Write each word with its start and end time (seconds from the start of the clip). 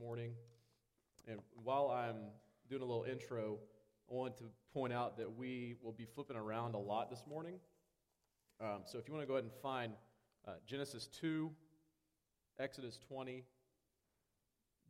morning. 0.00 0.32
And 1.28 1.40
while 1.62 1.90
I'm 1.90 2.16
doing 2.70 2.80
a 2.80 2.84
little 2.86 3.04
intro, 3.04 3.58
I 4.10 4.14
want 4.14 4.38
to 4.38 4.44
point 4.72 4.94
out 4.94 5.18
that 5.18 5.36
we 5.36 5.74
will 5.82 5.92
be 5.92 6.06
flipping 6.06 6.38
around 6.38 6.74
a 6.74 6.78
lot 6.78 7.10
this 7.10 7.22
morning. 7.28 7.56
Um, 8.62 8.82
so 8.86 8.98
if 8.98 9.06
you 9.06 9.12
want 9.12 9.24
to 9.24 9.28
go 9.28 9.34
ahead 9.34 9.44
and 9.44 9.52
find 9.62 9.92
uh, 10.48 10.52
Genesis 10.66 11.06
2, 11.20 11.50
Exodus 12.58 12.98
20, 13.08 13.44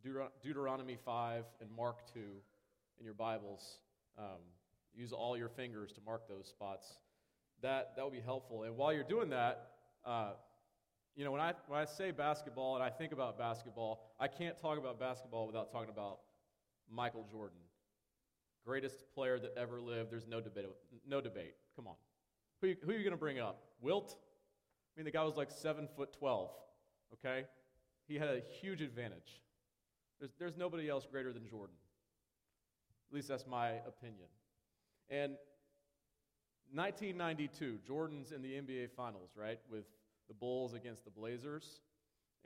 Deut- 0.04 0.30
Deuteronomy 0.44 0.96
5, 1.04 1.44
and 1.60 1.68
Mark 1.76 2.06
2 2.14 2.20
in 3.00 3.04
your 3.04 3.14
Bibles, 3.14 3.80
um, 4.16 4.38
use 4.94 5.12
all 5.12 5.36
your 5.36 5.48
fingers 5.48 5.90
to 5.92 6.00
mark 6.06 6.28
those 6.28 6.46
spots. 6.46 6.86
That, 7.62 7.96
that 7.96 8.02
will 8.04 8.12
be 8.12 8.20
helpful. 8.20 8.62
And 8.62 8.76
while 8.76 8.92
you're 8.92 9.02
doing 9.02 9.30
that, 9.30 9.72
uh, 10.04 10.34
you 11.16 11.24
know, 11.24 11.32
when 11.32 11.40
I, 11.40 11.54
when 11.66 11.80
I 11.80 11.84
say 11.84 12.10
basketball 12.10 12.76
and 12.76 12.84
I 12.84 12.90
think 12.90 13.12
about 13.12 13.38
basketball, 13.38 14.02
I 14.18 14.28
can't 14.28 14.56
talk 14.56 14.78
about 14.78 14.98
basketball 14.98 15.46
without 15.46 15.70
talking 15.70 15.90
about 15.90 16.20
Michael 16.90 17.26
Jordan. 17.30 17.58
Greatest 18.64 19.04
player 19.14 19.38
that 19.38 19.54
ever 19.56 19.80
lived. 19.80 20.10
There's 20.10 20.26
no 20.26 20.40
debate. 20.40 20.66
No 21.06 21.20
debate. 21.20 21.54
Come 21.76 21.86
on. 21.86 21.94
Who, 22.60 22.74
who 22.84 22.90
are 22.90 22.94
you 22.94 23.02
going 23.04 23.12
to 23.12 23.16
bring 23.16 23.38
up? 23.38 23.62
Wilt? 23.80 24.16
I 24.16 25.00
mean, 25.00 25.04
the 25.04 25.10
guy 25.10 25.24
was 25.24 25.36
like 25.36 25.50
7 25.50 25.88
foot 25.96 26.12
12, 26.12 26.50
okay? 27.14 27.46
He 28.06 28.16
had 28.16 28.28
a 28.28 28.42
huge 28.60 28.82
advantage. 28.82 29.40
There's, 30.18 30.32
there's 30.38 30.56
nobody 30.56 30.88
else 30.88 31.06
greater 31.10 31.32
than 31.32 31.46
Jordan. 31.46 31.76
At 33.10 33.14
least 33.14 33.28
that's 33.28 33.46
my 33.46 33.70
opinion. 33.86 34.28
And 35.08 35.32
1992, 36.72 37.78
Jordan's 37.86 38.30
in 38.30 38.42
the 38.42 38.52
NBA 38.52 38.90
Finals, 38.90 39.30
right, 39.34 39.58
with 39.70 39.86
the 40.30 40.34
Bulls 40.34 40.74
against 40.74 41.04
the 41.04 41.10
Blazers. 41.10 41.80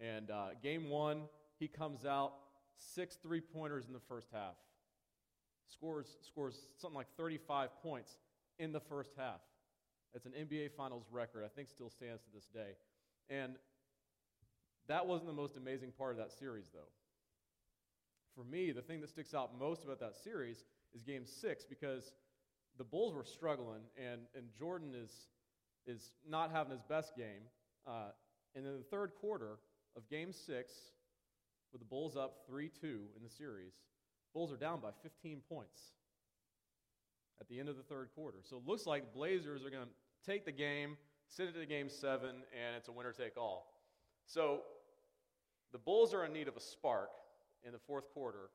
And 0.01 0.31
uh, 0.31 0.49
game 0.63 0.89
one, 0.89 1.25
he 1.59 1.69
comes 1.69 2.05
out, 2.07 2.33
six 2.77 3.17
three 3.23 3.41
pointers 3.41 3.87
in 3.87 3.93
the 3.93 4.01
first 4.09 4.29
half. 4.33 4.57
Scores, 5.69 6.17
scores 6.23 6.69
something 6.79 6.97
like 6.97 7.09
35 7.17 7.71
points 7.83 8.19
in 8.59 8.73
the 8.73 8.81
first 8.81 9.11
half. 9.17 9.41
That's 10.13 10.27
an 10.27 10.33
NBA 10.33 10.73
Finals 10.73 11.05
record, 11.11 11.45
I 11.45 11.49
think 11.49 11.69
still 11.69 11.91
stands 11.91 12.23
to 12.23 12.29
this 12.33 12.47
day. 12.47 12.73
And 13.29 13.57
that 14.89 15.07
wasn't 15.07 15.29
the 15.29 15.35
most 15.35 15.57
amazing 15.57 15.93
part 15.93 16.13
of 16.13 16.19
that 16.19 16.33
series, 16.33 16.71
though. 16.73 16.91
For 18.35 18.45
me, 18.45 18.73
the 18.73 18.83
thing 18.83 19.01
that 19.03 19.11
sticks 19.11 19.35
out 19.35 19.59
most 19.59 19.85
about 19.85 20.01
that 20.01 20.17
series 20.17 20.65
is 20.95 21.03
game 21.03 21.27
six 21.27 21.65
because 21.65 22.13
the 22.79 22.85
Bulls 22.85 23.15
were 23.15 23.25
struggling, 23.25 23.83
and, 23.97 24.23
and 24.35 24.47
Jordan 24.59 24.95
is, 24.95 25.29
is 25.87 26.13
not 26.29 26.51
having 26.51 26.73
his 26.73 26.83
best 26.83 27.17
game. 27.17 27.43
Uh, 27.87 28.11
and 28.55 28.67
in 28.67 28.79
the 28.79 28.85
third 28.85 29.13
quarter 29.21 29.59
of 29.97 30.09
game 30.09 30.33
six, 30.33 30.73
with 31.73 31.81
the 31.81 31.87
Bulls 31.87 32.17
up 32.17 32.45
3 32.47 32.71
2 32.81 32.87
in 33.17 33.23
the 33.23 33.29
series, 33.29 33.73
Bulls 34.33 34.53
are 34.53 34.57
down 34.57 34.81
by 34.81 34.91
15 35.03 35.41
points 35.49 35.81
at 37.41 37.49
the 37.49 37.59
end 37.59 37.69
of 37.69 37.77
the 37.77 37.83
third 37.83 38.09
quarter. 38.15 38.39
So 38.43 38.57
it 38.57 38.63
looks 38.67 38.87
like 38.87 39.05
the 39.05 39.19
Blazers 39.19 39.65
are 39.65 39.71
going 39.71 39.85
to 39.85 40.31
take 40.31 40.45
the 40.45 40.53
game, 40.53 40.97
send 41.29 41.49
it 41.49 41.59
to 41.59 41.67
game 41.67 41.89
seven, 41.89 42.31
and 42.31 42.77
it's 42.77 42.89
a 42.89 42.93
winner 42.93 43.13
take 43.13 43.37
all. 43.37 43.75
So 44.27 44.61
the 45.73 45.79
Bulls 45.79 46.15
are 46.15 46.25
in 46.25 46.33
need 46.33 46.49
of 46.49 46.57
a 46.57 46.61
spark 46.61 47.11
in 47.65 47.73
the 47.73 47.79
fourth 47.79 48.09
quarter. 48.13 48.51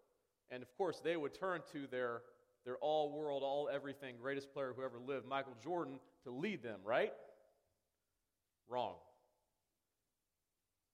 And 0.50 0.64
of 0.64 0.76
course, 0.78 1.02
they 1.04 1.18
would 1.18 1.38
turn 1.38 1.62
to 1.74 1.88
their, 1.88 2.22
their 2.66 2.78
all 2.78 3.12
world, 3.12 3.44
all 3.44 3.70
everything, 3.72 4.16
greatest 4.22 4.54
player 4.54 4.74
who 4.76 4.84
ever 4.84 4.98
lived, 4.98 5.28
Michael 5.28 5.56
Jordan, 5.64 6.00
to 6.24 6.32
lead 6.32 6.64
them, 6.64 6.80
right? 6.84 7.12
Wrong. 8.68 8.96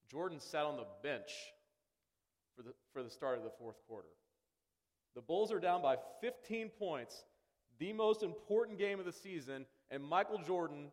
Jordan 0.09 0.39
sat 0.39 0.65
on 0.65 0.77
the 0.77 0.85
bench 1.03 1.31
for 2.55 2.63
the, 2.63 2.73
for 2.93 3.03
the 3.03 3.09
start 3.09 3.37
of 3.37 3.43
the 3.43 3.51
fourth 3.59 3.77
quarter. 3.87 4.07
The 5.15 5.21
Bulls 5.21 5.51
are 5.51 5.59
down 5.59 5.81
by 5.81 5.97
15 6.21 6.69
points, 6.69 7.23
the 7.79 7.93
most 7.93 8.23
important 8.23 8.77
game 8.77 8.99
of 8.99 9.05
the 9.05 9.11
season, 9.11 9.65
and 9.89 10.03
Michael 10.03 10.39
Jordan 10.39 10.87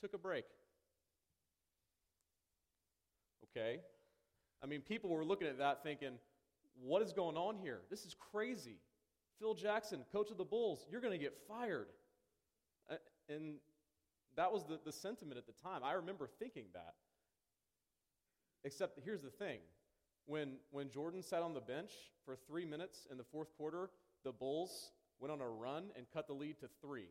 took 0.00 0.14
a 0.14 0.18
break. 0.18 0.44
Okay? 3.50 3.80
I 4.62 4.66
mean, 4.66 4.82
people 4.82 5.10
were 5.10 5.24
looking 5.24 5.48
at 5.48 5.58
that 5.58 5.82
thinking, 5.82 6.12
what 6.82 7.02
is 7.02 7.12
going 7.12 7.36
on 7.36 7.56
here? 7.56 7.80
This 7.90 8.04
is 8.04 8.14
crazy. 8.32 8.76
Phil 9.38 9.54
Jackson, 9.54 10.00
coach 10.12 10.30
of 10.30 10.36
the 10.36 10.44
Bulls, 10.44 10.86
you're 10.90 11.00
going 11.00 11.18
to 11.18 11.22
get 11.22 11.34
fired. 11.48 11.88
And 13.28 13.54
that 14.36 14.52
was 14.52 14.64
the, 14.64 14.78
the 14.84 14.92
sentiment 14.92 15.38
at 15.38 15.46
the 15.46 15.62
time. 15.62 15.82
I 15.82 15.92
remember 15.92 16.28
thinking 16.38 16.64
that. 16.74 16.94
Except 18.64 18.98
here's 19.04 19.22
the 19.22 19.30
thing 19.30 19.58
when, 20.26 20.56
when 20.70 20.90
Jordan 20.90 21.22
sat 21.22 21.42
on 21.42 21.54
the 21.54 21.60
bench 21.60 21.90
for 22.24 22.36
three 22.36 22.64
minutes 22.64 23.06
in 23.10 23.16
the 23.16 23.24
fourth 23.24 23.48
quarter, 23.56 23.90
the 24.24 24.32
Bulls 24.32 24.92
went 25.18 25.32
on 25.32 25.40
a 25.40 25.48
run 25.48 25.84
and 25.96 26.06
cut 26.12 26.26
the 26.26 26.32
lead 26.32 26.58
to 26.60 26.68
three. 26.80 27.08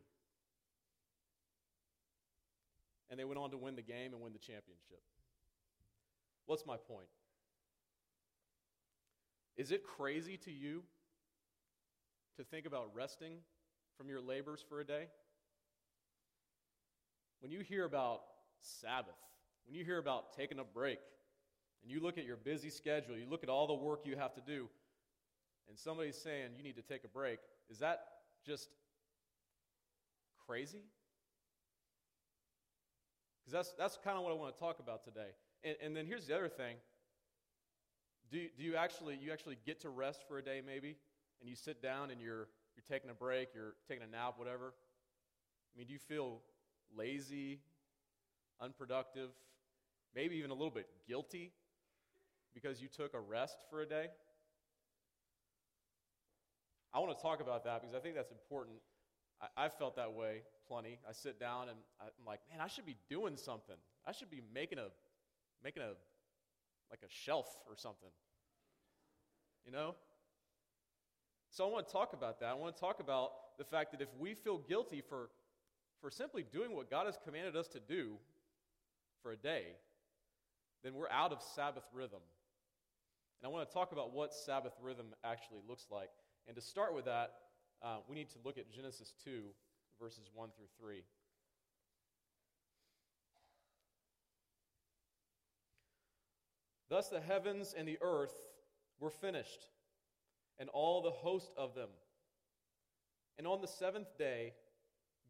And 3.10 3.18
they 3.18 3.24
went 3.24 3.38
on 3.38 3.50
to 3.50 3.56
win 3.56 3.74
the 3.74 3.82
game 3.82 4.12
and 4.12 4.22
win 4.22 4.32
the 4.32 4.38
championship. 4.38 5.02
What's 6.46 6.64
my 6.64 6.76
point? 6.76 7.08
Is 9.56 9.72
it 9.72 9.84
crazy 9.84 10.36
to 10.38 10.50
you 10.50 10.82
to 12.36 12.44
think 12.44 12.66
about 12.66 12.94
resting 12.94 13.34
from 13.96 14.08
your 14.08 14.20
labors 14.20 14.64
for 14.68 14.80
a 14.80 14.84
day? 14.84 15.08
When 17.40 17.50
you 17.50 17.60
hear 17.60 17.84
about 17.84 18.20
Sabbath, 18.62 19.14
when 19.66 19.74
you 19.74 19.84
hear 19.84 19.98
about 19.98 20.34
taking 20.36 20.58
a 20.58 20.64
break, 20.64 20.98
and 21.82 21.90
you 21.90 22.00
look 22.00 22.18
at 22.18 22.24
your 22.24 22.36
busy 22.36 22.70
schedule, 22.70 23.16
you 23.16 23.26
look 23.28 23.42
at 23.42 23.48
all 23.48 23.66
the 23.66 23.74
work 23.74 24.00
you 24.04 24.16
have 24.16 24.34
to 24.34 24.40
do, 24.40 24.68
and 25.68 25.78
somebody's 25.78 26.16
saying 26.16 26.50
you 26.56 26.62
need 26.62 26.76
to 26.76 26.82
take 26.82 27.04
a 27.04 27.08
break, 27.08 27.38
is 27.70 27.78
that 27.78 28.00
just 28.44 28.68
crazy? 30.46 30.82
Because 33.40 33.52
that's, 33.52 33.76
that's 33.78 33.98
kind 34.04 34.16
of 34.16 34.24
what 34.24 34.32
I 34.32 34.36
want 34.36 34.54
to 34.54 34.60
talk 34.60 34.78
about 34.80 35.04
today. 35.04 35.30
And, 35.64 35.76
and 35.82 35.96
then 35.96 36.06
here's 36.06 36.26
the 36.26 36.36
other 36.36 36.48
thing. 36.48 36.76
Do, 38.30 38.38
do 38.56 38.62
you 38.62 38.76
actually 38.76 39.18
you 39.20 39.32
actually 39.32 39.58
get 39.66 39.80
to 39.80 39.90
rest 39.90 40.22
for 40.28 40.38
a 40.38 40.42
day 40.42 40.62
maybe 40.64 40.96
and 41.40 41.50
you 41.50 41.56
sit 41.56 41.82
down 41.82 42.10
and 42.10 42.20
you're 42.20 42.46
you're 42.76 42.84
taking 42.88 43.10
a 43.10 43.14
break 43.14 43.48
you're 43.54 43.74
taking 43.88 44.04
a 44.04 44.06
nap 44.06 44.34
whatever 44.36 44.72
i 45.74 45.78
mean 45.78 45.88
do 45.88 45.92
you 45.92 45.98
feel 45.98 46.40
lazy 46.96 47.58
unproductive 48.60 49.30
maybe 50.14 50.36
even 50.36 50.52
a 50.52 50.54
little 50.54 50.70
bit 50.70 50.86
guilty 51.08 51.50
because 52.54 52.80
you 52.80 52.88
took 52.88 53.14
a 53.14 53.20
rest 53.20 53.58
for 53.70 53.80
a 53.80 53.86
day? 53.86 54.06
I 56.92 56.98
want 56.98 57.16
to 57.16 57.22
talk 57.22 57.40
about 57.40 57.64
that 57.64 57.80
because 57.80 57.94
i 57.94 58.00
think 58.00 58.16
that's 58.16 58.32
important. 58.32 58.76
I, 59.40 59.64
i've 59.64 59.74
felt 59.74 59.96
that 59.96 60.12
way 60.12 60.42
plenty. 60.68 60.98
I 61.08 61.12
sit 61.12 61.38
down 61.38 61.68
and 61.68 61.78
i'm 62.00 62.26
like 62.26 62.40
man 62.50 62.60
i 62.60 62.68
should 62.68 62.86
be 62.86 62.96
doing 63.08 63.36
something. 63.36 63.76
I 64.06 64.12
should 64.12 64.30
be 64.30 64.42
making 64.52 64.78
a 64.78 64.88
making 65.62 65.82
a 65.82 65.92
like 66.90 67.00
a 67.04 67.08
shelf 67.08 67.46
or 67.68 67.76
something. 67.76 68.10
You 69.64 69.72
know? 69.72 69.94
So 71.50 71.66
I 71.66 71.70
want 71.70 71.86
to 71.86 71.92
talk 71.92 72.12
about 72.12 72.40
that. 72.40 72.46
I 72.46 72.54
want 72.54 72.74
to 72.74 72.80
talk 72.80 73.00
about 73.00 73.30
the 73.58 73.64
fact 73.64 73.92
that 73.92 74.00
if 74.00 74.08
we 74.18 74.34
feel 74.34 74.58
guilty 74.58 75.02
for, 75.06 75.30
for 76.00 76.10
simply 76.10 76.44
doing 76.44 76.74
what 76.74 76.90
God 76.90 77.06
has 77.06 77.18
commanded 77.24 77.56
us 77.56 77.66
to 77.68 77.80
do 77.80 78.16
for 79.22 79.32
a 79.32 79.36
day, 79.36 79.64
then 80.82 80.94
we're 80.94 81.10
out 81.10 81.32
of 81.32 81.42
Sabbath 81.54 81.84
rhythm. 81.92 82.20
And 83.40 83.48
I 83.48 83.52
want 83.52 83.66
to 83.66 83.72
talk 83.72 83.92
about 83.92 84.12
what 84.12 84.34
Sabbath 84.34 84.74
rhythm 84.82 85.06
actually 85.24 85.60
looks 85.66 85.86
like. 85.90 86.10
And 86.46 86.54
to 86.56 86.62
start 86.62 86.94
with 86.94 87.06
that, 87.06 87.32
uh, 87.82 87.98
we 88.06 88.14
need 88.14 88.28
to 88.30 88.38
look 88.44 88.58
at 88.58 88.70
Genesis 88.70 89.14
2, 89.24 89.44
verses 89.98 90.28
1 90.34 90.50
through 90.56 90.66
3. 90.78 91.02
Thus 96.90 97.08
the 97.08 97.20
heavens 97.20 97.74
and 97.76 97.88
the 97.88 97.98
earth 98.02 98.34
were 98.98 99.10
finished 99.10 99.68
and 100.58 100.68
all 100.70 101.00
the 101.00 101.10
host 101.10 101.52
of 101.56 101.74
them. 101.74 101.88
And 103.38 103.46
on 103.46 103.62
the 103.62 103.68
seventh 103.68 104.18
day, 104.18 104.52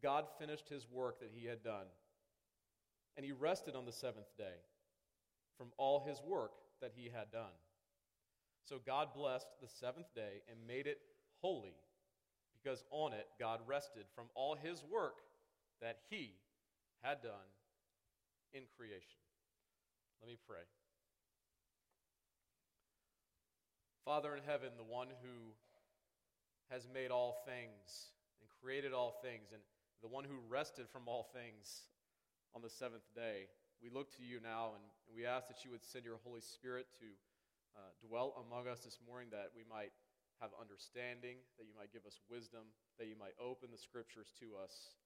God 0.03 0.25
finished 0.37 0.67
his 0.67 0.85
work 0.91 1.19
that 1.21 1.29
he 1.33 1.45
had 1.45 1.63
done. 1.63 1.85
And 3.15 3.25
he 3.25 3.31
rested 3.31 3.75
on 3.75 3.85
the 3.85 3.91
seventh 3.91 4.35
day 4.37 4.59
from 5.57 5.67
all 5.77 6.03
his 6.05 6.21
work 6.27 6.51
that 6.81 6.91
he 6.95 7.05
had 7.05 7.31
done. 7.31 7.53
So 8.63 8.79
God 8.85 9.09
blessed 9.15 9.47
the 9.61 9.67
seventh 9.67 10.13
day 10.15 10.41
and 10.49 10.57
made 10.67 10.87
it 10.87 10.99
holy, 11.41 11.75
because 12.53 12.83
on 12.91 13.13
it 13.13 13.27
God 13.39 13.59
rested 13.67 14.05
from 14.15 14.25
all 14.35 14.55
his 14.55 14.83
work 14.89 15.15
that 15.81 15.99
he 16.09 16.35
had 17.01 17.21
done 17.21 17.49
in 18.53 18.63
creation. 18.77 19.19
Let 20.21 20.29
me 20.29 20.37
pray. 20.47 20.63
Father 24.05 24.35
in 24.35 24.43
heaven, 24.45 24.69
the 24.77 24.83
one 24.83 25.07
who 25.21 25.53
has 26.69 26.87
made 26.93 27.11
all 27.11 27.43
things 27.45 28.13
and 28.39 28.49
created 28.61 28.93
all 28.93 29.19
things, 29.21 29.49
and 29.51 29.61
the 30.01 30.07
one 30.07 30.23
who 30.23 30.39
rested 30.49 30.87
from 30.89 31.07
all 31.07 31.29
things 31.33 31.87
on 32.55 32.61
the 32.61 32.69
seventh 32.69 33.05
day, 33.15 33.45
we 33.81 33.89
look 33.89 34.15
to 34.17 34.23
you 34.23 34.39
now 34.41 34.71
and, 34.75 34.83
we 35.13 35.25
ask 35.25 35.47
that 35.49 35.65
you 35.65 35.71
would 35.71 35.83
send 35.83 36.05
your 36.05 36.19
Holy 36.23 36.39
Spirit 36.39 36.87
to 36.99 37.05
uh, 37.75 37.91
dwell 38.03 38.35
among 38.43 38.67
us 38.67 38.83
this 38.83 38.99
morning, 39.03 39.29
that 39.31 39.51
we 39.55 39.63
might 39.67 39.91
have 40.41 40.51
understanding, 40.57 41.37
that 41.55 41.69
you 41.69 41.75
might 41.77 41.93
give 41.93 42.03
us 42.09 42.17
wisdom, 42.25 42.73
that 42.97 43.05
you 43.05 43.15
might 43.15 43.37
open 43.37 43.69
the 43.69 43.77
scriptures 43.77 44.33
to 44.41 44.57
us 44.57 44.97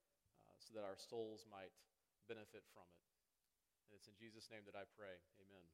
uh, 0.48 0.56
so 0.58 0.72
that 0.72 0.88
our 0.88 0.96
souls 0.96 1.44
might 1.52 1.76
benefit 2.32 2.64
from 2.72 2.88
it. 2.88 3.04
And 3.92 4.00
it's 4.00 4.08
in 4.08 4.16
Jesus' 4.16 4.48
name 4.48 4.64
that 4.66 4.80
I 4.80 4.88
pray. 4.96 5.20
Amen. 5.44 5.66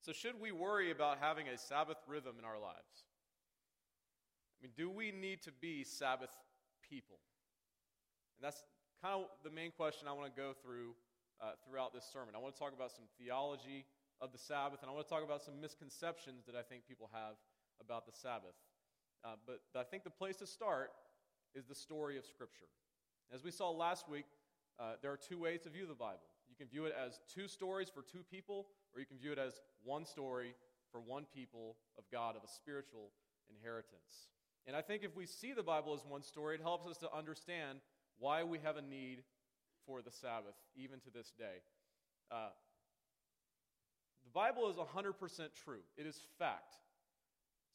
So, 0.00 0.16
should 0.16 0.40
we 0.40 0.50
worry 0.50 0.90
about 0.90 1.20
having 1.20 1.48
a 1.48 1.58
Sabbath 1.58 2.00
rhythm 2.08 2.40
in 2.40 2.44
our 2.48 2.58
lives? 2.58 3.04
I 4.56 4.64
mean, 4.64 4.72
do 4.74 4.88
we 4.88 5.12
need 5.12 5.42
to 5.42 5.52
be 5.52 5.84
Sabbath 5.84 6.32
people? 6.80 7.20
And 8.38 8.46
that's 8.46 8.64
kind 9.02 9.22
of 9.22 9.28
the 9.44 9.50
main 9.50 9.70
question 9.70 10.08
I 10.08 10.12
want 10.12 10.34
to 10.34 10.40
go 10.40 10.54
through 10.62 10.94
uh, 11.38 11.54
throughout 11.62 11.94
this 11.94 12.06
sermon. 12.10 12.34
I 12.34 12.38
want 12.38 12.54
to 12.54 12.58
talk 12.58 12.74
about 12.74 12.90
some 12.90 13.06
theology 13.18 13.86
of 14.20 14.32
the 14.32 14.38
Sabbath, 14.38 14.82
and 14.82 14.90
I 14.90 14.94
want 14.94 15.06
to 15.06 15.12
talk 15.14 15.24
about 15.24 15.42
some 15.42 15.60
misconceptions 15.60 16.44
that 16.46 16.56
I 16.56 16.62
think 16.62 16.86
people 16.86 17.08
have 17.12 17.36
about 17.80 18.06
the 18.06 18.12
Sabbath. 18.12 18.56
Uh, 19.24 19.34
but 19.46 19.60
I 19.78 19.84
think 19.84 20.04
the 20.04 20.10
place 20.10 20.36
to 20.36 20.46
start 20.46 20.90
is 21.54 21.66
the 21.66 21.74
story 21.74 22.18
of 22.18 22.24
Scripture. 22.24 22.66
As 23.32 23.44
we 23.44 23.50
saw 23.50 23.70
last 23.70 24.08
week, 24.08 24.26
uh, 24.78 24.94
there 25.02 25.12
are 25.12 25.16
two 25.16 25.38
ways 25.38 25.60
to 25.62 25.70
view 25.70 25.86
the 25.86 25.94
Bible. 25.94 26.26
You 26.48 26.56
can 26.56 26.68
view 26.68 26.86
it 26.86 26.94
as 26.94 27.20
two 27.32 27.48
stories 27.48 27.88
for 27.88 28.02
two 28.02 28.22
people, 28.30 28.66
or 28.94 29.00
you 29.00 29.06
can 29.06 29.18
view 29.18 29.32
it 29.32 29.38
as 29.38 29.60
one 29.84 30.04
story 30.04 30.54
for 30.90 31.00
one 31.00 31.26
people 31.34 31.76
of 31.98 32.04
God, 32.10 32.36
of 32.36 32.42
a 32.42 32.48
spiritual 32.48 33.10
inheritance. 33.50 34.28
And 34.66 34.76
I 34.76 34.82
think 34.82 35.02
if 35.02 35.16
we 35.16 35.26
see 35.26 35.52
the 35.52 35.62
Bible 35.62 35.94
as 35.94 36.04
one 36.08 36.22
story, 36.22 36.56
it 36.56 36.60
helps 36.60 36.86
us 36.86 36.96
to 36.98 37.14
understand 37.14 37.80
why 38.18 38.44
we 38.44 38.58
have 38.58 38.76
a 38.76 38.82
need 38.82 39.22
for 39.86 40.02
the 40.02 40.10
Sabbath, 40.10 40.54
even 40.76 41.00
to 41.00 41.10
this 41.10 41.32
day. 41.38 41.62
Uh, 42.30 42.50
the 44.28 44.32
Bible 44.34 44.68
is 44.68 44.76
100% 44.76 45.14
true, 45.64 45.80
it 45.96 46.06
is 46.06 46.20
fact. 46.38 46.76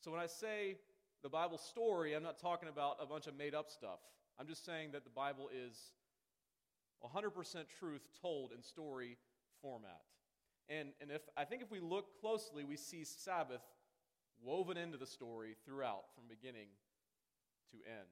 So 0.02 0.12
when 0.12 0.20
I 0.20 0.28
say 0.28 0.76
the 1.24 1.30
Bible 1.30 1.58
story, 1.58 2.14
I'm 2.14 2.22
not 2.22 2.38
talking 2.38 2.70
about 2.70 2.98
a 3.02 3.08
bunch 3.08 3.26
of 3.26 3.36
made 3.36 3.56
up 3.56 3.72
stuff. 3.72 4.00
I'm 4.40 4.48
just 4.48 4.64
saying 4.64 4.92
that 4.92 5.04
the 5.04 5.10
Bible 5.10 5.50
is 5.50 5.76
100% 7.04 7.32
truth 7.80 8.02
told 8.22 8.52
in 8.52 8.62
story 8.62 9.18
format. 9.62 10.02
And, 10.70 10.90
and 11.02 11.10
if, 11.10 11.22
I 11.36 11.44
think 11.44 11.64
if 11.64 11.72
we 11.72 11.80
look 11.80 12.20
closely, 12.22 12.64
we 12.64 12.78
see 12.78 13.04
Sabbath 13.04 13.62
woven 14.44 14.78
into 14.78 14.98
the 14.98 15.08
story 15.08 15.56
throughout, 15.66 16.04
from 16.14 16.26
beginning 16.30 16.68
to 17.72 17.78
end. 17.90 18.10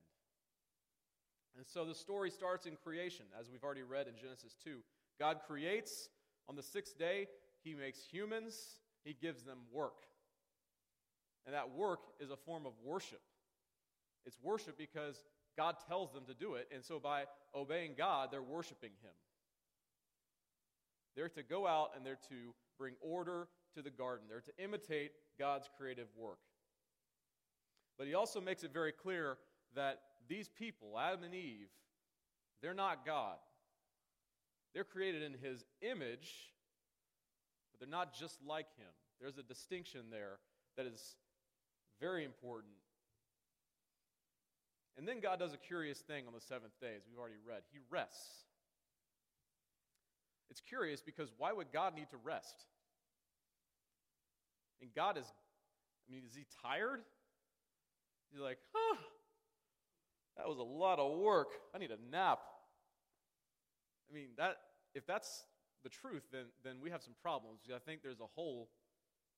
And 1.58 1.68
so 1.68 1.86
the 1.86 1.94
story 1.94 2.32
starts 2.32 2.66
in 2.66 2.76
creation, 2.84 3.26
as 3.40 3.52
we've 3.52 3.64
already 3.64 3.84
read 3.84 4.08
in 4.08 4.14
Genesis 4.20 4.56
2. 4.64 4.78
God 5.20 5.42
creates 5.46 6.10
on 6.50 6.56
the 6.56 6.64
sixth 6.64 6.98
day, 6.98 7.28
He 7.64 7.74
makes 7.74 8.00
humans, 8.12 8.56
He 9.04 9.14
gives 9.14 9.44
them 9.44 9.60
work. 9.72 10.06
And 11.46 11.56
that 11.56 11.72
work 11.72 12.02
is 12.20 12.30
a 12.30 12.38
form 12.38 12.66
of 12.66 12.74
worship. 12.84 13.22
It's 14.26 14.38
worship 14.42 14.78
because 14.78 15.24
God 15.58 15.76
tells 15.88 16.14
them 16.14 16.24
to 16.28 16.34
do 16.34 16.56
it, 16.56 16.68
and 16.74 16.84
so 16.84 17.00
by 17.00 17.26
obeying 17.56 17.94
God, 17.98 18.30
they're 18.32 18.42
worshiping 18.42 18.92
Him. 19.02 19.12
They're 21.16 21.30
to 21.30 21.44
go 21.44 21.68
out 21.68 21.92
and 21.96 22.06
they're 22.06 22.20
to 22.30 22.54
bring 22.78 22.94
order 23.02 23.48
to 23.76 23.82
the 23.82 23.90
garden, 23.90 24.28
they're 24.30 24.42
to 24.42 24.64
imitate 24.64 25.12
God's 25.40 25.70
creative 25.78 26.08
work. 26.18 26.40
But 27.98 28.08
He 28.08 28.14
also 28.14 28.40
makes 28.40 28.64
it 28.64 28.74
very 28.74 28.92
clear 28.92 29.38
that 29.76 30.00
these 30.28 30.50
people, 30.50 30.98
Adam 31.00 31.24
and 31.24 31.34
Eve, 31.34 31.70
they're 32.62 32.74
not 32.74 33.06
God. 33.06 33.38
They're 34.74 34.84
created 34.84 35.24
in 35.24 35.34
His 35.34 35.66
image, 35.82 36.54
they're 37.82 37.90
not 37.90 38.14
just 38.14 38.38
like 38.48 38.68
Him. 38.78 38.94
There's 39.20 39.40
a 39.40 39.44
distinction 39.44 40.02
there 40.12 40.38
that 40.78 40.86
is 40.86 41.16
very 42.00 42.24
important. 42.24 42.74
And 44.98 45.08
then 45.08 45.20
God 45.20 45.40
does 45.40 45.54
a 45.54 45.58
curious 45.58 45.98
thing 45.98 46.28
on 46.28 46.34
the 46.34 46.42
seventh 46.42 46.80
day, 46.80 46.94
as 46.96 47.02
we've 47.10 47.18
already 47.18 47.42
read. 47.48 47.64
He 47.72 47.80
rests. 47.90 48.46
It's 50.52 50.62
curious 50.62 51.02
because 51.02 51.30
why 51.40 51.54
would 51.54 51.72
God 51.74 51.96
need 51.96 52.12
to 52.12 52.18
rest? 52.24 52.66
And 54.82 54.94
God 54.94 55.18
is, 55.18 55.26
I 55.26 56.14
mean, 56.14 56.22
is 56.28 56.36
he 56.36 56.46
tired? 56.62 57.00
He's 58.32 58.42
like, 58.42 58.60
huh, 58.74 58.98
that 60.38 60.48
was 60.48 60.60
a 60.60 60.64
lot 60.64 61.00
of 61.00 61.18
work. 61.18 61.50
I 61.74 61.80
need 61.80 61.92
a 61.92 62.12
nap. 62.12 62.40
I 64.10 64.14
mean, 64.14 64.28
that 64.38 64.58
if 64.94 65.08
that's 65.08 65.46
the 65.84 65.90
truth, 65.90 66.24
then, 66.32 66.46
then 66.64 66.76
we 66.82 66.90
have 66.90 67.02
some 67.02 67.14
problems. 67.22 67.60
I 67.74 67.80
think 67.80 68.02
there's 68.04 68.20
a 68.20 68.30
hole 68.36 68.70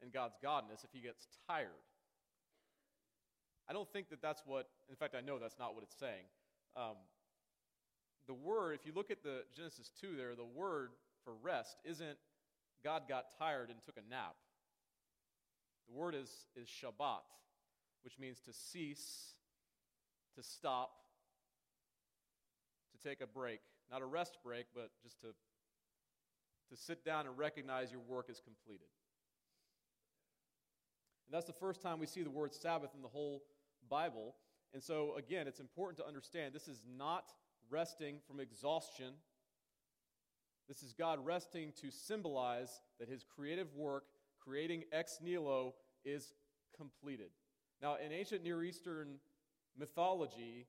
in 0.01 0.09
God's 0.09 0.35
godness 0.43 0.83
if 0.83 0.91
he 0.91 0.99
gets 0.99 1.27
tired. 1.47 1.83
I 3.69 3.73
don't 3.73 3.91
think 3.91 4.09
that 4.09 4.21
that's 4.21 4.41
what, 4.45 4.67
in 4.89 4.95
fact, 4.95 5.15
I 5.15 5.21
know 5.21 5.39
that's 5.39 5.57
not 5.57 5.73
what 5.73 5.83
it's 5.83 5.95
saying. 5.97 6.27
Um, 6.75 6.97
the 8.27 8.33
word, 8.33 8.75
if 8.75 8.85
you 8.85 8.91
look 8.93 9.11
at 9.11 9.23
the 9.23 9.43
Genesis 9.55 9.91
2 10.01 10.15
there, 10.17 10.35
the 10.35 10.43
word 10.43 10.91
for 11.23 11.33
rest 11.41 11.77
isn't 11.85 12.17
God 12.83 13.03
got 13.07 13.25
tired 13.37 13.69
and 13.69 13.79
took 13.85 13.95
a 13.97 14.09
nap. 14.09 14.35
The 15.87 15.93
word 15.93 16.15
is, 16.15 16.29
is 16.55 16.67
Shabbat, 16.67 17.23
which 18.03 18.19
means 18.19 18.39
to 18.41 18.53
cease, 18.53 19.35
to 20.35 20.43
stop, 20.43 20.91
to 22.91 23.07
take 23.07 23.21
a 23.21 23.27
break. 23.27 23.59
Not 23.91 24.01
a 24.01 24.05
rest 24.05 24.37
break, 24.43 24.65
but 24.73 24.91
just 25.01 25.21
to, 25.21 25.27
to 26.73 26.81
sit 26.81 27.05
down 27.05 27.27
and 27.27 27.37
recognize 27.37 27.91
your 27.91 28.01
work 28.01 28.29
is 28.29 28.39
completed. 28.39 28.87
And 31.27 31.33
that's 31.33 31.45
the 31.45 31.53
first 31.53 31.81
time 31.81 31.99
we 31.99 32.07
see 32.07 32.23
the 32.23 32.31
word 32.31 32.53
Sabbath 32.53 32.89
in 32.95 33.01
the 33.01 33.07
whole 33.07 33.43
Bible. 33.89 34.35
And 34.73 34.81
so, 34.81 35.15
again, 35.17 35.47
it's 35.47 35.59
important 35.59 35.97
to 35.97 36.07
understand 36.07 36.53
this 36.53 36.67
is 36.67 36.81
not 36.97 37.31
resting 37.69 38.17
from 38.27 38.39
exhaustion. 38.39 39.13
This 40.67 40.81
is 40.81 40.93
God 40.93 41.23
resting 41.23 41.73
to 41.81 41.91
symbolize 41.91 42.81
that 42.99 43.07
his 43.07 43.23
creative 43.23 43.73
work, 43.75 44.05
creating 44.39 44.83
ex 44.91 45.19
nihilo, 45.21 45.75
is 46.03 46.33
completed. 46.75 47.29
Now, 47.81 47.97
in 48.03 48.11
ancient 48.11 48.43
Near 48.43 48.63
Eastern 48.63 49.17
mythology, 49.77 50.65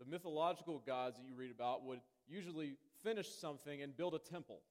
the 0.00 0.06
mythological 0.10 0.82
gods 0.84 1.16
that 1.18 1.24
you 1.26 1.34
read 1.36 1.52
about 1.52 1.84
would 1.84 2.00
usually 2.26 2.76
finish 3.04 3.28
something 3.28 3.82
and 3.82 3.96
build 3.96 4.14
a 4.14 4.18
temple. 4.18 4.62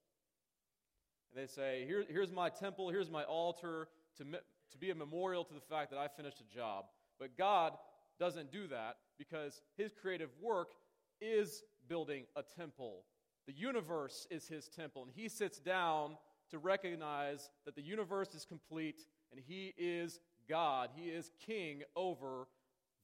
And 1.31 1.41
they 1.41 1.47
say, 1.47 1.85
Here, 1.87 2.03
Here's 2.07 2.31
my 2.31 2.49
temple, 2.49 2.89
here's 2.89 3.09
my 3.09 3.23
altar 3.23 3.87
to, 4.17 4.23
to 4.23 4.77
be 4.77 4.89
a 4.89 4.95
memorial 4.95 5.43
to 5.43 5.53
the 5.53 5.61
fact 5.61 5.91
that 5.91 5.99
I 5.99 6.07
finished 6.07 6.41
a 6.41 6.55
job. 6.55 6.85
But 7.19 7.37
God 7.37 7.73
doesn't 8.19 8.51
do 8.51 8.67
that 8.67 8.97
because 9.17 9.61
his 9.77 9.91
creative 9.99 10.29
work 10.41 10.71
is 11.19 11.63
building 11.87 12.25
a 12.35 12.43
temple. 12.43 13.03
The 13.47 13.53
universe 13.53 14.27
is 14.29 14.47
his 14.47 14.67
temple, 14.67 15.03
and 15.03 15.11
he 15.13 15.27
sits 15.27 15.59
down 15.59 16.17
to 16.51 16.57
recognize 16.57 17.49
that 17.65 17.75
the 17.75 17.81
universe 17.81 18.35
is 18.35 18.45
complete 18.45 19.05
and 19.31 19.39
he 19.39 19.73
is 19.77 20.19
God. 20.49 20.89
He 20.93 21.09
is 21.09 21.31
king 21.45 21.83
over 21.95 22.47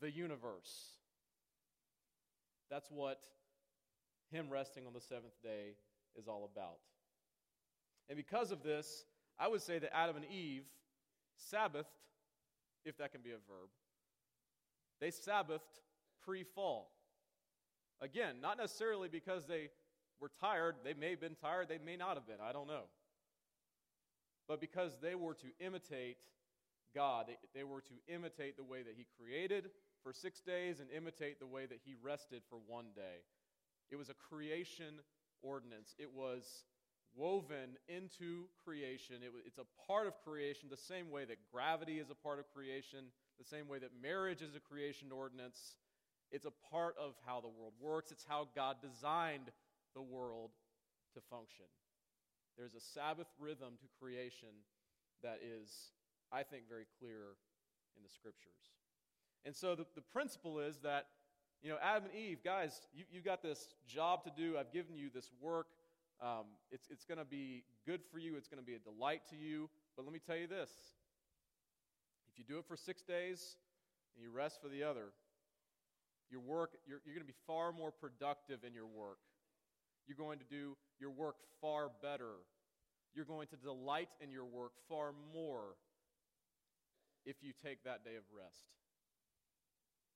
the 0.02 0.12
universe. 0.12 0.98
That's 2.70 2.92
what 2.92 3.22
him 4.32 4.50
resting 4.50 4.86
on 4.86 4.94
the 4.94 5.02
seventh 5.02 5.42
day 5.42 5.76
is 6.18 6.28
all 6.28 6.50
about. 6.54 6.80
And 8.10 8.18
because 8.18 8.52
of 8.52 8.64
this, 8.64 9.06
I 9.40 9.48
would 9.48 9.62
say 9.62 9.80
that 9.80 9.96
Adam 9.96 10.16
and 10.16 10.26
Eve 10.26 10.64
Sabbathed, 11.52 11.86
if 12.86 12.98
that 12.98 13.12
can 13.12 13.22
be 13.22 13.32
a 13.32 13.34
verb, 13.34 13.70
they 15.00 15.10
Sabbathed 15.10 15.82
pre 16.24 16.44
fall. 16.44 16.92
Again, 18.02 18.36
not 18.42 18.58
necessarily 18.58 19.10
because 19.10 19.46
they 19.46 19.70
were 20.20 20.32
tired. 20.40 20.76
They 20.84 20.94
may 20.94 21.12
have 21.12 21.22
been 21.22 21.36
tired, 21.36 21.68
they 21.70 21.80
may 21.84 21.98
not 21.98 22.16
have 22.16 22.28
been. 22.28 22.38
I 22.44 22.52
don't 22.52 22.68
know. 22.68 22.86
But 24.48 24.62
because 24.62 24.98
they 25.02 25.16
were 25.16 25.34
to 25.36 25.48
imitate 25.60 26.18
God, 26.96 27.26
they, 27.28 27.38
they 27.54 27.64
were 27.64 27.82
to 27.82 28.14
imitate 28.14 28.58
the 28.58 28.64
way 28.64 28.82
that 28.84 28.94
He 28.96 29.06
created 29.20 29.70
for 30.04 30.14
six 30.14 30.40
days 30.40 30.80
and 30.80 30.90
imitate 30.96 31.40
the 31.40 31.48
way 31.48 31.66
that 31.66 31.80
He 31.84 31.96
rested 32.02 32.42
for 32.50 32.60
one 32.66 32.88
day. 32.96 33.26
It 33.92 33.98
was 33.98 34.10
a 34.10 34.14
creation 34.14 35.00
ordinance, 35.44 35.96
it 36.00 36.12
was 36.14 36.64
woven 37.18 37.78
into 37.90 38.46
creation. 38.64 39.18
It, 39.24 39.32
it's 39.46 39.58
a 39.58 39.66
part 39.88 40.08
of 40.08 40.14
creation 40.24 40.70
the 40.70 40.78
same 40.78 41.10
way 41.10 41.26
that 41.26 41.38
gravity 41.52 42.00
is 42.00 42.10
a 42.10 42.16
part 42.16 42.40
of 42.40 42.46
creation, 42.54 43.06
the 43.40 43.46
same 43.46 43.68
way 43.68 43.80
that 43.80 43.90
marriage 44.02 44.42
is 44.42 44.56
a 44.56 44.60
creation 44.60 45.12
ordinance. 45.12 45.78
It's 46.32 46.46
a 46.46 46.54
part 46.72 46.96
of 47.00 47.16
how 47.26 47.42
the 47.42 47.48
world 47.48 47.74
works, 47.82 48.12
it's 48.12 48.26
how 48.28 48.48
God 48.56 48.78
designed 48.82 49.50
the 49.96 50.02
world 50.02 50.52
to 51.16 51.22
function. 51.30 51.66
There's 52.58 52.76
a 52.76 52.82
Sabbath 52.82 53.28
rhythm 53.40 53.78
to 53.82 53.88
creation 54.00 54.50
that 55.24 55.40
is, 55.42 55.70
I 56.32 56.44
think, 56.44 56.64
very 56.70 56.86
clear 57.00 57.38
in 57.96 58.04
the 58.04 58.10
scriptures. 58.10 58.74
And 59.46 59.56
so 59.56 59.76
the, 59.76 59.86
the 59.96 60.02
principle 60.02 60.60
is 60.60 60.78
that, 60.84 61.08
you 61.62 61.70
know, 61.70 61.78
Adam 61.82 62.10
and 62.12 62.16
Eve, 62.20 62.40
guys, 62.44 62.82
you, 62.94 63.06
you 63.12 63.22
got 63.22 63.42
this 63.42 63.74
job 63.88 64.24
to 64.26 64.32
do. 64.36 64.58
I've 64.58 64.72
given 64.72 64.96
you 64.96 65.10
this 65.14 65.30
work. 65.42 65.68
Um, 66.22 66.46
it's 66.72 66.88
it's 66.90 67.06
going 67.06 67.20
to 67.20 67.26
be 67.26 67.64
good 67.86 68.02
for 68.12 68.18
you. 68.20 68.36
It's 68.36 68.48
going 68.48 68.62
to 68.62 68.66
be 68.66 68.76
a 68.76 68.80
delight 68.80 69.22
to 69.30 69.36
you. 69.36 69.70
But 69.96 70.06
let 70.06 70.14
me 70.14 70.20
tell 70.20 70.36
you 70.38 70.48
this 70.48 70.72
if 72.32 72.38
you 72.38 72.44
do 72.44 72.60
it 72.60 72.66
for 72.68 72.76
six 72.76 73.02
days 73.02 73.58
and 74.16 74.24
you 74.24 74.32
rest 74.32 74.60
for 74.62 74.68
the 74.68 74.84
other, 74.84 75.14
your 76.30 76.42
work, 76.42 76.78
you're, 76.88 77.02
you're 77.06 77.16
going 77.16 77.26
to 77.26 77.34
be 77.34 77.40
far 77.46 77.72
more 77.72 77.92
productive 77.92 78.64
in 78.66 78.74
your 78.74 78.88
work. 78.88 79.20
You're 80.08 80.18
going 80.18 80.40
to 80.40 80.46
do 80.46 80.76
your 81.00 81.12
work 81.12 81.36
far 81.62 81.90
better. 82.02 82.36
You're 83.14 83.26
going 83.26 83.48
to 83.48 83.56
delight 83.56 84.10
in 84.22 84.32
your 84.32 84.46
work 84.46 84.72
far 84.90 85.12
more 85.34 85.76
if 87.26 87.38
you 87.42 87.54
take 87.64 87.84
that 87.84 88.04
day 88.04 88.16
of 88.16 88.24
rest. 88.36 88.66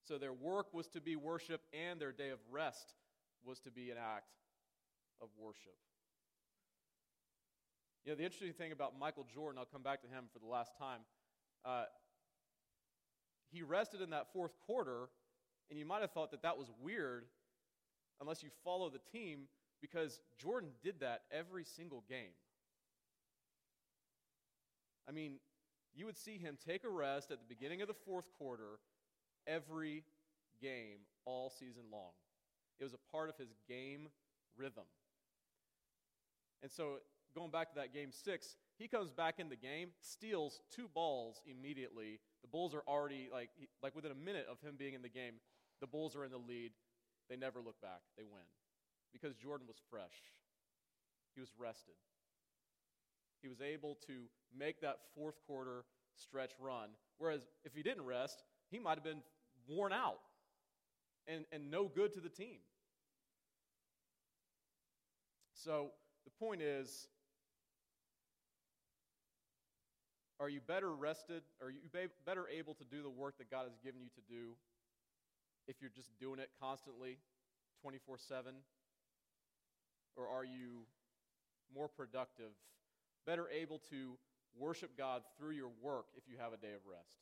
So 0.08 0.18
their 0.18 0.34
work 0.34 0.74
was 0.74 0.88
to 0.90 1.02
be 1.02 1.16
worship, 1.16 1.62
and 1.74 2.00
their 2.00 2.12
day 2.12 2.30
of 2.30 2.40
rest 2.52 2.96
was 3.46 3.60
to 3.62 3.72
be 3.72 3.92
an 3.92 3.98
act 3.98 4.32
of 5.22 5.30
worship. 5.38 5.76
You 8.04 8.12
know, 8.12 8.16
the 8.16 8.24
interesting 8.24 8.54
thing 8.54 8.72
about 8.72 8.98
Michael 9.00 9.26
Jordan, 9.34 9.60
I'll 9.60 9.66
come 9.66 9.84
back 9.84 10.02
to 10.02 10.08
him 10.08 10.26
for 10.34 10.40
the 10.40 10.48
last 10.48 10.72
time. 10.80 11.02
Uh, 11.64 11.84
he 13.52 13.62
rested 13.62 14.02
in 14.02 14.10
that 14.10 14.34
fourth 14.34 14.54
quarter, 14.66 15.10
and 15.70 15.78
you 15.78 15.86
might 15.86 16.02
have 16.02 16.12
thought 16.12 16.32
that 16.32 16.42
that 16.42 16.58
was 16.58 16.68
weird 16.82 17.26
unless 18.20 18.42
you 18.42 18.50
follow 18.64 18.90
the 18.90 19.02
team 19.12 19.42
because 19.82 20.20
Jordan 20.40 20.70
did 20.84 21.00
that 21.02 21.24
every 21.32 21.64
single 21.64 22.04
game. 22.10 22.34
I 25.08 25.12
mean, 25.12 25.34
you 25.94 26.06
would 26.06 26.18
see 26.18 26.38
him 26.38 26.58
take 26.66 26.84
a 26.84 26.90
rest 26.90 27.32
at 27.32 27.40
the 27.40 27.46
beginning 27.48 27.82
of 27.82 27.88
the 27.88 27.94
fourth 27.94 28.26
quarter 28.38 28.80
every 29.46 30.04
game 30.62 31.00
all 31.26 31.50
season 31.50 31.84
long. 31.92 32.12
It 32.80 32.84
was 32.84 32.94
a 32.94 33.12
part 33.12 33.30
of 33.30 33.38
his 33.38 33.54
game 33.68 34.08
rhythm. 34.58 34.86
And 36.64 36.72
so, 36.72 37.00
going 37.36 37.52
back 37.52 37.70
to 37.70 37.76
that 37.76 37.94
game 37.94 38.10
six, 38.12 38.56
he 38.78 38.88
comes 38.88 39.12
back 39.12 39.36
in 39.40 39.50
the 39.50 39.56
game, 39.56 39.90
steals 40.02 40.62
two 40.76 40.88
balls 40.94 41.42
immediately. 41.46 42.20
The 42.42 42.48
Bulls 42.48 42.74
are 42.74 42.84
already, 42.88 43.30
like, 43.32 43.50
like 43.84 43.96
within 43.96 44.12
a 44.12 44.16
minute 44.16 44.48
of 44.50 44.60
him 44.62 44.76
being 44.78 44.94
in 44.94 45.02
the 45.02 45.10
game, 45.10 45.36
the 45.80 45.88
Bulls 45.88 46.16
are 46.16 46.26
in 46.26 46.32
the 46.32 46.38
lead. 46.38 46.72
They 47.30 47.36
never 47.36 47.62
look 47.62 47.80
back, 47.82 48.02
they 48.18 48.24
win. 48.24 48.44
Because 49.14 49.36
Jordan 49.36 49.68
was 49.68 49.78
fresh, 49.90 50.34
he 51.36 51.42
was 51.42 51.50
rested. 51.58 51.96
He 53.42 53.48
was 53.48 53.62
able 53.62 53.98
to 54.08 54.26
make 54.56 54.82
that 54.82 54.98
fourth 55.16 55.36
quarter 55.48 55.84
stretch 56.16 56.52
run. 56.60 56.90
Whereas 57.18 57.48
if 57.64 57.74
he 57.74 57.82
didn't 57.82 58.06
rest, 58.06 58.44
he 58.70 58.80
might 58.80 58.96
have 58.96 59.04
been 59.04 59.22
worn 59.68 59.94
out 59.94 60.20
and, 61.28 61.46
and 61.52 61.72
no 61.72 61.88
good 61.88 62.14
to 62.14 62.20
the 62.20 62.30
team. 62.30 62.60
So 65.54 65.92
the 66.26 66.32
point 66.32 66.62
is 66.62 67.08
are 70.42 70.50
you 70.50 70.60
better 70.60 70.92
rested? 70.92 71.44
Are 71.62 71.70
you 71.70 71.80
better 72.26 72.48
able 72.50 72.74
to 72.74 72.84
do 72.84 73.04
the 73.04 73.10
work 73.10 73.38
that 73.38 73.52
God 73.52 73.66
has 73.70 73.78
given 73.84 74.02
you 74.02 74.10
to 74.16 74.22
do 74.28 74.56
if 75.68 75.76
you're 75.80 75.92
just 75.96 76.10
doing 76.20 76.40
it 76.40 76.50
constantly, 76.60 77.20
24 77.84 78.18
7? 78.18 78.52
Or 80.18 80.28
are 80.28 80.44
you 80.44 80.88
more 81.74 81.88
productive, 81.88 82.52
better 83.28 83.48
able 83.50 83.80
to 83.92 84.18
worship 84.58 84.98
God 84.98 85.22
through 85.38 85.52
your 85.52 85.70
work 85.80 86.06
if 86.18 86.24
you 86.28 86.38
have 86.40 86.54
a 86.54 86.58
day 86.58 86.74
of 86.74 86.82
rest? 86.90 87.22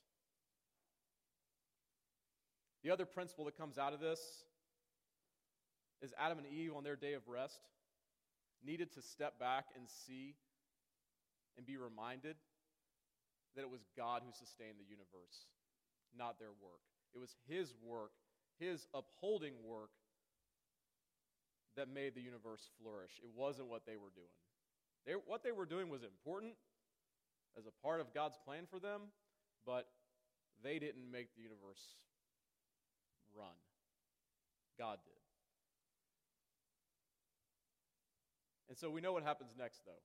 The 2.86 2.92
other 2.92 3.06
principle 3.06 3.44
that 3.46 3.58
comes 3.58 3.78
out 3.78 3.92
of 3.92 4.00
this 4.00 4.22
is 6.02 6.14
Adam 6.18 6.38
and 6.38 6.48
Eve 6.48 6.72
on 6.74 6.86
their 6.86 6.96
day 6.96 7.14
of 7.14 7.28
rest 7.28 7.60
needed 8.66 8.94
to 8.94 9.02
step 9.02 9.38
back 9.38 9.66
and 9.76 9.90
see 9.90 10.36
and 11.58 11.66
be 11.66 11.76
reminded 11.76 12.38
that 13.56 13.62
it 13.62 13.70
was 13.70 13.82
God 13.98 14.22
who 14.26 14.32
sustained 14.32 14.78
the 14.78 14.90
universe, 14.90 15.50
not 16.16 16.40
their 16.40 16.54
work. 16.62 16.84
It 17.14 17.20
was 17.20 17.36
His 17.48 17.74
work, 17.84 18.12
His 18.60 18.88
upholding 18.94 19.54
work, 19.66 19.92
that 21.76 21.88
made 21.88 22.16
the 22.16 22.22
universe 22.22 22.70
flourish. 22.82 23.12
It 23.24 23.30
wasn't 23.36 23.68
what 23.68 23.86
they 23.86 23.96
were 23.96 24.12
doing. 24.14 24.36
They, 25.06 25.14
what 25.14 25.44
they 25.44 25.52
were 25.52 25.66
doing 25.66 25.90
was 25.90 26.04
important 26.04 26.54
as 27.58 27.66
a 27.66 27.72
part 27.84 28.02
of 28.02 28.14
God's 28.14 28.38
plan 28.46 28.64
for 28.70 28.80
them, 28.80 29.02
but 29.66 29.88
they 30.64 30.78
didn't 30.78 31.10
make 31.10 31.36
the 31.36 31.42
universe 31.42 31.96
run. 33.36 33.56
God 34.78 35.00
did. 35.06 35.14
And 38.68 38.78
so 38.78 38.90
we 38.90 39.02
know 39.02 39.14
what 39.14 39.24
happens 39.24 39.52
next, 39.58 39.82
though. 39.86 40.04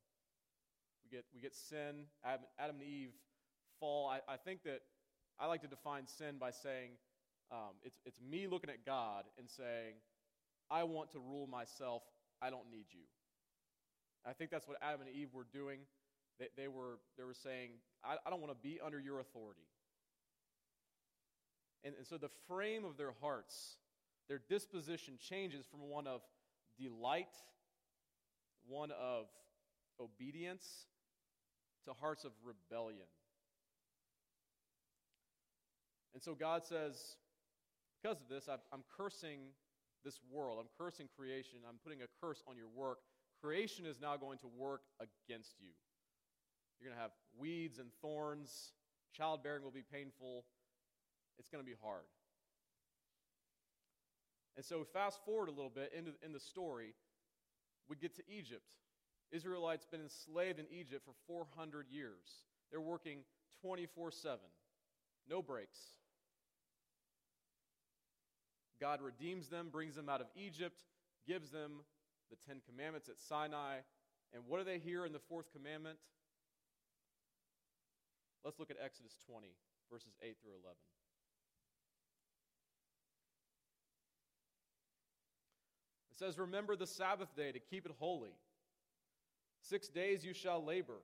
We 1.05 1.17
get, 1.17 1.25
we 1.35 1.41
get 1.41 1.55
sin. 1.55 2.07
Adam, 2.25 2.47
Adam 2.59 2.77
and 2.81 2.85
Eve 2.85 3.13
fall. 3.85 4.09
I, 4.09 4.33
I 4.33 4.37
think 4.39 4.63
that 4.65 4.81
I 5.39 5.47
like 5.47 5.61
to 5.61 5.69
define 5.69 6.07
sin 6.07 6.37
by 6.41 6.53
saying 6.53 6.93
um, 7.53 7.77
it's, 7.83 7.99
it's 8.07 8.19
me 8.23 8.47
looking 8.47 8.71
at 8.71 8.87
God 8.87 9.25
and 9.39 9.47
saying, 9.49 9.97
I 10.71 10.85
want 10.85 11.11
to 11.13 11.19
rule 11.19 11.47
myself. 11.47 12.03
I 12.41 12.49
don't 12.49 12.71
need 12.71 12.87
you. 12.93 13.05
I 14.27 14.33
think 14.33 14.51
that's 14.51 14.67
what 14.67 14.79
Adam 14.81 15.03
and 15.03 15.11
Eve 15.15 15.29
were 15.35 15.47
doing. 15.53 15.81
They, 16.39 16.47
they, 16.57 16.69
were, 16.69 16.99
they 17.19 17.25
were 17.25 17.35
saying, 17.35 17.73
I, 18.03 18.17
I 18.27 18.31
don't 18.31 18.41
want 18.41 18.53
to 18.53 18.59
be 18.69 18.81
under 18.83 18.99
your 18.99 19.21
authority. 19.21 19.69
And, 21.85 21.95
and 21.99 22.07
so 22.07 22.17
the 22.17 22.31
frame 22.49 22.87
of 22.87 22.97
their 22.97 23.13
hearts, 23.21 23.77
their 24.31 24.41
disposition 24.49 25.19
changes 25.21 25.67
from 25.71 25.81
one 25.91 26.07
of 26.07 26.23
delight, 26.79 27.37
one 28.67 28.93
of 28.93 29.27
obedience, 30.01 30.87
to 31.85 31.93
hearts 31.93 32.25
of 32.25 32.31
rebellion. 32.43 33.07
And 36.15 36.23
so 36.23 36.35
God 36.35 36.65
says, 36.65 37.17
because 38.01 38.21
of 38.21 38.29
this, 38.29 38.49
I'm 38.49 38.85
cursing 38.97 39.41
this 40.05 40.21
world. 40.31 40.59
I'm 40.61 40.69
cursing 40.79 41.09
creation. 41.17 41.59
I'm 41.69 41.79
putting 41.83 42.03
a 42.03 42.07
curse 42.21 42.43
on 42.49 42.57
your 42.57 42.69
work. 42.75 42.99
Creation 43.43 43.85
is 43.85 44.01
now 44.01 44.17
going 44.17 44.39
to 44.39 44.49
work 44.57 44.83
against 45.01 45.57
you. 45.61 45.69
You're 46.79 46.91
going 46.91 46.97
to 46.97 47.03
have 47.03 47.13
weeds 47.39 47.79
and 47.79 47.89
thorns. 48.01 48.73
Childbearing 49.13 49.63
will 49.63 49.71
be 49.71 49.85
painful 49.91 50.45
it's 51.39 51.49
going 51.49 51.65
to 51.65 51.69
be 51.69 51.77
hard. 51.83 52.05
And 54.57 54.65
so, 54.65 54.85
fast 54.85 55.19
forward 55.25 55.49
a 55.49 55.53
little 55.53 55.73
bit 55.75 55.93
into 55.97 56.13
in 56.25 56.33
the 56.33 56.41
story, 56.41 56.95
we 57.89 57.97
get 57.97 58.15
to 58.17 58.23
Egypt. 58.29 58.63
Israelites 59.33 59.85
been 59.85 60.01
enslaved 60.01 60.61
in 60.61 60.67
Egypt 60.71 61.05
for 61.05 61.15
400 61.27 61.87
years. 61.91 62.45
They're 62.71 62.81
working 62.81 63.19
24 63.63 64.13
7, 64.13 64.39
no 65.29 65.43
breaks. 65.43 65.79
God 68.81 69.01
redeems 69.01 69.49
them, 69.49 69.69
brings 69.71 69.95
them 69.95 70.09
out 70.09 70.21
of 70.21 70.27
Egypt, 70.37 70.83
gives 71.27 71.51
them 71.51 71.81
the 72.31 72.37
Ten 72.47 72.61
Commandments 72.69 73.09
at 73.09 73.19
Sinai. 73.19 73.79
And 74.33 74.43
what 74.47 74.59
do 74.59 74.65
they 74.65 74.79
hear 74.79 75.07
in 75.07 75.13
the 75.13 75.21
fourth 75.29 75.47
commandment? 75.53 75.99
Let's 78.45 78.59
look 78.59 78.71
at 78.71 78.77
Exodus 78.85 79.17
20, 79.31 79.49
verses 79.91 80.13
8 80.23 80.37
through 80.43 80.53
11. 80.53 80.77
It 86.11 86.19
says, 86.19 86.39
Remember 86.39 86.77
the 86.77 86.87
Sabbath 86.87 87.35
day 87.35 87.53
to 87.53 87.59
keep 87.59 87.87
it 87.87 87.93
holy. 87.99 88.35
Six 89.63 89.89
days 89.89 90.25
you 90.25 90.35
shall 90.35 90.63
labor 90.63 91.01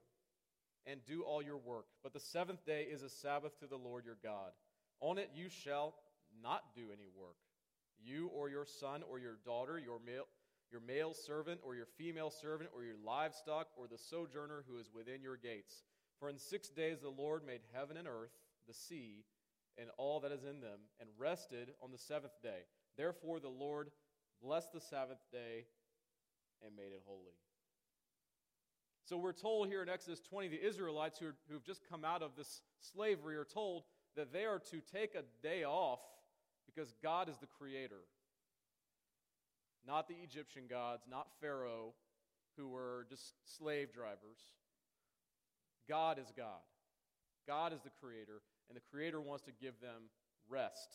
and 0.87 1.01
do 1.07 1.23
all 1.23 1.43
your 1.43 1.57
work, 1.57 1.87
but 2.03 2.13
the 2.13 2.21
seventh 2.21 2.65
day 2.65 2.87
is 2.91 3.03
a 3.03 3.09
Sabbath 3.09 3.59
to 3.61 3.67
the 3.67 3.77
Lord 3.77 4.05
your 4.05 4.19
God. 4.23 4.53
On 5.01 5.19
it 5.19 5.31
you 5.35 5.49
shall 5.49 5.95
not 6.43 6.75
do 6.75 6.83
any 6.93 7.09
work, 7.17 7.37
you 8.03 8.29
or 8.29 8.49
your 8.49 8.67
son 8.67 9.03
or 9.09 9.19
your 9.19 9.39
daughter, 9.45 9.79
your 9.79 10.01
male, 10.05 10.25
your 10.71 10.81
male 10.81 11.15
servant 11.15 11.61
or 11.63 11.75
your 11.75 11.87
female 11.87 12.31
servant 12.31 12.71
or 12.75 12.85
your 12.85 12.97
livestock 13.05 13.69
or 13.77 13.87
the 13.87 13.99
sojourner 13.99 14.65
who 14.69 14.79
is 14.79 14.91
within 14.95 15.23
your 15.23 15.37
gates. 15.37 15.83
For 16.19 16.29
in 16.29 16.39
six 16.39 16.69
days 16.69 17.01
the 17.01 17.09
Lord 17.09 17.47
made 17.47 17.61
heaven 17.73 17.97
and 17.97 18.07
earth, 18.07 18.33
the 18.67 18.75
sea, 18.75 19.25
and 19.79 19.89
all 19.97 20.21
that 20.21 20.33
is 20.33 20.45
in 20.45 20.61
them, 20.61 20.81
and 21.01 21.09
rested 21.19 21.71
on 21.83 21.91
the 21.91 21.99
seventh 21.99 22.43
day. 22.43 22.67
Therefore 22.97 23.41
the 23.41 23.49
Lord 23.49 23.91
blessed 24.43 24.73
the 24.73 24.81
Sabbath 24.81 25.19
day, 25.33 25.67
and 26.65 26.77
made 26.77 26.93
it 26.93 27.03
holy. 27.07 27.37
So 29.05 29.17
we're 29.17 29.33
told 29.33 29.69
here 29.69 29.83
in 29.83 29.89
Exodus 29.89 30.21
20, 30.21 30.49
the 30.49 30.65
Israelites 30.65 31.19
who, 31.19 31.31
who've 31.51 31.65
just 31.65 31.83
come 31.89 32.05
out 32.05 32.23
of 32.23 32.37
this 32.37 32.63
slavery 32.79 33.37
are 33.37 33.45
told 33.45 33.85
that 34.17 34.33
they 34.33 34.45
are 34.45 34.61
to 34.71 34.81
take 34.81 35.15
a 35.15 35.25
day 35.43 35.65
off 35.65 36.01
because 36.81 36.95
God 37.03 37.29
is 37.29 37.37
the 37.37 37.47
creator. 37.47 38.01
Not 39.87 40.09
the 40.09 40.15
Egyptian 40.23 40.63
gods, 40.69 41.03
not 41.11 41.29
Pharaoh, 41.41 41.93
who 42.57 42.69
were 42.69 43.07
just 43.11 43.35
slave 43.45 43.93
drivers. 43.93 44.39
God 45.89 46.19
is 46.19 46.33
God. 46.35 46.65
God 47.47 47.73
is 47.73 47.81
the 47.83 47.91
creator, 48.01 48.41
and 48.69 48.77
the 48.77 48.83
creator 48.91 49.21
wants 49.21 49.45
to 49.45 49.53
give 49.61 49.79
them 49.81 50.09
rest 50.49 50.89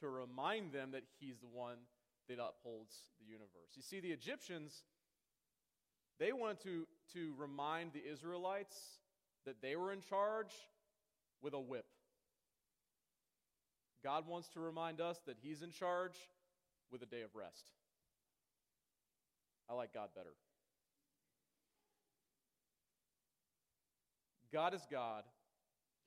to 0.00 0.08
remind 0.08 0.72
them 0.72 0.90
that 0.92 1.04
he's 1.18 1.38
the 1.38 1.46
one 1.46 1.78
that 2.28 2.38
upholds 2.38 2.94
the 3.18 3.26
universe. 3.26 3.72
You 3.74 3.82
see, 3.82 4.00
the 4.00 4.10
Egyptians, 4.10 4.84
they 6.20 6.32
wanted 6.32 6.60
to, 6.62 6.86
to 7.14 7.34
remind 7.36 7.92
the 7.92 8.02
Israelites 8.10 8.76
that 9.44 9.60
they 9.60 9.74
were 9.74 9.92
in 9.92 10.02
charge 10.02 10.52
with 11.40 11.54
a 11.54 11.60
whip. 11.60 11.86
God 14.02 14.26
wants 14.26 14.48
to 14.50 14.60
remind 14.60 15.00
us 15.00 15.20
that 15.26 15.36
He's 15.40 15.62
in 15.62 15.70
charge 15.70 16.16
with 16.90 17.02
a 17.02 17.06
day 17.06 17.22
of 17.22 17.34
rest. 17.34 17.70
I 19.70 19.74
like 19.74 19.94
God 19.94 20.08
better. 20.14 20.34
God 24.52 24.74
is 24.74 24.86
God. 24.90 25.24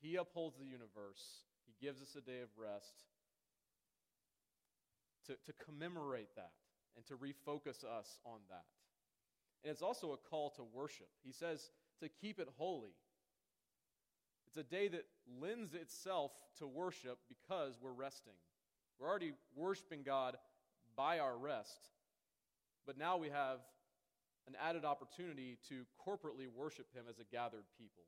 He 0.02 0.18
upholds 0.18 0.58
the 0.58 0.66
universe. 0.66 1.44
He 1.66 1.86
gives 1.86 2.02
us 2.02 2.16
a 2.16 2.22
day 2.22 2.42
of 2.42 2.50
rest 2.58 3.06
to, 5.26 5.34
to 5.34 5.54
commemorate 5.66 6.36
that 6.36 6.52
and 6.96 7.06
to 7.08 7.16
refocus 7.16 7.84
us 7.84 8.20
on 8.24 8.40
that. 8.50 8.66
And 9.64 9.72
it's 9.72 9.82
also 9.82 10.12
a 10.12 10.18
call 10.30 10.52
to 10.52 10.64
worship. 10.74 11.10
He 11.24 11.32
says 11.32 11.72
to 12.02 12.10
keep 12.10 12.40
it 12.40 12.48
holy. 12.58 12.94
It's 14.48 14.58
a 14.58 14.64
day 14.64 14.88
that 14.90 15.06
lends 15.42 15.74
itself 15.74 16.32
to 16.60 16.68
worship 16.68 17.20
because 17.28 17.78
we're 17.82 17.92
resting. 17.92 18.34
We're 19.00 19.08
already 19.08 19.34
worshiping 19.56 20.04
God 20.04 20.38
by 20.96 21.20
our 21.20 21.38
rest, 21.38 21.90
but 22.86 22.98
now 22.98 23.18
we 23.18 23.30
have 23.30 23.60
an 24.48 24.56
added 24.62 24.86
opportunity 24.86 25.58
to 25.70 25.86
corporately 26.00 26.48
worship 26.54 26.88
Him 26.94 27.06
as 27.10 27.20
a 27.20 27.24
gathered 27.24 27.66
people. 27.78 28.04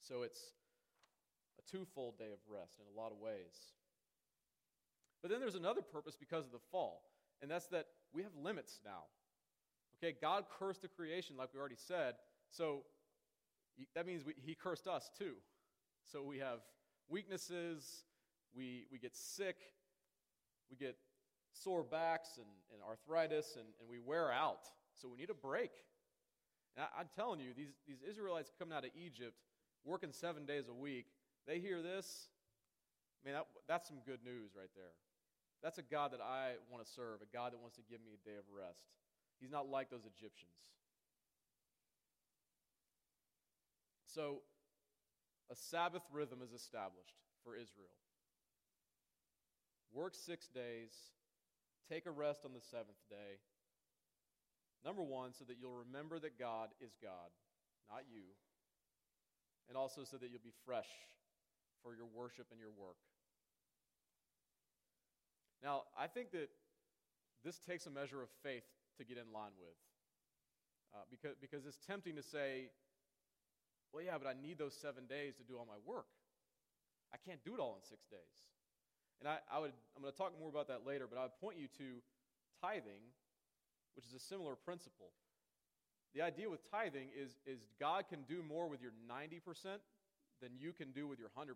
So 0.00 0.22
it's 0.22 0.40
a 1.58 1.70
twofold 1.70 2.18
day 2.18 2.32
of 2.32 2.38
rest 2.48 2.78
in 2.78 2.86
a 2.94 3.00
lot 3.00 3.12
of 3.12 3.18
ways. 3.18 3.72
But 5.22 5.30
then 5.30 5.40
there's 5.40 5.54
another 5.54 5.82
purpose 5.82 6.16
because 6.18 6.46
of 6.46 6.52
the 6.52 6.60
fall, 6.70 7.02
and 7.42 7.50
that's 7.50 7.66
that 7.68 7.86
we 8.12 8.22
have 8.22 8.32
limits 8.42 8.80
now. 8.84 9.04
Okay, 10.02 10.16
God 10.20 10.44
cursed 10.58 10.82
the 10.82 10.88
creation, 10.88 11.36
like 11.36 11.50
we 11.52 11.60
already 11.60 11.76
said, 11.76 12.14
so 12.50 12.84
that 13.94 14.06
means 14.06 14.24
we, 14.24 14.34
He 14.40 14.54
cursed 14.54 14.86
us 14.86 15.10
too. 15.18 15.34
So 16.10 16.24
we 16.24 16.38
have 16.38 16.58
weaknesses, 17.08 18.02
we, 18.52 18.86
we 18.90 18.98
get 18.98 19.14
sick, 19.14 19.56
we 20.68 20.76
get 20.76 20.96
sore 21.52 21.84
backs 21.84 22.30
and, 22.36 22.46
and 22.72 22.82
arthritis, 22.82 23.54
and, 23.54 23.66
and 23.78 23.88
we 23.88 24.00
wear 24.00 24.32
out. 24.32 24.66
So 25.00 25.08
we 25.08 25.18
need 25.18 25.30
a 25.30 25.34
break. 25.34 25.70
And 26.76 26.84
I, 26.96 27.02
am 27.02 27.06
telling 27.14 27.38
you, 27.38 27.50
these, 27.56 27.74
these 27.86 28.02
Israelites 28.02 28.50
coming 28.58 28.76
out 28.76 28.84
of 28.84 28.90
Egypt, 28.96 29.36
working 29.84 30.10
seven 30.10 30.46
days 30.46 30.64
a 30.68 30.74
week, 30.74 31.06
they 31.46 31.60
hear 31.60 31.80
this. 31.80 32.28
I 33.22 33.28
mean, 33.28 33.34
that, 33.34 33.46
that's 33.68 33.86
some 33.86 33.98
good 34.04 34.24
news 34.24 34.50
right 34.56 34.70
there. 34.74 34.94
That's 35.62 35.78
a 35.78 35.82
God 35.82 36.12
that 36.12 36.20
I 36.20 36.54
want 36.72 36.84
to 36.84 36.90
serve, 36.90 37.22
a 37.22 37.36
God 37.36 37.52
that 37.52 37.60
wants 37.60 37.76
to 37.76 37.82
give 37.88 38.00
me 38.00 38.10
a 38.14 38.28
day 38.28 38.34
of 38.36 38.44
rest. 38.50 38.82
He's 39.38 39.50
not 39.50 39.68
like 39.68 39.90
those 39.90 40.06
Egyptians. 40.06 40.58
So, 44.06 44.42
a 45.50 45.56
Sabbath 45.56 46.02
rhythm 46.12 46.38
is 46.42 46.52
established 46.52 47.18
for 47.44 47.54
Israel. 47.54 47.92
Work 49.92 50.14
six 50.14 50.46
days, 50.46 50.94
take 51.90 52.06
a 52.06 52.10
rest 52.10 52.44
on 52.44 52.52
the 52.54 52.60
seventh 52.60 53.02
day. 53.08 53.42
Number 54.84 55.02
one, 55.02 55.32
so 55.34 55.44
that 55.44 55.56
you'll 55.60 55.82
remember 55.84 56.18
that 56.20 56.38
God 56.38 56.68
is 56.80 56.96
God, 57.02 57.34
not 57.90 58.04
you. 58.08 58.22
And 59.68 59.76
also 59.76 60.04
so 60.04 60.16
that 60.16 60.30
you'll 60.30 60.42
be 60.42 60.54
fresh 60.64 60.88
for 61.82 61.94
your 61.94 62.06
worship 62.06 62.46
and 62.50 62.60
your 62.60 62.70
work. 62.70 62.96
Now, 65.62 65.82
I 65.98 66.06
think 66.06 66.30
that 66.32 66.48
this 67.44 67.58
takes 67.58 67.86
a 67.86 67.90
measure 67.90 68.22
of 68.22 68.28
faith 68.42 68.64
to 68.98 69.04
get 69.04 69.18
in 69.18 69.32
line 69.32 69.52
with. 69.60 69.76
Uh, 70.94 71.04
because, 71.10 71.36
because 71.40 71.66
it's 71.66 71.78
tempting 71.86 72.16
to 72.16 72.22
say, 72.22 72.70
well, 73.92 74.04
yeah, 74.04 74.18
but 74.18 74.28
I 74.28 74.34
need 74.38 74.58
those 74.58 74.74
seven 74.74 75.06
days 75.06 75.34
to 75.36 75.44
do 75.44 75.58
all 75.58 75.66
my 75.66 75.78
work. 75.84 76.06
I 77.12 77.18
can't 77.18 77.42
do 77.44 77.54
it 77.54 77.60
all 77.60 77.74
in 77.74 77.82
six 77.82 78.06
days. 78.06 78.38
And 79.20 79.28
I, 79.28 79.38
I 79.50 79.58
would, 79.58 79.72
I'm 79.94 80.02
going 80.02 80.12
to 80.12 80.16
talk 80.16 80.32
more 80.38 80.48
about 80.48 80.68
that 80.68 80.86
later, 80.86 81.06
but 81.10 81.18
I 81.18 81.22
would 81.28 81.36
point 81.40 81.58
you 81.58 81.68
to 81.76 82.00
tithing, 82.62 83.02
which 83.94 84.06
is 84.06 84.14
a 84.14 84.22
similar 84.22 84.54
principle. 84.54 85.12
The 86.14 86.22
idea 86.22 86.48
with 86.48 86.64
tithing 86.70 87.10
is, 87.14 87.38
is 87.46 87.60
God 87.78 88.08
can 88.08 88.22
do 88.26 88.42
more 88.42 88.66
with 88.66 88.80
your 88.80 88.92
90% 89.06 89.42
than 90.40 90.50
you 90.56 90.72
can 90.72 90.90
do 90.90 91.06
with 91.06 91.18
your 91.18 91.28
100%. 91.28 91.54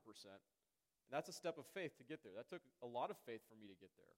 And 1.07 1.11
that's 1.11 1.29
a 1.29 1.33
step 1.33 1.59
of 1.59 1.65
faith 1.75 1.97
to 1.99 2.05
get 2.05 2.23
there. 2.23 2.33
That 2.37 2.49
took 2.49 2.63
a 2.83 2.87
lot 2.87 3.11
of 3.11 3.17
faith 3.27 3.41
for 3.49 3.57
me 3.57 3.67
to 3.67 3.75
get 3.81 3.91
there. 3.97 4.15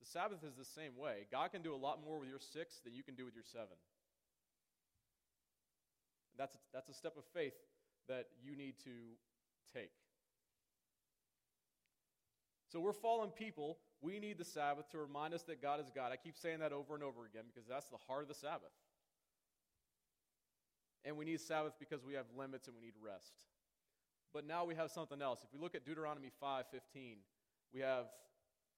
The 0.00 0.06
Sabbath 0.06 0.42
is 0.44 0.54
the 0.56 0.64
same 0.64 0.96
way. 0.96 1.26
God 1.30 1.52
can 1.52 1.62
do 1.62 1.74
a 1.74 1.76
lot 1.76 2.02
more 2.02 2.18
with 2.18 2.28
your 2.28 2.40
six 2.40 2.80
than 2.84 2.94
you 2.94 3.02
can 3.02 3.14
do 3.14 3.24
with 3.24 3.34
your 3.34 3.44
seven. 3.44 3.76
That's 6.38 6.54
a, 6.54 6.58
that's 6.72 6.88
a 6.88 6.94
step 6.94 7.16
of 7.16 7.24
faith 7.34 7.54
that 8.08 8.26
you 8.42 8.56
need 8.56 8.74
to 8.84 8.90
take. 9.72 9.90
So 12.68 12.78
we're 12.78 12.92
fallen 12.92 13.30
people. 13.30 13.78
We 14.00 14.20
need 14.20 14.38
the 14.38 14.44
Sabbath 14.44 14.88
to 14.90 14.98
remind 14.98 15.34
us 15.34 15.42
that 15.44 15.60
God 15.60 15.80
is 15.80 15.90
God. 15.94 16.12
I 16.12 16.16
keep 16.16 16.36
saying 16.36 16.60
that 16.60 16.72
over 16.72 16.94
and 16.94 17.02
over 17.02 17.26
again 17.26 17.44
because 17.52 17.68
that's 17.68 17.88
the 17.88 17.98
heart 18.06 18.22
of 18.22 18.28
the 18.28 18.34
Sabbath. 18.34 18.70
And 21.04 21.16
we 21.16 21.24
need 21.24 21.40
Sabbath 21.40 21.72
because 21.80 22.04
we 22.04 22.14
have 22.14 22.26
limits 22.36 22.68
and 22.68 22.76
we 22.76 22.82
need 22.82 22.94
rest. 23.02 23.32
But 24.32 24.46
now 24.46 24.64
we 24.64 24.74
have 24.76 24.90
something 24.90 25.20
else. 25.20 25.40
If 25.42 25.52
we 25.52 25.58
look 25.58 25.74
at 25.74 25.84
Deuteronomy 25.84 26.30
5:15, 26.40 27.18
we 27.72 27.80
have 27.80 28.06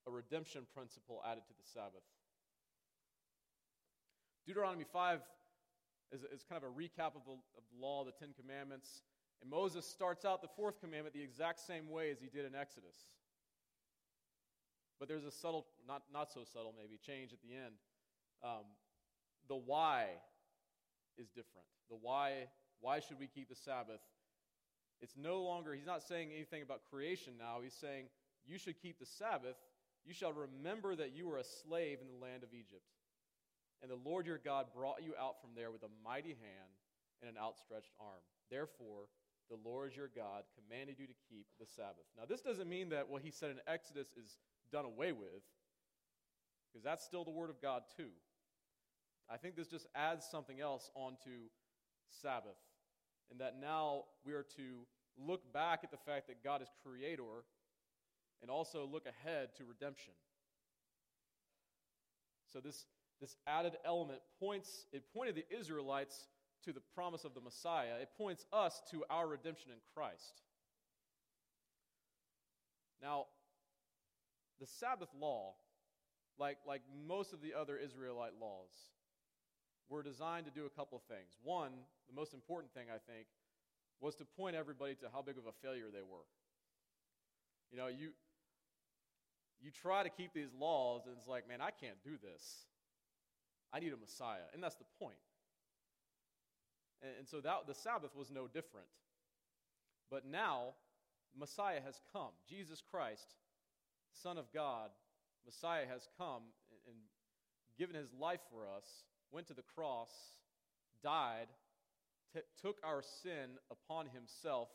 a 0.06 0.10
redemption 0.10 0.66
principle 0.74 1.22
added 1.26 1.44
to 1.46 1.52
the 1.52 1.62
Sabbath. 1.62 2.02
Deuteronomy 4.46 4.84
5 4.84 5.20
is, 6.12 6.22
is 6.32 6.44
kind 6.48 6.62
of 6.62 6.70
a 6.70 6.72
recap 6.72 7.16
of 7.16 7.24
the, 7.26 7.32
of 7.32 7.64
the 7.72 7.80
law, 7.80 8.04
the 8.04 8.12
Ten 8.12 8.34
Commandments. 8.38 9.02
And 9.40 9.50
Moses 9.50 9.86
starts 9.86 10.24
out 10.24 10.42
the 10.42 10.48
fourth 10.54 10.80
commandment 10.80 11.14
the 11.14 11.22
exact 11.22 11.60
same 11.60 11.90
way 11.90 12.10
as 12.10 12.20
he 12.20 12.28
did 12.28 12.44
in 12.44 12.54
Exodus. 12.54 12.96
But 15.00 15.08
there's 15.08 15.24
a 15.24 15.32
subtle, 15.32 15.66
not, 15.88 16.02
not 16.12 16.30
so 16.32 16.44
subtle 16.44 16.74
maybe, 16.78 16.96
change 17.04 17.32
at 17.32 17.40
the 17.42 17.54
end. 17.54 17.74
Um, 18.44 18.64
the 19.48 19.56
why 19.56 20.06
is 21.18 21.28
different. 21.28 21.66
The 21.90 21.96
why, 22.00 22.46
why 22.80 23.00
should 23.00 23.18
we 23.18 23.26
keep 23.26 23.48
the 23.48 23.56
Sabbath? 23.56 24.00
It's 25.00 25.14
no 25.16 25.42
longer, 25.42 25.74
he's 25.74 25.86
not 25.86 26.02
saying 26.02 26.30
anything 26.32 26.62
about 26.62 26.82
creation 26.88 27.32
now. 27.36 27.58
He's 27.62 27.74
saying, 27.74 28.06
you 28.46 28.58
should 28.58 28.80
keep 28.80 29.00
the 29.00 29.06
Sabbath. 29.06 29.56
You 30.04 30.14
shall 30.14 30.32
remember 30.32 30.94
that 30.94 31.14
you 31.16 31.26
were 31.26 31.38
a 31.38 31.44
slave 31.44 31.98
in 32.00 32.06
the 32.06 32.24
land 32.24 32.44
of 32.44 32.50
Egypt. 32.54 32.86
And 33.82 33.90
the 33.90 33.98
Lord 34.08 34.26
your 34.26 34.38
God 34.38 34.66
brought 34.74 35.02
you 35.02 35.12
out 35.20 35.40
from 35.40 35.50
there 35.56 35.70
with 35.70 35.82
a 35.82 35.90
mighty 36.04 36.30
hand 36.38 36.72
and 37.20 37.28
an 37.28 37.36
outstretched 37.36 37.92
arm. 38.00 38.22
Therefore, 38.50 39.10
the 39.50 39.58
Lord 39.68 39.94
your 39.96 40.10
God 40.14 40.44
commanded 40.54 40.98
you 40.98 41.06
to 41.06 41.14
keep 41.28 41.46
the 41.60 41.66
Sabbath. 41.66 42.06
Now, 42.16 42.24
this 42.28 42.40
doesn't 42.40 42.68
mean 42.68 42.90
that 42.90 43.08
what 43.08 43.22
he 43.22 43.30
said 43.30 43.50
in 43.50 43.58
Exodus 43.66 44.08
is 44.16 44.38
done 44.70 44.84
away 44.84 45.12
with, 45.12 45.42
because 46.70 46.84
that's 46.84 47.04
still 47.04 47.24
the 47.24 47.30
Word 47.30 47.50
of 47.50 47.60
God, 47.60 47.82
too. 47.96 48.08
I 49.28 49.36
think 49.36 49.56
this 49.56 49.68
just 49.68 49.86
adds 49.94 50.24
something 50.24 50.60
else 50.60 50.90
onto 50.94 51.50
Sabbath, 52.22 52.58
and 53.30 53.40
that 53.40 53.60
now 53.60 54.04
we 54.24 54.32
are 54.32 54.44
to 54.56 54.86
look 55.18 55.52
back 55.52 55.80
at 55.84 55.90
the 55.90 55.96
fact 55.96 56.28
that 56.28 56.42
God 56.42 56.62
is 56.62 56.68
creator 56.82 57.44
and 58.40 58.50
also 58.50 58.88
look 58.90 59.06
ahead 59.06 59.50
to 59.58 59.64
redemption. 59.64 60.14
So, 62.52 62.60
this 62.60 62.86
this 63.22 63.36
added 63.46 63.74
element 63.86 64.18
points, 64.40 64.86
it 64.92 65.04
pointed 65.14 65.36
the 65.36 65.44
Israelites 65.56 66.26
to 66.64 66.72
the 66.72 66.82
promise 66.94 67.24
of 67.24 67.34
the 67.34 67.40
Messiah. 67.40 67.94
It 68.00 68.08
points 68.18 68.44
us 68.52 68.82
to 68.90 69.04
our 69.08 69.28
redemption 69.28 69.70
in 69.70 69.78
Christ. 69.94 70.42
Now, 73.00 73.26
the 74.60 74.66
Sabbath 74.66 75.08
law, 75.18 75.54
like, 76.36 76.58
like 76.66 76.82
most 77.06 77.32
of 77.32 77.40
the 77.40 77.54
other 77.54 77.76
Israelite 77.76 78.32
laws, 78.40 78.70
were 79.88 80.02
designed 80.02 80.46
to 80.46 80.52
do 80.52 80.66
a 80.66 80.70
couple 80.70 80.98
of 80.98 81.04
things. 81.04 81.38
One, 81.44 81.70
the 82.08 82.14
most 82.14 82.34
important 82.34 82.74
thing, 82.74 82.86
I 82.88 82.98
think, 83.12 83.26
was 84.00 84.16
to 84.16 84.24
point 84.24 84.56
everybody 84.56 84.96
to 84.96 85.06
how 85.12 85.22
big 85.22 85.38
of 85.38 85.46
a 85.46 85.52
failure 85.62 85.86
they 85.92 86.02
were. 86.02 86.26
You 87.70 87.78
know, 87.78 87.86
you, 87.86 88.10
you 89.60 89.70
try 89.70 90.02
to 90.02 90.10
keep 90.10 90.32
these 90.34 90.52
laws, 90.58 91.02
and 91.06 91.14
it's 91.16 91.28
like, 91.28 91.46
man, 91.46 91.60
I 91.60 91.70
can't 91.70 92.02
do 92.04 92.18
this. 92.20 92.66
I 93.72 93.80
need 93.80 93.92
a 93.92 93.96
Messiah. 93.96 94.46
And 94.52 94.62
that's 94.62 94.76
the 94.76 94.84
point. 94.98 95.16
And, 97.02 97.12
and 97.20 97.28
so 97.28 97.40
that, 97.40 97.66
the 97.66 97.74
Sabbath 97.74 98.14
was 98.14 98.30
no 98.30 98.46
different. 98.46 98.86
But 100.10 100.26
now, 100.26 100.74
Messiah 101.38 101.80
has 101.84 102.00
come. 102.12 102.30
Jesus 102.48 102.82
Christ, 102.90 103.34
Son 104.22 104.36
of 104.36 104.52
God, 104.52 104.90
Messiah 105.46 105.86
has 105.90 106.08
come 106.18 106.42
and, 106.70 106.80
and 106.86 106.96
given 107.78 107.96
his 107.96 108.12
life 108.12 108.40
for 108.50 108.64
us, 108.76 108.84
went 109.30 109.46
to 109.48 109.54
the 109.54 109.62
cross, 109.74 110.10
died, 111.02 111.48
t- 112.34 112.40
took 112.60 112.76
our 112.84 113.02
sin 113.02 113.56
upon 113.70 114.06
himself, 114.06 114.68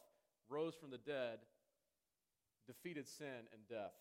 rose 0.50 0.74
from 0.76 0.90
the 0.90 0.98
dead, 0.98 1.40
defeated 2.66 3.08
sin 3.08 3.48
and 3.54 3.62
death. 3.70 3.94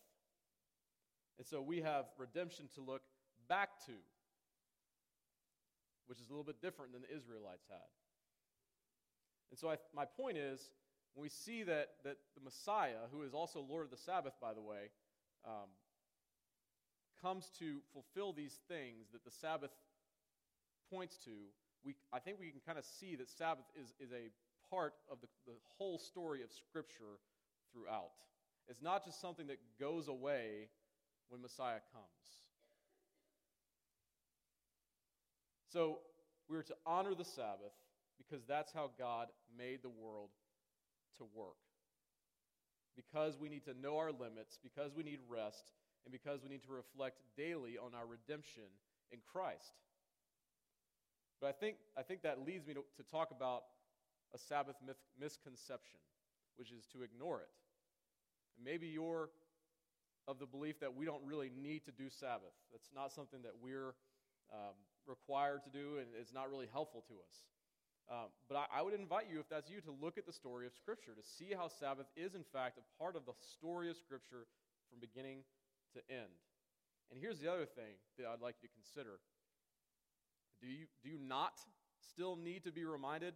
And 1.39 1.47
so 1.47 1.61
we 1.61 1.83
have 1.83 2.07
redemption 2.19 2.69
to 2.75 2.81
look 2.81 3.03
back 3.49 3.85
to. 3.87 3.93
Which 6.07 6.21
is 6.21 6.29
a 6.29 6.31
little 6.31 6.45
bit 6.45 6.61
different 6.61 6.93
than 6.93 7.03
the 7.03 7.15
Israelites 7.15 7.67
had. 7.69 7.91
And 9.51 9.59
so 9.59 9.71
I, 9.71 9.77
my 9.95 10.05
point 10.05 10.37
is, 10.37 10.71
when 11.15 11.23
we 11.23 11.29
see 11.29 11.63
that, 11.63 11.89
that 12.05 12.19
the 12.35 12.45
Messiah, 12.45 13.09
who 13.13 13.23
is 13.23 13.33
also 13.33 13.61
Lord 13.61 13.85
of 13.85 13.91
the 13.91 13.97
Sabbath, 13.97 14.35
by 14.41 14.53
the 14.53 14.61
way, 14.61 14.91
um, 15.47 15.71
comes 17.23 17.51
to 17.59 17.79
fulfill 17.93 18.33
these 18.33 18.59
things 18.69 19.09
that 19.13 19.25
the 19.25 19.31
Sabbath 19.31 19.71
points 20.93 21.17
to, 21.25 21.31
we, 21.85 21.95
I 22.13 22.19
think 22.19 22.39
we 22.39 22.51
can 22.51 22.61
kind 22.67 22.79
of 22.79 22.85
see 22.85 23.17
that 23.17 23.31
Sabbath 23.31 23.65
is, 23.81 23.95
is 23.99 24.13
a 24.13 24.31
part 24.71 24.95
of 25.11 25.21
the, 25.21 25.29
the 25.47 25.55
whole 25.79 25.99
story 25.99 26.43
of 26.43 26.51
Scripture 26.53 27.19
throughout. 27.73 28.11
It's 28.69 28.83
not 28.83 29.05
just 29.05 29.21
something 29.21 29.47
that 29.47 29.59
goes 29.81 30.09
away 30.09 30.69
when 31.29 31.41
Messiah 31.41 31.81
comes. 31.93 32.46
So 35.73 35.99
we 36.49 36.57
are 36.57 36.63
to 36.63 36.75
honor 36.87 37.15
the 37.15 37.25
Sabbath 37.25 37.75
because 38.19 38.45
that's 38.47 38.73
how 38.73 38.91
God 38.99 39.29
made 39.57 39.83
the 39.83 39.91
world 39.91 40.31
to 41.19 41.25
work. 41.35 41.57
Because 42.97 43.37
we 43.39 43.49
need 43.49 43.65
to 43.65 43.75
know 43.79 43.99
our 43.99 44.11
limits, 44.11 44.59
because 44.63 44.95
we 44.95 45.03
need 45.03 45.19
rest, 45.29 45.73
and 46.05 46.13
because 46.13 46.43
we 46.43 46.49
need 46.49 46.63
to 46.63 46.73
reflect 46.73 47.21
daily 47.37 47.77
on 47.77 47.95
our 47.95 48.07
redemption 48.07 48.71
in 49.13 49.19
Christ. 49.31 49.73
But 51.41 51.49
I 51.49 51.53
think, 51.53 51.77
I 51.99 52.03
think 52.03 52.23
that 52.23 52.47
leads 52.47 52.67
me 52.67 52.73
to, 52.75 52.85
to 52.97 53.03
talk 53.11 53.31
about 53.31 53.65
a 54.35 54.39
Sabbath 54.39 54.77
myth, 54.87 54.97
misconception, 55.21 55.99
which 56.57 56.71
is 56.71 56.87
to 56.93 57.03
ignore 57.03 57.41
it. 57.41 57.51
And 58.57 58.65
maybe 58.65 58.87
you're 58.87 59.29
of 60.27 60.39
the 60.39 60.47
belief 60.47 60.81
that 60.81 60.95
we 60.95 61.05
don't 61.05 61.23
really 61.25 61.51
need 61.61 61.85
to 61.85 61.93
do 61.93 62.09
Sabbath. 62.09 62.55
That's 62.73 62.91
not 62.95 63.13
something 63.13 63.43
that 63.43 63.53
we're 63.63 63.95
um, 64.53 64.75
required 65.09 65.65
to 65.65 65.71
do, 65.71 65.99
and 65.99 66.09
it's 66.19 66.33
not 66.33 66.51
really 66.51 66.69
helpful 66.73 67.05
to 67.09 67.15
us. 67.15 67.35
Um, 68.07 68.31
but 68.49 68.55
I, 68.55 68.79
I, 68.79 68.83
would 68.83 68.95
invite 68.95 69.27
you, 69.27 69.41
if 69.41 69.49
that's 69.49 69.69
you, 69.69 69.81
to 69.83 69.91
look 69.91 70.17
at 70.17 70.27
the 70.27 70.33
story 70.33 70.67
of 70.67 70.73
Scripture, 70.79 71.11
to 71.19 71.27
see 71.27 71.55
how 71.57 71.67
Sabbath 71.67 72.07
is, 72.15 72.35
in 72.37 72.45
fact, 72.53 72.79
a 72.79 72.87
part 73.03 73.17
of 73.17 73.27
the 73.27 73.35
story 73.59 73.91
of 73.91 73.97
Scripture 73.97 74.47
from 74.91 75.03
beginning 75.03 75.43
to 75.95 76.01
end. 76.07 76.31
And 77.11 77.19
here's 77.19 77.41
the 77.41 77.51
other 77.51 77.67
thing 77.67 77.99
that 78.19 78.27
I'd 78.27 78.41
like 78.41 78.57
you 78.63 78.69
to 78.69 78.75
consider 78.75 79.19
do 80.63 80.69
you, 80.69 80.87
do 81.03 81.11
you 81.11 81.19
not 81.21 81.53
still 82.01 82.37
need 82.37 82.65
to 82.65 82.73
be 82.73 82.85
reminded 82.85 83.35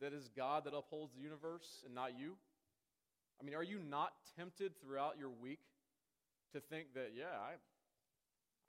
that 0.00 0.12
it's 0.12 0.28
God 0.28 0.64
that 0.64 0.74
upholds 0.74 1.14
the 1.14 1.20
universe 1.20 1.82
and 1.86 1.94
not 1.94 2.18
you? 2.18 2.34
I 3.40 3.44
mean, 3.44 3.54
are 3.54 3.62
you 3.62 3.78
not 3.78 4.12
tempted 4.36 4.72
throughout 4.82 5.16
your 5.18 5.30
week 5.30 5.60
to 6.52 6.60
think 6.60 6.92
that, 6.94 7.12
yeah, 7.16 7.38
I, 7.40 7.54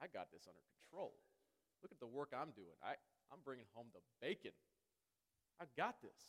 I 0.01 0.07
got 0.07 0.31
this 0.31 0.43
under 0.47 0.61
control? 0.91 1.13
Look 1.81 1.91
at 1.91 1.99
the 1.99 2.07
work 2.07 2.29
I'm 2.35 2.51
doing. 2.51 2.75
I, 2.83 2.91
I'm 3.31 3.39
bringing 3.43 3.65
home 3.73 3.87
the 3.93 4.01
bacon. 4.21 4.51
I 5.59 5.65
got 5.77 6.01
this. 6.01 6.21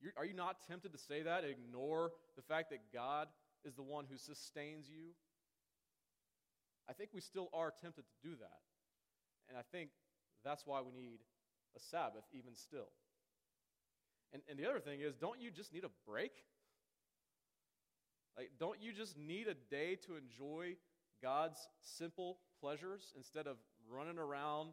You're, 0.00 0.12
are 0.16 0.24
you 0.24 0.34
not 0.34 0.56
tempted 0.68 0.92
to 0.92 0.98
say 0.98 1.22
that, 1.22 1.44
ignore 1.44 2.12
the 2.36 2.42
fact 2.42 2.70
that 2.70 2.92
God 2.92 3.28
is 3.64 3.74
the 3.74 3.82
one 3.82 4.04
who 4.10 4.16
sustains 4.16 4.88
you? 4.88 5.10
I 6.88 6.92
think 6.92 7.10
we 7.12 7.20
still 7.20 7.48
are 7.52 7.72
tempted 7.82 8.04
to 8.06 8.28
do 8.28 8.36
that. 8.36 8.60
And 9.48 9.58
I 9.58 9.62
think 9.72 9.90
that's 10.44 10.66
why 10.66 10.80
we 10.80 10.92
need 10.92 11.18
a 11.76 11.80
Sabbath 11.80 12.24
even 12.32 12.54
still. 12.54 12.90
And, 14.32 14.42
and 14.48 14.58
the 14.58 14.68
other 14.68 14.80
thing 14.80 15.00
is, 15.00 15.16
don't 15.16 15.40
you 15.40 15.50
just 15.50 15.72
need 15.72 15.84
a 15.84 15.90
break? 16.06 16.32
Like, 18.36 18.50
don't 18.60 18.80
you 18.80 18.92
just 18.92 19.18
need 19.18 19.48
a 19.48 19.54
day 19.54 19.96
to 20.06 20.16
enjoy 20.16 20.76
God's 21.22 21.68
simple 21.80 22.38
pleasures 22.60 23.12
instead 23.16 23.46
of 23.46 23.56
running 23.90 24.18
around 24.18 24.70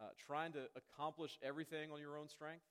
uh, 0.00 0.04
trying 0.26 0.52
to 0.52 0.60
accomplish 0.76 1.38
everything 1.42 1.90
on 1.90 2.00
your 2.00 2.16
own 2.18 2.28
strength? 2.28 2.64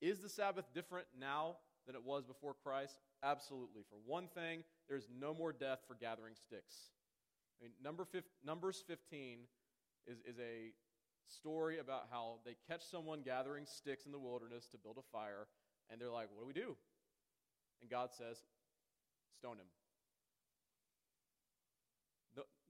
Is 0.00 0.20
the 0.20 0.28
Sabbath 0.28 0.66
different 0.74 1.06
now 1.18 1.56
than 1.86 1.96
it 1.96 2.04
was 2.04 2.24
before 2.24 2.54
Christ? 2.62 2.98
Absolutely. 3.22 3.82
For 3.88 3.96
one 4.04 4.28
thing, 4.28 4.62
there's 4.88 5.08
no 5.18 5.32
more 5.32 5.52
death 5.52 5.80
for 5.88 5.94
gathering 5.94 6.34
sticks. 6.34 6.90
I 7.60 7.64
mean, 7.64 7.72
number 7.82 8.06
Numbers 8.44 8.84
15 8.86 9.38
is, 10.06 10.18
is 10.26 10.38
a 10.38 10.72
story 11.26 11.78
about 11.78 12.08
how 12.10 12.36
they 12.44 12.56
catch 12.68 12.84
someone 12.84 13.22
gathering 13.22 13.64
sticks 13.66 14.04
in 14.04 14.12
the 14.12 14.18
wilderness 14.18 14.66
to 14.68 14.78
build 14.78 14.98
a 14.98 15.02
fire, 15.10 15.48
and 15.90 16.00
they're 16.00 16.10
like, 16.10 16.28
What 16.34 16.42
do 16.42 16.46
we 16.46 16.52
do? 16.52 16.76
And 17.80 17.90
God 17.90 18.10
says, 18.12 18.38
Stone 19.38 19.56
him. 19.56 19.66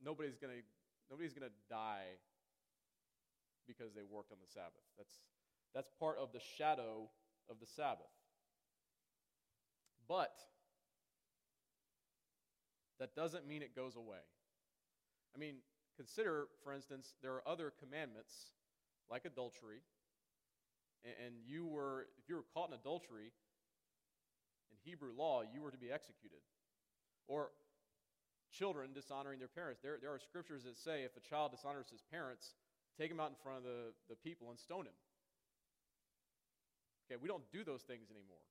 No, 0.03 0.11
nobody's 0.11 0.37
going 0.37 0.53
to 0.53 0.63
nobody's 1.11 1.33
going 1.33 1.49
to 1.49 1.55
die 1.69 2.19
because 3.67 3.93
they 3.95 4.03
worked 4.03 4.33
on 4.33 4.39
the 4.41 4.49
Sabbath. 4.49 4.87
That's, 4.97 5.15
that's 5.75 5.91
part 5.99 6.19
of 6.19 6.33
the 6.33 6.41
shadow 6.57 7.11
of 7.51 7.59
the 7.61 7.67
Sabbath. 7.67 8.07
But 10.09 10.33
that 13.01 13.15
doesn't 13.15 13.47
mean 13.47 13.63
it 13.63 13.75
goes 13.75 13.97
away. 13.97 14.23
I 15.35 15.39
mean, 15.39 15.57
consider, 15.97 16.47
for 16.63 16.73
instance, 16.73 17.15
there 17.23 17.33
are 17.33 17.43
other 17.47 17.73
commandments 17.79 18.33
like 19.11 19.25
adultery, 19.25 19.83
and 21.05 21.35
you 21.45 21.67
were, 21.67 22.07
if 22.19 22.29
you 22.29 22.37
were 22.37 22.45
caught 22.55 22.69
in 22.69 22.75
adultery, 22.75 23.33
in 24.71 24.77
Hebrew 24.85 25.13
law, 25.17 25.43
you 25.43 25.61
were 25.61 25.71
to 25.71 25.77
be 25.77 25.91
executed. 25.91 26.41
Or 27.29 27.51
children 28.53 28.91
dishonoring 28.95 29.39
their 29.39 29.49
parents. 29.51 29.81
There, 29.83 29.99
there 30.01 30.13
are 30.13 30.19
scriptures 30.19 30.65
that 30.65 30.77
say 30.77 31.03
if 31.03 31.17
a 31.17 31.21
child 31.21 31.53
dishonors 31.53 31.91
his 31.91 32.03
parents, 32.03 32.55
take 32.99 33.11
him 33.11 33.21
out 33.21 33.31
in 33.31 33.39
front 33.43 33.59
of 33.59 33.65
the, 33.65 33.93
the 34.09 34.17
people 34.17 34.51
and 34.51 34.59
stone 34.59 34.87
him. 34.87 34.99
Okay, 37.07 37.21
we 37.21 37.29
don't 37.29 37.45
do 37.53 37.63
those 37.63 37.83
things 37.83 38.11
anymore. 38.11 38.43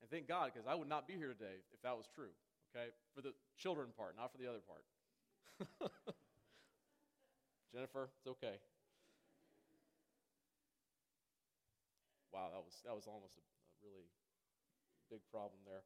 And 0.00 0.10
thank 0.10 0.28
God, 0.28 0.50
because 0.52 0.68
I 0.68 0.74
would 0.74 0.88
not 0.88 1.08
be 1.08 1.14
here 1.14 1.32
today 1.32 1.64
if 1.72 1.80
that 1.82 1.96
was 1.96 2.06
true. 2.14 2.30
Okay, 2.70 2.92
for 3.14 3.22
the 3.22 3.32
children 3.56 3.88
part, 3.96 4.14
not 4.16 4.30
for 4.30 4.38
the 4.38 4.46
other 4.46 4.60
part. 4.60 4.84
Jennifer, 7.72 8.12
it's 8.20 8.28
okay. 8.28 8.60
Wow, 12.32 12.52
that 12.52 12.60
was 12.60 12.76
that 12.84 12.94
was 12.94 13.08
almost 13.08 13.40
a, 13.40 13.42
a 13.42 13.88
really 13.88 14.04
big 15.10 15.24
problem 15.32 15.58
there. 15.64 15.82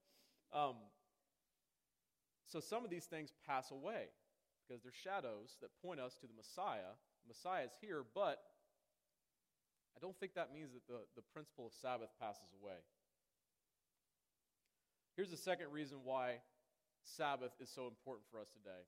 Um, 0.51 0.77
so 2.53 2.61
some 2.61 2.85
of 2.85 2.91
these 2.91 3.09
things 3.09 3.33
pass 3.49 3.71
away 3.71 4.13
because 4.61 4.85
they're 4.85 4.93
shadows 4.93 5.57
that 5.65 5.73
point 5.81 5.99
us 5.99 6.13
to 6.21 6.29
the 6.29 6.37
Messiah. 6.37 6.93
The 7.25 7.33
Messiah 7.33 7.65
is 7.65 7.73
here, 7.81 8.05
but 8.15 8.45
I 9.97 10.01
don't 10.05 10.13
think 10.21 10.35
that 10.37 10.53
means 10.53 10.77
that 10.77 10.85
the, 10.85 11.01
the 11.17 11.25
principle 11.33 11.65
of 11.65 11.73
Sabbath 11.73 12.13
passes 12.21 12.53
away. 12.61 12.77
Here's 15.17 15.31
the 15.33 15.41
second 15.41 15.73
reason 15.73 16.05
why 16.05 16.45
Sabbath 17.05 17.57
is 17.57 17.73
so 17.73 17.89
important 17.89 18.29
for 18.31 18.37
us 18.37 18.53
today. 18.53 18.85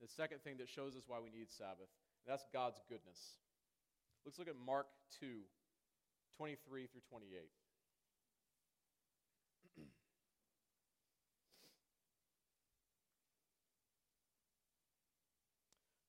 The 0.00 0.08
second 0.08 0.40
thing 0.40 0.56
that 0.58 0.68
shows 0.68 0.96
us 0.96 1.04
why 1.06 1.20
we 1.20 1.28
need 1.28 1.52
Sabbath, 1.52 1.92
that's 2.26 2.44
God's 2.52 2.80
goodness. 2.88 3.20
Let's 4.24 4.38
look 4.38 4.48
at 4.48 4.56
Mark 4.56 4.88
2 5.20 5.44
23 6.36 6.88
through 6.88 7.04
28. 7.08 7.44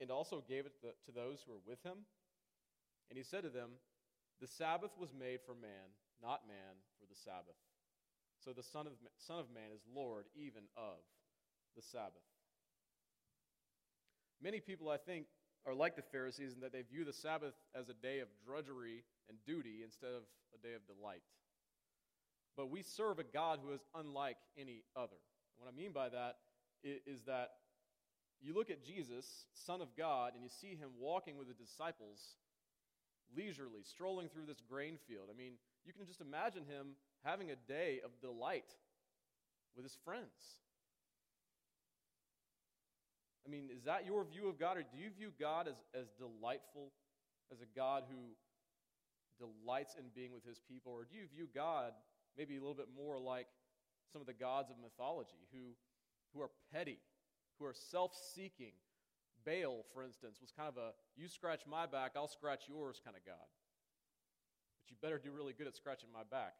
and 0.00 0.10
also 0.10 0.42
gave 0.48 0.66
it 0.66 0.72
to 0.82 1.12
those 1.12 1.42
who 1.44 1.52
were 1.52 1.64
with 1.66 1.82
him. 1.82 2.06
And 3.10 3.16
he 3.16 3.24
said 3.24 3.42
to 3.42 3.48
them, 3.48 3.70
The 4.40 4.46
Sabbath 4.46 4.92
was 4.98 5.12
made 5.12 5.40
for 5.44 5.54
man, 5.54 5.94
not 6.22 6.46
man 6.46 6.78
for 7.00 7.06
the 7.06 7.18
Sabbath. 7.18 7.56
So 8.44 8.52
the 8.52 8.62
Son 8.62 8.86
of, 8.86 8.92
Son 9.18 9.38
of 9.38 9.46
Man 9.52 9.70
is 9.74 9.82
Lord 9.94 10.26
even 10.36 10.62
of 10.76 11.02
the 11.76 11.82
Sabbath. 11.82 12.22
Many 14.40 14.60
people, 14.60 14.88
I 14.88 14.96
think, 14.96 15.26
are 15.66 15.74
like 15.74 15.96
the 15.96 16.02
Pharisees 16.02 16.54
in 16.54 16.60
that 16.60 16.72
they 16.72 16.82
view 16.82 17.04
the 17.04 17.12
Sabbath 17.12 17.54
as 17.74 17.88
a 17.88 17.94
day 17.94 18.20
of 18.20 18.28
drudgery 18.46 19.02
and 19.28 19.36
duty 19.44 19.80
instead 19.82 20.10
of 20.14 20.22
a 20.54 20.58
day 20.66 20.74
of 20.74 20.86
delight. 20.86 21.22
But 22.56 22.70
we 22.70 22.82
serve 22.82 23.18
a 23.18 23.24
God 23.24 23.60
who 23.62 23.72
is 23.72 23.80
unlike 23.94 24.36
any 24.56 24.82
other. 24.96 25.18
What 25.58 25.68
I 25.68 25.76
mean 25.76 25.92
by 25.92 26.08
that 26.08 26.36
is 26.84 27.22
that 27.22 27.50
you 28.42 28.54
look 28.54 28.70
at 28.70 28.84
Jesus, 28.84 29.26
Son 29.66 29.80
of 29.80 29.88
God, 29.96 30.34
and 30.34 30.42
you 30.42 30.50
see 30.50 30.76
him 30.76 30.90
walking 30.98 31.36
with 31.36 31.48
the 31.48 31.54
disciples 31.54 32.36
leisurely, 33.36 33.82
strolling 33.82 34.28
through 34.28 34.46
this 34.46 34.62
grain 34.68 34.98
field. 35.08 35.28
I 35.32 35.36
mean, 35.36 35.52
you 35.84 35.92
can 35.92 36.06
just 36.06 36.20
imagine 36.20 36.64
him 36.64 36.96
having 37.24 37.50
a 37.50 37.56
day 37.56 38.00
of 38.04 38.10
delight 38.20 38.70
with 39.74 39.84
his 39.84 39.96
friends. 40.04 40.62
I 43.46 43.50
mean, 43.50 43.70
is 43.74 43.84
that 43.84 44.06
your 44.06 44.24
view 44.24 44.48
of 44.48 44.58
God, 44.58 44.76
or 44.76 44.82
do 44.82 44.98
you 44.98 45.10
view 45.16 45.32
God 45.40 45.68
as, 45.68 45.76
as 45.94 46.06
delightful, 46.18 46.92
as 47.50 47.60
a 47.60 47.68
God 47.76 48.04
who 48.08 48.36
delights 49.38 49.94
in 49.98 50.04
being 50.14 50.32
with 50.32 50.44
his 50.44 50.60
people, 50.68 50.92
or 50.92 51.04
do 51.04 51.16
you 51.16 51.24
view 51.34 51.48
God 51.54 51.92
maybe 52.36 52.56
a 52.56 52.60
little 52.60 52.74
bit 52.74 52.88
more 52.94 53.18
like 53.18 53.46
some 54.12 54.20
of 54.20 54.26
the 54.26 54.34
gods 54.34 54.70
of 54.70 54.76
mythology 54.82 55.48
who, 55.52 55.72
who 56.34 56.42
are 56.42 56.50
petty, 56.72 56.98
who 57.58 57.66
are 57.66 57.74
self 57.74 58.12
seeking? 58.34 58.72
Baal, 59.44 59.84
for 59.94 60.02
instance, 60.02 60.38
was 60.40 60.50
kind 60.50 60.68
of 60.68 60.76
a 60.76 60.90
you 61.16 61.28
scratch 61.28 61.62
my 61.68 61.86
back, 61.86 62.12
I'll 62.16 62.28
scratch 62.28 62.64
yours 62.68 63.00
kind 63.04 63.16
of 63.16 63.24
God. 63.24 63.48
But 64.82 64.90
you 64.90 64.96
better 65.00 65.18
do 65.18 65.30
really 65.30 65.52
good 65.52 65.66
at 65.66 65.76
scratching 65.76 66.10
my 66.12 66.24
back. 66.30 66.54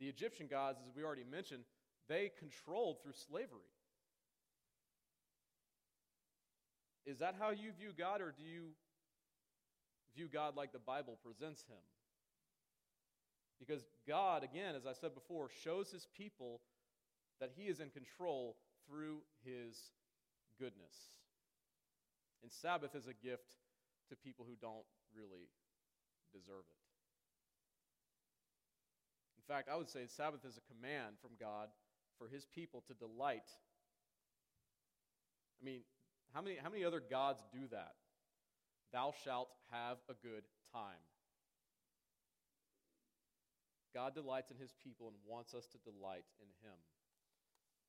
The 0.00 0.06
Egyptian 0.06 0.46
gods, 0.46 0.78
as 0.86 0.94
we 0.94 1.02
already 1.02 1.24
mentioned, 1.24 1.64
they 2.08 2.30
controlled 2.38 3.02
through 3.02 3.14
slavery. 3.28 3.70
Is 7.06 7.18
that 7.18 7.36
how 7.38 7.50
you 7.50 7.72
view 7.78 7.90
God, 7.96 8.20
or 8.20 8.34
do 8.36 8.42
you 8.42 8.70
view 10.14 10.28
God 10.32 10.56
like 10.56 10.72
the 10.72 10.78
Bible 10.78 11.18
presents 11.22 11.62
him? 11.68 11.82
Because 13.58 13.84
God, 14.08 14.42
again, 14.42 14.74
as 14.74 14.86
I 14.86 14.92
said 14.92 15.14
before, 15.14 15.48
shows 15.62 15.90
his 15.90 16.06
people 16.16 16.60
that 17.40 17.52
he 17.56 17.64
is 17.64 17.80
in 17.80 17.90
control 17.90 18.56
through 18.88 19.22
his 19.44 19.92
goodness. 20.58 20.94
And 22.42 22.52
Sabbath 22.52 22.94
is 22.94 23.06
a 23.06 23.14
gift 23.14 23.56
to 24.08 24.16
people 24.16 24.44
who 24.48 24.56
don't 24.60 24.84
really 25.16 25.48
deserve 26.32 26.64
it. 26.68 26.82
In 29.38 29.54
fact, 29.54 29.68
I 29.70 29.76
would 29.76 29.88
say 29.88 30.06
Sabbath 30.06 30.44
is 30.44 30.58
a 30.58 30.72
command 30.72 31.16
from 31.20 31.32
God 31.40 31.68
for 32.18 32.28
his 32.28 32.46
people 32.46 32.82
to 32.88 32.94
delight. 32.94 33.48
I 35.60 35.64
mean, 35.64 35.80
how 36.32 36.42
many, 36.42 36.56
how 36.56 36.70
many 36.70 36.84
other 36.84 37.00
gods 37.00 37.42
do 37.52 37.68
that? 37.70 37.94
Thou 38.92 39.12
shalt 39.24 39.48
have 39.70 39.98
a 40.08 40.14
good 40.14 40.44
time. 40.72 41.02
God 43.94 44.14
delights 44.14 44.50
in 44.50 44.56
his 44.56 44.74
people 44.82 45.08
and 45.08 45.16
wants 45.26 45.54
us 45.54 45.66
to 45.68 45.78
delight 45.78 46.24
in 46.40 46.48
him. 46.66 46.78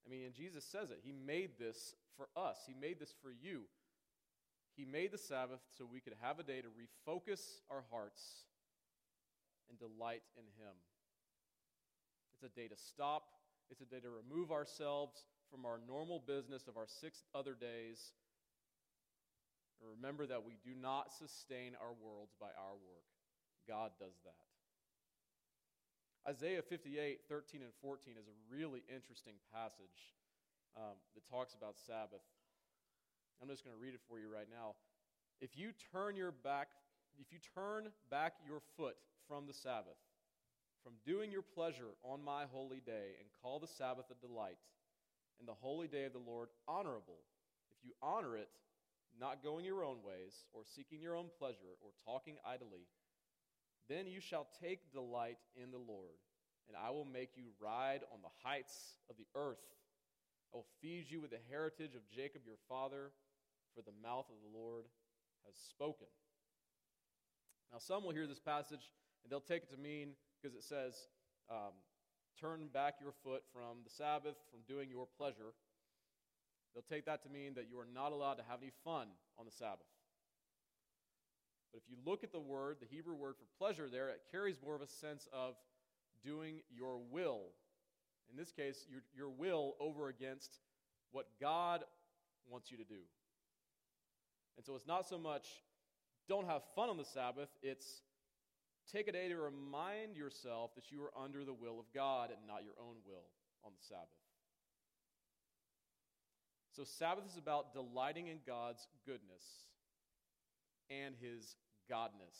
I 0.05 0.09
mean, 0.09 0.23
and 0.25 0.33
Jesus 0.33 0.63
says 0.63 0.91
it. 0.91 0.99
He 1.03 1.11
made 1.11 1.57
this 1.59 1.95
for 2.17 2.27
us, 2.35 2.57
He 2.67 2.73
made 2.73 2.99
this 2.99 3.13
for 3.21 3.31
you. 3.31 3.61
He 4.75 4.83
made 4.83 5.11
the 5.11 5.17
Sabbath 5.17 5.61
so 5.77 5.85
we 5.85 6.01
could 6.01 6.15
have 6.21 6.37
a 6.37 6.43
day 6.43 6.61
to 6.61 6.67
refocus 6.67 7.39
our 7.71 7.85
hearts 7.91 8.43
and 9.69 9.79
delight 9.79 10.23
in 10.35 10.43
Him. 10.61 10.75
It's 12.33 12.43
a 12.43 12.49
day 12.59 12.67
to 12.67 12.75
stop, 12.75 13.23
it's 13.69 13.81
a 13.81 13.85
day 13.85 14.01
to 14.01 14.09
remove 14.09 14.51
ourselves 14.51 15.23
from 15.49 15.65
our 15.65 15.79
normal 15.87 16.21
business 16.25 16.67
of 16.67 16.75
our 16.75 16.87
six 16.87 17.23
other 17.33 17.53
days 17.53 18.11
and 19.81 19.89
remember 19.89 20.25
that 20.25 20.43
we 20.45 20.57
do 20.63 20.71
not 20.79 21.11
sustain 21.11 21.73
our 21.81 21.93
worlds 21.93 22.33
by 22.39 22.47
our 22.57 22.73
work. 22.73 23.05
God 23.67 23.91
does 23.99 24.15
that. 24.23 24.54
Isaiah 26.27 26.63
58, 26.63 27.21
13 27.29 27.61
and 27.61 27.71
14 27.81 28.15
is 28.17 28.25
a 28.25 28.33
really 28.49 28.81
interesting 28.89 29.37
passage 29.53 30.17
um, 30.75 30.97
that 31.13 31.21
talks 31.29 31.53
about 31.53 31.77
Sabbath. 31.77 32.25
I'm 33.41 33.47
just 33.47 33.63
going 33.63 33.75
to 33.75 33.81
read 33.81 33.93
it 33.93 34.01
for 34.09 34.17
you 34.17 34.25
right 34.25 34.49
now. 34.49 34.73
If 35.39 35.53
you 35.53 35.69
turn 35.93 36.15
your 36.15 36.31
back, 36.31 36.69
if 37.19 37.31
you 37.31 37.37
turn 37.53 37.93
back 38.09 38.33
your 38.41 38.57
foot 38.75 38.95
from 39.27 39.45
the 39.45 39.53
Sabbath, 39.53 40.01
from 40.81 40.93
doing 41.05 41.31
your 41.31 41.43
pleasure 41.43 41.93
on 42.01 42.23
my 42.23 42.45
holy 42.51 42.81
day, 42.81 43.13
and 43.21 43.29
call 43.43 43.59
the 43.59 43.69
Sabbath 43.69 44.05
a 44.09 44.17
delight, 44.25 44.57
and 45.37 45.47
the 45.47 45.53
holy 45.53 45.87
day 45.87 46.05
of 46.05 46.13
the 46.13 46.25
Lord 46.25 46.49
honorable, 46.67 47.21
if 47.69 47.85
you 47.85 47.93
honor 48.01 48.35
it, 48.35 48.49
not 49.19 49.43
going 49.43 49.63
your 49.63 49.83
own 49.83 49.97
ways, 50.01 50.45
or 50.53 50.63
seeking 50.65 51.01
your 51.01 51.15
own 51.15 51.27
pleasure, 51.37 51.77
or 51.85 51.91
talking 52.03 52.37
idly, 52.45 52.89
then 53.89 54.07
you 54.07 54.19
shall 54.19 54.47
take 54.61 54.91
delight 54.91 55.37
in 55.55 55.71
the 55.71 55.77
Lord, 55.77 56.17
and 56.67 56.77
I 56.77 56.89
will 56.89 57.05
make 57.05 57.31
you 57.35 57.45
ride 57.61 58.01
on 58.11 58.19
the 58.21 58.33
heights 58.43 58.97
of 59.09 59.17
the 59.17 59.27
earth. 59.35 59.63
I 60.53 60.57
will 60.57 60.67
feed 60.81 61.05
you 61.09 61.21
with 61.21 61.31
the 61.31 61.43
heritage 61.49 61.95
of 61.95 62.01
Jacob 62.09 62.41
your 62.45 62.57
father, 62.67 63.11
for 63.75 63.81
the 63.81 63.95
mouth 64.01 64.25
of 64.29 64.37
the 64.41 64.57
Lord 64.57 64.85
has 65.45 65.55
spoken. 65.69 66.07
Now, 67.71 67.79
some 67.79 68.03
will 68.03 68.13
hear 68.13 68.27
this 68.27 68.39
passage 68.39 68.89
and 69.23 69.31
they'll 69.31 69.41
take 69.41 69.63
it 69.63 69.71
to 69.71 69.77
mean, 69.77 70.13
because 70.39 70.55
it 70.55 70.63
says, 70.63 70.93
um, 71.49 71.73
turn 72.39 72.69
back 72.71 72.95
your 73.01 73.13
foot 73.23 73.41
from 73.51 73.81
the 73.83 73.89
Sabbath, 73.89 74.35
from 74.51 74.61
doing 74.67 74.89
your 74.89 75.07
pleasure. 75.17 75.57
They'll 76.73 76.85
take 76.87 77.05
that 77.05 77.23
to 77.23 77.29
mean 77.29 77.55
that 77.55 77.65
you 77.69 77.79
are 77.79 77.87
not 77.91 78.11
allowed 78.11 78.35
to 78.35 78.43
have 78.47 78.61
any 78.61 78.71
fun 78.83 79.07
on 79.39 79.45
the 79.45 79.51
Sabbath. 79.51 79.87
But 81.75 81.81
if 81.83 81.89
you 81.89 81.97
look 82.09 82.23
at 82.23 82.31
the 82.31 82.39
word, 82.39 82.77
the 82.79 82.87
Hebrew 82.87 83.15
word 83.15 83.35
for 83.35 83.43
pleasure 83.57 83.89
there, 83.89 84.07
it 84.07 84.21
carries 84.31 84.55
more 84.63 84.75
of 84.75 84.81
a 84.81 84.87
sense 84.87 85.27
of 85.33 85.55
doing 86.23 86.61
your 86.73 87.01
will. 87.11 87.47
In 88.31 88.37
this 88.37 88.53
case, 88.53 88.85
your, 88.89 89.01
your 89.13 89.29
will 89.29 89.75
over 89.81 90.07
against 90.07 90.59
what 91.11 91.25
God 91.41 91.83
wants 92.49 92.71
you 92.71 92.77
to 92.77 92.85
do. 92.85 93.01
And 94.55 94.65
so 94.65 94.75
it's 94.75 94.87
not 94.87 95.05
so 95.05 95.17
much 95.17 95.47
don't 96.29 96.47
have 96.47 96.61
fun 96.77 96.89
on 96.89 96.95
the 96.95 97.03
Sabbath, 97.03 97.49
it's 97.61 98.03
take 98.89 99.09
a 99.09 99.11
day 99.11 99.27
to 99.27 99.35
remind 99.35 100.15
yourself 100.15 100.73
that 100.75 100.93
you 100.93 101.03
are 101.03 101.11
under 101.21 101.43
the 101.43 101.53
will 101.53 101.77
of 101.77 101.85
God 101.93 102.29
and 102.29 102.39
not 102.47 102.63
your 102.63 102.73
own 102.79 102.95
will 103.05 103.27
on 103.65 103.73
the 103.77 103.85
Sabbath. 103.85 104.07
So, 106.71 106.85
Sabbath 106.85 107.25
is 107.29 107.37
about 107.37 107.73
delighting 107.73 108.27
in 108.27 108.37
God's 108.47 108.87
goodness 109.05 109.43
and 110.89 111.15
his 111.19 111.55
godness. 111.91 112.37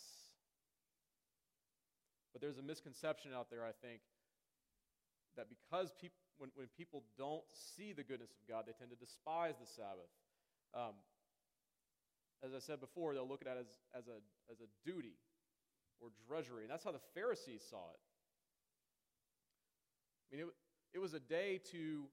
But 2.34 2.41
there's 2.41 2.58
a 2.58 2.63
misconception 2.63 3.31
out 3.34 3.49
there, 3.49 3.63
I 3.63 3.71
think, 3.81 4.01
that 5.38 5.47
because 5.49 5.91
people, 5.99 6.17
when, 6.38 6.51
when 6.55 6.67
people 6.77 7.03
don't 7.17 7.43
see 7.75 7.93
the 7.93 8.03
goodness 8.03 8.31
of 8.31 8.47
God, 8.47 8.65
they 8.67 8.73
tend 8.77 8.91
to 8.91 8.97
despise 8.97 9.55
the 9.60 9.67
Sabbath. 9.67 10.12
Um, 10.73 10.95
as 12.43 12.53
I 12.53 12.60
said 12.60 12.81
before, 12.81 13.13
they'll 13.13 13.27
look 13.27 13.41
at 13.41 13.47
it 13.47 13.60
as, 13.62 14.03
as, 14.03 14.08
a, 14.08 14.19
as 14.51 14.60
a 14.60 14.67
duty 14.86 15.15
or 16.01 16.10
drudgery. 16.27 16.63
And 16.63 16.71
that's 16.71 16.84
how 16.84 16.91
the 16.91 17.05
Pharisees 17.13 17.62
saw 17.69 17.88
it. 17.93 18.01
I 20.31 20.36
mean, 20.36 20.45
it, 20.47 20.97
it 20.97 20.99
was 20.99 21.13
a 21.13 21.19
day 21.19 21.62
to 21.71 22.03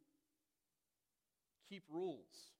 keep 1.68 1.82
rules. 1.90 2.52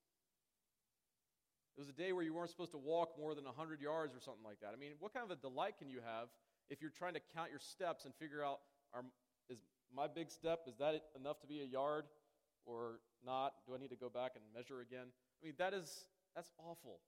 It 1.76 1.80
was 1.80 1.88
a 1.88 1.92
day 1.92 2.12
where 2.12 2.22
you 2.22 2.34
weren't 2.34 2.50
supposed 2.50 2.72
to 2.72 2.78
walk 2.78 3.16
more 3.18 3.34
than 3.34 3.44
100 3.44 3.80
yards 3.80 4.14
or 4.14 4.20
something 4.20 4.44
like 4.44 4.60
that. 4.60 4.72
I 4.74 4.76
mean, 4.76 4.92
what 5.00 5.14
kind 5.14 5.24
of 5.24 5.30
a 5.30 5.40
delight 5.40 5.78
can 5.78 5.88
you 5.88 6.00
have 6.04 6.28
if 6.68 6.80
you're 6.80 6.92
trying 6.92 7.14
to 7.14 7.20
count 7.34 7.50
your 7.50 7.60
steps 7.60 8.04
and 8.04 8.14
figure 8.14 8.44
out 8.44 8.60
are, 8.92 9.04
is 9.48 9.58
my 9.94 10.06
big 10.06 10.30
step, 10.30 10.60
is 10.68 10.76
that 10.78 11.00
enough 11.18 11.40
to 11.40 11.46
be 11.46 11.60
a 11.60 11.64
yard 11.64 12.04
or 12.64 13.00
not? 13.24 13.54
Do 13.66 13.74
I 13.74 13.78
need 13.78 13.90
to 13.90 13.96
go 13.96 14.08
back 14.08 14.32
and 14.36 14.44
measure 14.54 14.80
again? 14.80 15.08
I 15.08 15.46
mean, 15.46 15.54
that 15.58 15.74
is, 15.74 16.04
that's 16.36 16.50
awful. 16.58 17.00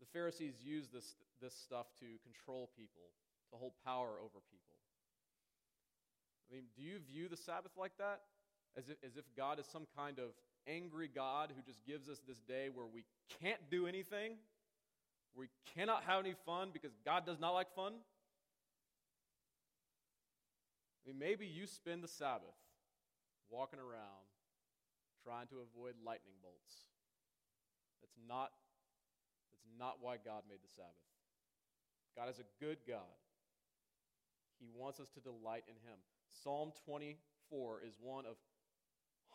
The 0.00 0.06
Pharisees 0.12 0.54
used 0.62 0.92
this, 0.92 1.16
this 1.40 1.54
stuff 1.54 1.86
to 2.00 2.06
control 2.22 2.70
people, 2.76 3.12
to 3.50 3.56
hold 3.56 3.72
power 3.84 4.16
over 4.20 4.40
people. 4.52 4.76
I 6.50 6.54
mean, 6.54 6.64
do 6.76 6.82
you 6.82 6.98
view 7.00 7.28
the 7.28 7.36
Sabbath 7.36 7.72
like 7.76 7.92
that? 7.98 8.20
As 8.76 8.88
if, 8.88 8.96
as 9.04 9.16
if 9.16 9.24
God 9.36 9.58
is 9.58 9.66
some 9.66 9.86
kind 9.96 10.18
of 10.18 10.30
angry 10.68 11.08
God 11.12 11.52
who 11.54 11.62
just 11.62 11.84
gives 11.86 12.08
us 12.08 12.20
this 12.26 12.38
day 12.40 12.68
where 12.72 12.86
we 12.86 13.04
can't 13.40 13.60
do 13.70 13.86
anything, 13.86 14.36
we 15.34 15.48
cannot 15.74 16.02
have 16.04 16.20
any 16.24 16.34
fun 16.44 16.70
because 16.72 16.92
God 17.04 17.24
does 17.24 17.40
not 17.40 17.50
like 17.50 17.74
fun? 17.74 17.92
I 21.04 21.10
mean, 21.10 21.18
maybe 21.18 21.46
you 21.46 21.66
spend 21.66 22.04
the 22.04 22.08
Sabbath 22.08 22.56
walking 23.50 23.78
around 23.78 24.28
trying 25.24 25.46
to 25.48 25.56
avoid 25.64 25.94
lightning 26.04 26.34
bolts. 26.42 26.88
That's 28.00 28.16
not, 28.28 28.52
that's 29.50 29.64
not 29.78 29.96
why 30.00 30.16
God 30.22 30.42
made 30.48 30.60
the 30.62 30.68
Sabbath. 30.74 30.92
God 32.16 32.28
is 32.28 32.38
a 32.38 32.64
good 32.64 32.78
God. 32.86 33.16
He 34.58 34.66
wants 34.74 35.00
us 35.00 35.08
to 35.10 35.20
delight 35.20 35.64
in 35.68 35.76
Him. 35.88 35.98
Psalm 36.42 36.72
24 36.84 37.82
is 37.86 37.94
one 38.00 38.26
of 38.26 38.36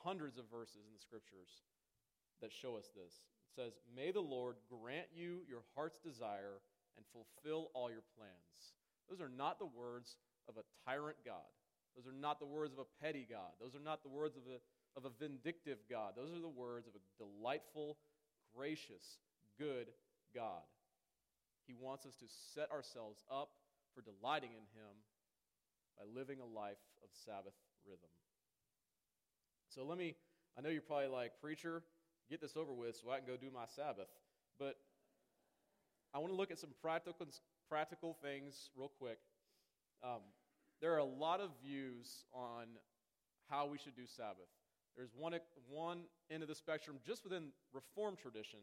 hundreds 0.03 0.37
of 0.37 0.45
verses 0.51 0.83
in 0.85 0.93
the 0.93 1.01
scriptures 1.01 1.63
that 2.41 2.51
show 2.51 2.75
us 2.75 2.91
this. 2.95 3.23
It 3.47 3.55
says, 3.55 3.73
May 3.95 4.11
the 4.11 4.21
Lord 4.21 4.55
grant 4.69 5.07
you 5.15 5.41
your 5.47 5.63
heart's 5.75 5.99
desire 5.99 6.59
and 6.97 7.05
fulfill 7.09 7.71
all 7.73 7.89
your 7.89 8.05
plans. 8.17 8.75
Those 9.09 9.21
are 9.21 9.31
not 9.31 9.59
the 9.59 9.69
words 9.71 10.17
of 10.47 10.57
a 10.57 10.67
tyrant 10.85 11.17
God. 11.25 11.49
Those 11.95 12.07
are 12.07 12.15
not 12.15 12.39
the 12.39 12.49
words 12.49 12.73
of 12.73 12.79
a 12.79 12.89
petty 13.03 13.27
God. 13.29 13.53
Those 13.61 13.75
are 13.75 13.83
not 13.83 14.01
the 14.03 14.09
words 14.09 14.35
of 14.35 14.43
a, 14.49 14.57
of 14.97 15.05
a 15.05 15.13
vindictive 15.19 15.77
God. 15.89 16.13
Those 16.17 16.33
are 16.33 16.41
the 16.41 16.49
words 16.49 16.87
of 16.87 16.93
a 16.95 17.03
delightful, 17.21 17.97
gracious, 18.55 19.21
good 19.59 19.87
God. 20.33 20.65
He 21.67 21.75
wants 21.79 22.05
us 22.05 22.15
to 22.15 22.25
set 22.53 22.71
ourselves 22.71 23.23
up 23.31 23.49
for 23.93 24.01
delighting 24.01 24.51
in 24.51 24.65
Him 24.73 24.93
by 25.97 26.03
living 26.09 26.39
a 26.41 26.45
life 26.45 26.81
of 27.03 27.09
Sabbath 27.13 27.53
rhythm. 27.85 28.09
So 29.73 29.83
let 29.83 29.97
me, 29.97 30.15
I 30.57 30.61
know 30.61 30.69
you're 30.69 30.81
probably 30.81 31.07
like, 31.07 31.31
Preacher, 31.41 31.81
get 32.29 32.41
this 32.41 32.55
over 32.55 32.73
with 32.73 32.95
so 32.95 33.09
I 33.09 33.17
can 33.17 33.27
go 33.27 33.37
do 33.37 33.49
my 33.51 33.65
Sabbath. 33.75 34.09
But 34.59 34.75
I 36.13 36.19
want 36.19 36.31
to 36.31 36.37
look 36.37 36.51
at 36.51 36.59
some 36.59 36.69
practical, 36.81 37.25
practical 37.67 38.15
things 38.21 38.69
real 38.75 38.91
quick. 38.99 39.17
Um, 40.03 40.21
there 40.79 40.93
are 40.93 40.99
a 40.99 41.05
lot 41.05 41.39
of 41.39 41.49
views 41.63 42.25
on 42.33 42.67
how 43.49 43.65
we 43.65 43.77
should 43.77 43.95
do 43.95 44.05
Sabbath. 44.05 44.51
There's 44.95 45.09
one, 45.17 45.33
one 45.67 46.01
end 46.29 46.43
of 46.43 46.49
the 46.49 46.55
spectrum 46.55 46.97
just 47.05 47.23
within 47.23 47.49
Reformed 47.73 48.19
tradition 48.19 48.59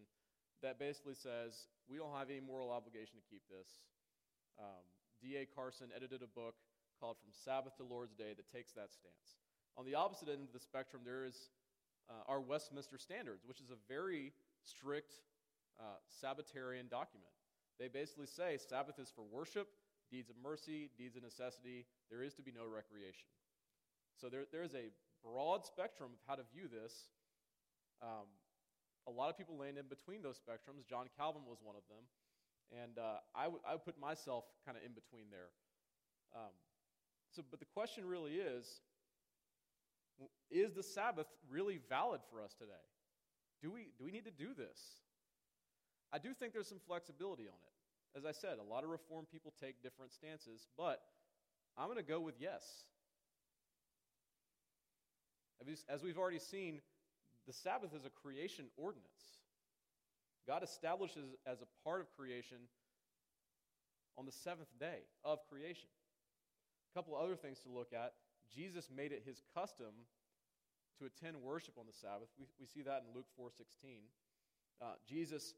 that 0.62 0.78
basically 0.78 1.14
says 1.14 1.66
we 1.88 1.96
don't 1.96 2.14
have 2.14 2.30
any 2.30 2.40
moral 2.40 2.70
obligation 2.70 3.18
to 3.18 3.24
keep 3.28 3.42
this. 3.50 3.82
Um, 4.58 4.84
D.A. 5.20 5.46
Carson 5.46 5.88
edited 5.96 6.22
a 6.22 6.28
book 6.28 6.54
called 7.00 7.16
From 7.18 7.32
Sabbath 7.32 7.76
to 7.78 7.84
Lord's 7.84 8.14
Day 8.14 8.32
that 8.36 8.46
takes 8.52 8.72
that 8.72 8.92
stance. 8.92 9.40
On 9.76 9.84
the 9.84 9.94
opposite 9.94 10.28
end 10.28 10.42
of 10.42 10.52
the 10.52 10.60
spectrum, 10.60 11.02
there 11.04 11.24
is 11.24 11.50
uh, 12.08 12.30
our 12.30 12.40
Westminster 12.40 12.98
Standards, 12.98 13.44
which 13.46 13.60
is 13.60 13.70
a 13.70 13.78
very 13.88 14.32
strict 14.62 15.14
uh, 15.78 15.96
Sabbatarian 16.08 16.88
document. 16.90 17.32
They 17.78 17.88
basically 17.88 18.26
say 18.26 18.58
Sabbath 18.58 18.98
is 18.98 19.10
for 19.14 19.24
worship, 19.24 19.68
deeds 20.10 20.28
of 20.28 20.36
mercy, 20.42 20.90
deeds 20.98 21.16
of 21.16 21.22
necessity. 21.22 21.86
There 22.10 22.22
is 22.22 22.34
to 22.34 22.42
be 22.42 22.52
no 22.52 22.66
recreation. 22.66 23.28
So 24.20 24.28
there, 24.28 24.44
there 24.52 24.62
is 24.62 24.74
a 24.74 24.90
broad 25.24 25.64
spectrum 25.64 26.10
of 26.12 26.20
how 26.26 26.34
to 26.34 26.42
view 26.52 26.68
this. 26.68 27.08
Um, 28.02 28.28
a 29.08 29.10
lot 29.10 29.30
of 29.30 29.38
people 29.38 29.56
land 29.56 29.78
in 29.78 29.86
between 29.88 30.20
those 30.20 30.36
spectrums. 30.36 30.84
John 30.88 31.08
Calvin 31.16 31.42
was 31.48 31.58
one 31.62 31.76
of 31.76 31.82
them. 31.88 32.04
And 32.70 32.98
uh, 32.98 33.24
I, 33.34 33.44
w- 33.44 33.62
I 33.66 33.72
would 33.72 33.84
put 33.84 33.98
myself 33.98 34.44
kind 34.66 34.76
of 34.76 34.84
in 34.84 34.92
between 34.92 35.26
there. 35.30 35.50
Um, 36.36 36.52
so, 37.32 37.42
but 37.50 37.58
the 37.58 37.66
question 37.66 38.04
really 38.04 38.34
is 38.34 38.82
is 40.50 40.74
the 40.74 40.82
Sabbath 40.82 41.26
really 41.50 41.78
valid 41.88 42.20
for 42.30 42.42
us 42.42 42.54
today? 42.54 42.72
Do 43.62 43.70
we, 43.70 43.88
do 43.98 44.04
we 44.04 44.10
need 44.10 44.24
to 44.24 44.30
do 44.30 44.54
this? 44.56 44.78
I 46.12 46.18
do 46.18 46.34
think 46.34 46.52
there's 46.52 46.68
some 46.68 46.80
flexibility 46.86 47.44
on 47.44 47.54
it. 47.54 48.18
As 48.18 48.24
I 48.24 48.32
said, 48.32 48.58
a 48.58 48.68
lot 48.68 48.82
of 48.82 48.90
Reformed 48.90 49.30
people 49.30 49.52
take 49.60 49.82
different 49.82 50.12
stances, 50.12 50.66
but 50.76 51.00
I'm 51.78 51.86
going 51.86 51.98
to 51.98 52.02
go 52.02 52.20
with 52.20 52.34
yes. 52.40 52.64
As 55.88 56.02
we've 56.02 56.18
already 56.18 56.38
seen, 56.38 56.80
the 57.46 57.52
Sabbath 57.52 57.94
is 57.94 58.04
a 58.04 58.10
creation 58.10 58.66
ordinance. 58.76 59.40
God 60.48 60.64
establishes 60.64 61.36
as 61.46 61.60
a 61.60 61.66
part 61.84 62.00
of 62.00 62.10
creation 62.16 62.56
on 64.18 64.26
the 64.26 64.32
seventh 64.32 64.68
day 64.80 65.06
of 65.24 65.38
creation. 65.48 65.88
A 66.92 66.98
couple 66.98 67.16
other 67.16 67.36
things 67.36 67.60
to 67.60 67.68
look 67.68 67.92
at. 67.92 68.14
Jesus 68.54 68.88
made 68.94 69.12
it 69.12 69.22
his 69.24 69.42
custom 69.54 70.06
to 70.98 71.06
attend 71.06 71.40
worship 71.42 71.74
on 71.78 71.86
the 71.86 71.96
Sabbath. 71.96 72.28
We, 72.38 72.46
we 72.58 72.66
see 72.66 72.82
that 72.82 73.04
in 73.06 73.14
Luke 73.14 73.26
4.16. 73.38 74.04
Uh, 74.82 74.96
Jesus 75.08 75.54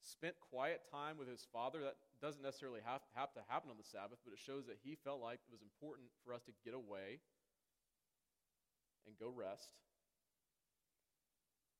spent 0.00 0.34
quiet 0.50 0.82
time 0.90 1.18
with 1.18 1.28
his 1.28 1.46
Father. 1.52 1.80
That 1.80 1.96
doesn't 2.20 2.42
necessarily 2.42 2.80
have, 2.84 3.00
have 3.14 3.32
to 3.34 3.40
happen 3.48 3.70
on 3.70 3.76
the 3.76 3.86
Sabbath, 3.86 4.18
but 4.24 4.32
it 4.32 4.38
shows 4.38 4.66
that 4.66 4.78
he 4.82 4.96
felt 4.96 5.20
like 5.20 5.40
it 5.46 5.52
was 5.52 5.62
important 5.62 6.08
for 6.24 6.34
us 6.34 6.42
to 6.42 6.52
get 6.64 6.74
away 6.74 7.20
and 9.06 9.14
go 9.18 9.32
rest. 9.34 9.70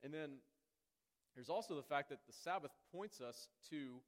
And 0.02 0.12
then 0.12 0.42
there's 1.34 1.48
also 1.48 1.74
the 1.74 1.82
fact 1.82 2.10
that 2.10 2.18
the 2.26 2.32
Sabbath 2.32 2.72
points 2.92 3.20
us 3.20 3.48
to 3.70 4.02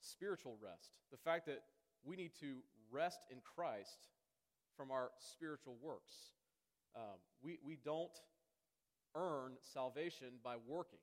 spiritual 0.00 0.56
rest. 0.62 0.90
The 1.10 1.16
fact 1.16 1.46
that 1.46 1.62
we 2.04 2.16
need 2.16 2.32
to 2.40 2.62
rest 2.90 3.26
in 3.30 3.38
Christ 3.42 4.08
from 4.78 4.92
our 4.92 5.10
spiritual 5.18 5.76
works. 5.82 6.14
Um, 6.96 7.18
we, 7.42 7.58
we 7.66 7.76
don't 7.84 8.16
earn 9.16 9.58
salvation 9.74 10.28
by 10.42 10.54
working. 10.66 11.00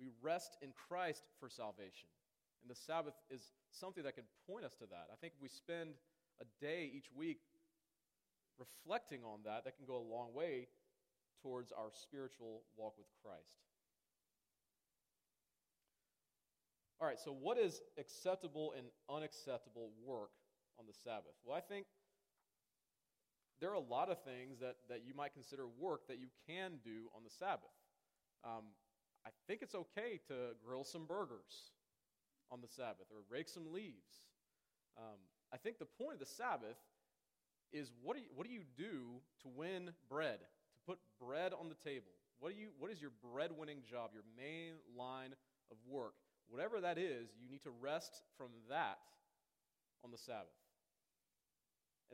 We 0.00 0.08
rest 0.22 0.56
in 0.62 0.70
Christ 0.88 1.22
for 1.38 1.48
salvation. 1.50 2.08
And 2.62 2.70
the 2.70 2.80
Sabbath 2.80 3.14
is 3.30 3.42
something 3.70 4.02
that 4.04 4.14
can 4.14 4.24
point 4.48 4.64
us 4.64 4.74
to 4.76 4.86
that. 4.86 5.08
I 5.12 5.16
think 5.20 5.34
if 5.36 5.42
we 5.42 5.48
spend 5.48 5.90
a 6.40 6.64
day 6.64 6.90
each 6.92 7.10
week 7.14 7.40
reflecting 8.58 9.20
on 9.22 9.40
that, 9.44 9.64
that 9.64 9.76
can 9.76 9.84
go 9.86 9.96
a 9.96 10.08
long 10.10 10.32
way 10.34 10.66
towards 11.42 11.72
our 11.72 11.90
spiritual 11.92 12.62
walk 12.76 12.94
with 12.96 13.06
Christ. 13.22 13.60
All 17.00 17.06
right, 17.06 17.20
so 17.20 17.36
what 17.38 17.58
is 17.58 17.82
acceptable 17.98 18.72
and 18.76 18.86
unacceptable 19.10 19.90
work 20.06 20.30
on 20.78 20.86
the 20.86 20.94
Sabbath? 21.04 21.34
Well, 21.44 21.56
I 21.56 21.60
think 21.60 21.86
there 23.60 23.70
are 23.70 23.74
a 23.74 23.80
lot 23.80 24.10
of 24.10 24.22
things 24.22 24.58
that, 24.60 24.76
that 24.88 25.02
you 25.06 25.14
might 25.14 25.32
consider 25.32 25.64
work 25.78 26.08
that 26.08 26.18
you 26.18 26.28
can 26.46 26.72
do 26.84 27.08
on 27.14 27.22
the 27.24 27.30
Sabbath. 27.30 27.74
Um, 28.44 28.64
I 29.26 29.30
think 29.46 29.62
it's 29.62 29.74
okay 29.74 30.20
to 30.28 30.54
grill 30.64 30.84
some 30.84 31.06
burgers 31.06 31.72
on 32.50 32.60
the 32.60 32.68
Sabbath 32.68 33.06
or 33.10 33.18
rake 33.30 33.48
some 33.48 33.72
leaves. 33.72 34.26
Um, 34.98 35.18
I 35.52 35.56
think 35.56 35.78
the 35.78 35.86
point 35.86 36.14
of 36.14 36.20
the 36.20 36.26
Sabbath 36.26 36.76
is 37.72 37.90
what 38.02 38.16
do 38.16 38.22
you, 38.22 38.28
what 38.34 38.46
do, 38.46 38.52
you 38.52 38.62
do 38.76 39.20
to 39.42 39.48
win 39.48 39.90
bread, 40.08 40.38
to 40.38 40.78
put 40.86 40.98
bread 41.20 41.52
on 41.58 41.68
the 41.68 41.74
table? 41.74 42.12
What, 42.38 42.52
do 42.52 42.60
you, 42.60 42.68
what 42.78 42.90
is 42.90 43.00
your 43.00 43.12
bread 43.32 43.50
winning 43.56 43.78
job, 43.88 44.10
your 44.12 44.24
main 44.36 44.74
line 44.96 45.34
of 45.70 45.76
work? 45.88 46.14
Whatever 46.48 46.80
that 46.82 46.98
is, 46.98 47.28
you 47.40 47.48
need 47.50 47.62
to 47.62 47.70
rest 47.80 48.22
from 48.36 48.48
that 48.68 48.98
on 50.04 50.10
the 50.10 50.18
Sabbath. 50.18 50.52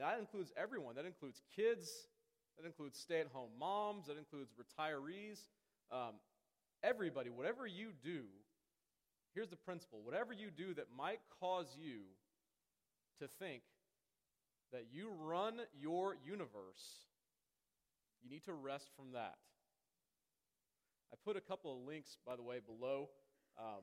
And 0.00 0.08
that 0.08 0.18
includes 0.18 0.50
everyone. 0.56 0.94
That 0.94 1.04
includes 1.04 1.42
kids, 1.54 2.08
that 2.56 2.66
includes 2.66 2.98
stay 2.98 3.20
at 3.20 3.26
home 3.34 3.50
moms, 3.58 4.06
that 4.06 4.16
includes 4.16 4.50
retirees. 4.52 5.40
Um, 5.92 6.14
everybody, 6.82 7.28
whatever 7.28 7.66
you 7.66 7.90
do, 8.02 8.22
here's 9.34 9.50
the 9.50 9.56
principle 9.56 10.00
whatever 10.02 10.32
you 10.32 10.48
do 10.50 10.72
that 10.74 10.86
might 10.96 11.20
cause 11.38 11.76
you 11.78 12.00
to 13.20 13.28
think 13.28 13.60
that 14.72 14.86
you 14.90 15.10
run 15.20 15.56
your 15.78 16.16
universe, 16.24 17.04
you 18.22 18.30
need 18.30 18.44
to 18.44 18.54
rest 18.54 18.88
from 18.96 19.12
that. 19.12 19.36
I 21.12 21.16
put 21.26 21.36
a 21.36 21.42
couple 21.42 21.76
of 21.76 21.86
links, 21.86 22.16
by 22.24 22.36
the 22.36 22.42
way, 22.42 22.60
below 22.64 23.10
um, 23.58 23.82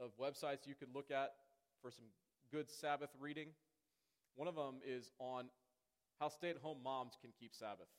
of 0.00 0.10
websites 0.18 0.66
you 0.66 0.74
could 0.74 0.92
look 0.92 1.12
at 1.12 1.34
for 1.80 1.92
some 1.92 2.06
good 2.50 2.68
Sabbath 2.68 3.10
reading. 3.20 3.48
One 4.34 4.48
of 4.48 4.54
them 4.54 4.80
is 4.86 5.10
on 5.18 5.46
how 6.20 6.28
stay 6.28 6.50
at 6.50 6.56
home 6.56 6.78
moms 6.82 7.16
can 7.20 7.30
keep 7.38 7.54
Sabbath. 7.54 7.90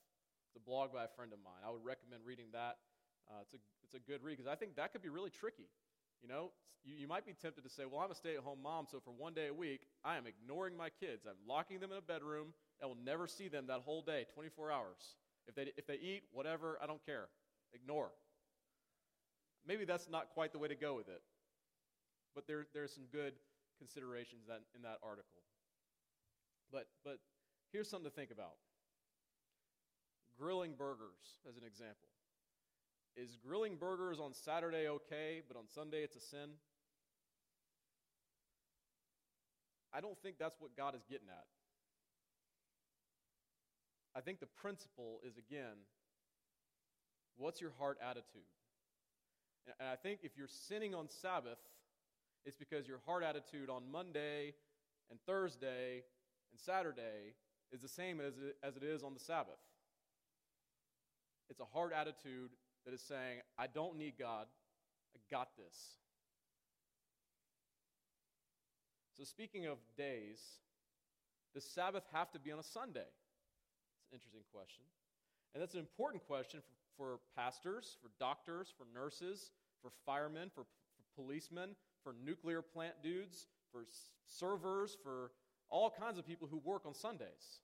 It's 0.48 0.56
a 0.56 0.64
blog 0.64 0.92
by 0.92 1.04
a 1.04 1.12
friend 1.16 1.32
of 1.32 1.38
mine. 1.44 1.62
I 1.66 1.70
would 1.70 1.84
recommend 1.84 2.22
reading 2.24 2.46
that. 2.52 2.78
Uh, 3.28 3.42
it's, 3.42 3.54
a, 3.54 3.60
it's 3.82 3.94
a 3.94 3.98
good 3.98 4.22
read 4.22 4.36
because 4.36 4.50
I 4.50 4.54
think 4.54 4.76
that 4.76 4.92
could 4.92 5.02
be 5.02 5.08
really 5.08 5.30
tricky. 5.30 5.68
You 6.22 6.28
know, 6.28 6.50
you, 6.84 6.94
you 6.94 7.08
might 7.08 7.26
be 7.26 7.32
tempted 7.32 7.64
to 7.64 7.70
say, 7.70 7.84
well, 7.90 8.00
I'm 8.00 8.10
a 8.10 8.14
stay 8.14 8.36
at 8.36 8.42
home 8.42 8.60
mom, 8.62 8.86
so 8.90 9.00
for 9.00 9.10
one 9.10 9.34
day 9.34 9.48
a 9.48 9.54
week, 9.54 9.82
I 10.04 10.16
am 10.16 10.26
ignoring 10.26 10.76
my 10.76 10.90
kids. 10.90 11.26
I'm 11.26 11.40
locking 11.48 11.80
them 11.80 11.92
in 11.92 11.98
a 11.98 12.02
bedroom. 12.02 12.52
I 12.82 12.86
will 12.86 12.98
never 13.02 13.26
see 13.26 13.48
them 13.48 13.66
that 13.68 13.80
whole 13.80 14.02
day, 14.02 14.26
24 14.34 14.70
hours. 14.70 15.16
If 15.46 15.54
they, 15.54 15.72
if 15.76 15.86
they 15.86 15.96
eat, 15.96 16.24
whatever, 16.32 16.78
I 16.82 16.86
don't 16.86 17.04
care. 17.04 17.28
Ignore. 17.72 18.10
Maybe 19.66 19.84
that's 19.84 20.08
not 20.08 20.28
quite 20.34 20.52
the 20.52 20.58
way 20.58 20.68
to 20.68 20.74
go 20.74 20.94
with 20.94 21.08
it. 21.08 21.22
But 22.34 22.46
there, 22.46 22.66
there 22.74 22.84
are 22.84 22.88
some 22.88 23.04
good 23.12 23.34
considerations 23.78 24.46
that, 24.48 24.60
in 24.74 24.82
that 24.82 24.98
article. 25.02 25.42
But, 26.72 26.86
but 27.04 27.18
here's 27.72 27.88
something 27.88 28.10
to 28.10 28.14
think 28.14 28.30
about 28.30 28.54
grilling 30.38 30.74
burgers, 30.76 31.38
as 31.48 31.56
an 31.56 31.62
example. 31.64 32.08
Is 33.16 33.36
grilling 33.36 33.76
burgers 33.76 34.18
on 34.18 34.34
Saturday 34.34 34.88
okay, 34.88 35.42
but 35.46 35.56
on 35.56 35.64
Sunday 35.72 36.02
it's 36.02 36.16
a 36.16 36.20
sin? 36.20 36.50
I 39.92 40.00
don't 40.00 40.18
think 40.20 40.36
that's 40.38 40.56
what 40.58 40.76
God 40.76 40.96
is 40.96 41.04
getting 41.08 41.28
at. 41.28 41.46
I 44.16 44.20
think 44.20 44.40
the 44.40 44.46
principle 44.46 45.20
is 45.26 45.38
again, 45.38 45.76
what's 47.36 47.60
your 47.60 47.72
heart 47.78 47.98
attitude? 48.02 48.42
And 49.78 49.88
I 49.88 49.96
think 49.96 50.20
if 50.22 50.32
you're 50.36 50.48
sinning 50.48 50.94
on 50.94 51.08
Sabbath, 51.08 51.58
it's 52.44 52.56
because 52.56 52.86
your 52.86 53.00
heart 53.06 53.22
attitude 53.22 53.70
on 53.70 53.82
Monday 53.90 54.54
and 55.10 55.18
Thursday 55.26 56.02
and 56.54 56.60
Saturday 56.60 57.34
is 57.72 57.80
the 57.80 57.88
same 57.88 58.20
as 58.20 58.34
it, 58.38 58.56
as 58.62 58.76
it 58.76 58.84
is 58.84 59.02
on 59.02 59.12
the 59.12 59.18
Sabbath. 59.18 59.58
It's 61.50 61.58
a 61.58 61.64
hard 61.64 61.92
attitude 61.92 62.50
that 62.84 62.94
is 62.94 63.02
saying, 63.02 63.40
I 63.58 63.66
don't 63.66 63.98
need 63.98 64.14
God, 64.16 64.46
I 65.16 65.18
got 65.34 65.48
this. 65.56 65.76
So, 69.18 69.24
speaking 69.24 69.66
of 69.66 69.78
days, 69.98 70.40
does 71.54 71.64
Sabbath 71.64 72.04
have 72.12 72.30
to 72.32 72.38
be 72.38 72.52
on 72.52 72.60
a 72.60 72.62
Sunday? 72.62 73.00
It's 73.00 74.12
an 74.12 74.14
interesting 74.14 74.42
question. 74.52 74.84
And 75.54 75.62
that's 75.62 75.74
an 75.74 75.80
important 75.80 76.24
question 76.24 76.60
for, 76.96 77.18
for 77.18 77.18
pastors, 77.36 77.96
for 78.00 78.10
doctors, 78.20 78.72
for 78.76 78.86
nurses, 78.94 79.50
for 79.82 79.90
firemen, 80.06 80.50
for, 80.54 80.62
for 80.62 81.22
policemen, 81.22 81.70
for 82.04 82.14
nuclear 82.24 82.62
plant 82.62 82.94
dudes, 83.02 83.46
for 83.72 83.82
servers, 84.24 84.96
for 85.02 85.30
all 85.70 85.90
kinds 85.90 86.18
of 86.18 86.26
people 86.26 86.48
who 86.50 86.58
work 86.58 86.86
on 86.86 86.94
Sundays. 86.94 87.60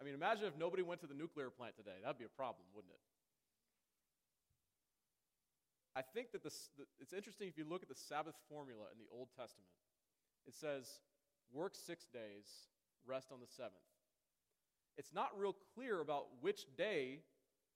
I 0.00 0.04
mean, 0.04 0.14
imagine 0.14 0.46
if 0.46 0.58
nobody 0.58 0.82
went 0.82 1.00
to 1.00 1.06
the 1.06 1.14
nuclear 1.14 1.50
plant 1.50 1.76
today. 1.76 1.98
That'd 2.02 2.18
be 2.18 2.24
a 2.24 2.36
problem, 2.36 2.64
wouldn't 2.74 2.92
it? 2.92 3.00
I 5.94 6.02
think 6.02 6.32
that 6.32 6.42
this, 6.42 6.70
it's 6.98 7.12
interesting 7.12 7.48
if 7.48 7.58
you 7.58 7.64
look 7.68 7.82
at 7.82 7.88
the 7.88 7.94
Sabbath 7.94 8.34
formula 8.48 8.84
in 8.92 8.98
the 8.98 9.06
Old 9.16 9.28
Testament. 9.36 9.68
It 10.46 10.54
says, 10.54 11.00
work 11.52 11.74
six 11.74 12.06
days, 12.06 12.48
rest 13.06 13.28
on 13.30 13.40
the 13.40 13.46
seventh. 13.46 13.74
It's 14.96 15.12
not 15.12 15.30
real 15.36 15.54
clear 15.74 16.00
about 16.00 16.26
which 16.40 16.62
day, 16.76 17.20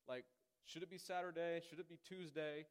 like, 0.08 0.24
should 0.64 0.82
it 0.82 0.90
be 0.90 0.98
Saturday? 0.98 1.60
Should 1.68 1.78
it 1.78 1.88
be 1.88 1.98
Tuesday? 2.08 2.66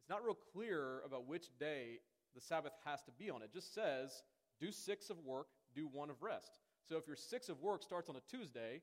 It's 0.00 0.10
not 0.10 0.24
real 0.24 0.36
clear 0.52 1.00
about 1.06 1.26
which 1.26 1.46
day 1.58 2.00
the 2.34 2.40
Sabbath 2.40 2.72
has 2.84 3.02
to 3.02 3.12
be 3.12 3.30
on. 3.30 3.42
It 3.42 3.52
just 3.52 3.74
says, 3.74 4.22
do 4.62 4.70
six 4.70 5.10
of 5.10 5.18
work, 5.24 5.48
do 5.74 5.88
one 5.92 6.08
of 6.08 6.22
rest. 6.22 6.60
So 6.88 6.96
if 6.96 7.06
your 7.06 7.16
six 7.16 7.48
of 7.48 7.60
work 7.60 7.82
starts 7.82 8.08
on 8.08 8.16
a 8.16 8.20
Tuesday, 8.30 8.80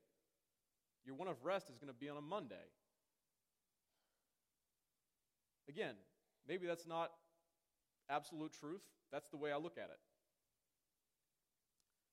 your 1.05 1.15
one 1.15 1.29
of 1.29 1.43
rest 1.43 1.69
is 1.69 1.77
going 1.77 1.91
to 1.91 1.97
be 1.97 2.09
on 2.09 2.17
a 2.17 2.21
Monday. 2.21 2.55
Again, 5.69 5.95
maybe 6.47 6.67
that's 6.67 6.85
not 6.85 7.11
absolute 8.09 8.51
truth. 8.59 8.81
That's 9.11 9.29
the 9.29 9.37
way 9.37 9.51
I 9.51 9.57
look 9.57 9.77
at 9.77 9.85
it. 9.85 9.99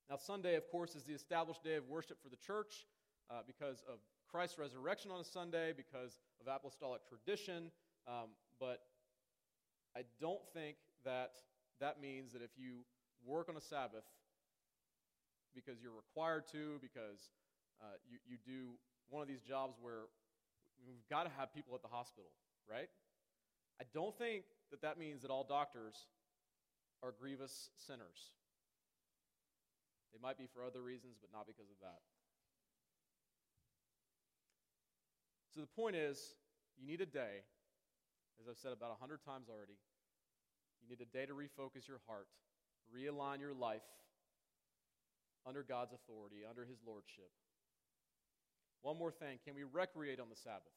Now, 0.09 0.17
Sunday, 0.17 0.55
of 0.55 0.69
course, 0.71 0.95
is 0.95 1.03
the 1.03 1.15
established 1.15 1.65
day 1.65 1.75
of 1.75 1.89
worship 1.89 2.23
for 2.23 2.29
the 2.29 2.37
church 2.37 2.87
uh, 3.29 3.41
because 3.45 3.83
of 3.89 3.99
Christ's 4.31 4.59
resurrection 4.59 5.11
on 5.11 5.21
a 5.21 5.25
Sunday, 5.25 5.73
because 5.77 6.21
of 6.41 6.47
apostolic 6.47 7.01
tradition. 7.09 7.73
Um, 8.07 8.29
but 8.61 8.83
I 9.97 10.03
don't 10.21 10.47
think 10.55 10.77
that 11.05 11.33
that 11.81 12.01
means 12.01 12.33
that 12.33 12.43
if 12.43 12.51
you 12.57 12.85
work 13.25 13.49
on 13.49 13.57
a 13.57 13.61
Sabbath 13.61 14.05
because 15.55 15.81
you're 15.81 15.95
required 15.95 16.45
to, 16.53 16.79
because 16.83 17.31
uh, 17.81 17.97
you, 18.09 18.19
you 18.29 18.37
do 18.45 18.77
one 19.09 19.23
of 19.23 19.29
these 19.29 19.41
jobs 19.41 19.77
where 19.81 20.11
we've 20.87 21.09
got 21.09 21.25
to 21.25 21.31
have 21.39 21.55
people 21.55 21.75
at 21.75 21.83
the 21.83 21.89
hospital, 21.89 22.31
right? 22.69 22.89
I 23.81 23.85
don't 23.95 24.17
think 24.17 24.45
that 24.71 24.83
that 24.83 24.99
means 24.99 25.23
that 25.23 25.31
all 25.31 25.45
doctors 25.45 25.95
are 27.03 27.13
grievous 27.19 27.71
sinners. 27.77 28.33
They 30.13 30.19
might 30.21 30.39
be 30.39 30.47
for 30.47 30.65
other 30.65 30.83
reasons, 30.83 31.17
but 31.21 31.31
not 31.33 31.47
because 31.47 31.69
of 31.71 31.77
that. 31.81 32.01
So 35.55 35.61
the 35.61 35.73
point 35.73 35.97
is, 35.97 36.37
you 36.77 36.87
need 36.87 37.01
a 37.01 37.07
day, 37.07 37.45
as 38.41 38.49
I've 38.49 38.59
said 38.59 38.73
about 38.73 38.93
a 38.93 39.01
hundred 39.01 39.25
times 39.25 39.49
already. 39.49 39.77
You 40.81 40.89
need 40.89 41.01
a 41.01 41.09
day 41.09 41.25
to 41.25 41.33
refocus 41.33 41.89
your 41.89 42.01
heart, 42.07 42.29
realign 42.95 43.41
your 43.41 43.55
life 43.55 43.87
under 45.47 45.63
God's 45.63 45.93
authority, 45.93 46.43
under 46.49 46.65
His 46.65 46.79
lordship. 46.87 47.31
One 48.83 48.99
more 48.99 49.13
thing 49.13 49.39
can 49.45 49.55
we 49.55 49.65
recreate 49.65 50.21
on 50.21 50.29
the 50.29 50.37
Sabbath? 50.37 50.75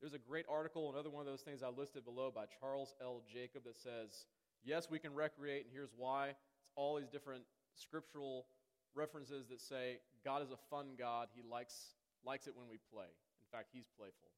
There's 0.00 0.14
a 0.14 0.18
great 0.18 0.46
article, 0.48 0.92
another 0.92 1.10
one 1.10 1.20
of 1.20 1.26
those 1.26 1.42
things 1.42 1.62
I 1.62 1.68
listed 1.68 2.04
below 2.04 2.30
by 2.32 2.44
Charles 2.60 2.94
L. 3.02 3.22
Jacob 3.32 3.64
that 3.64 3.76
says, 3.76 4.26
Yes, 4.64 4.88
we 4.90 4.98
can 4.98 5.14
recreate, 5.14 5.64
and 5.64 5.72
here's 5.72 5.90
why. 5.96 6.28
It's 6.28 6.72
all 6.76 6.96
these 6.96 7.08
different 7.08 7.42
scriptural 7.74 8.46
references 8.94 9.48
that 9.48 9.60
say 9.60 9.98
God 10.24 10.42
is 10.42 10.50
a 10.50 10.58
fun 10.70 10.94
God. 10.98 11.28
He 11.34 11.42
likes, 11.42 11.94
likes 12.24 12.46
it 12.46 12.54
when 12.56 12.68
we 12.68 12.78
play. 12.92 13.06
In 13.06 13.58
fact, 13.58 13.70
He's 13.72 13.86
playful. 13.96 14.30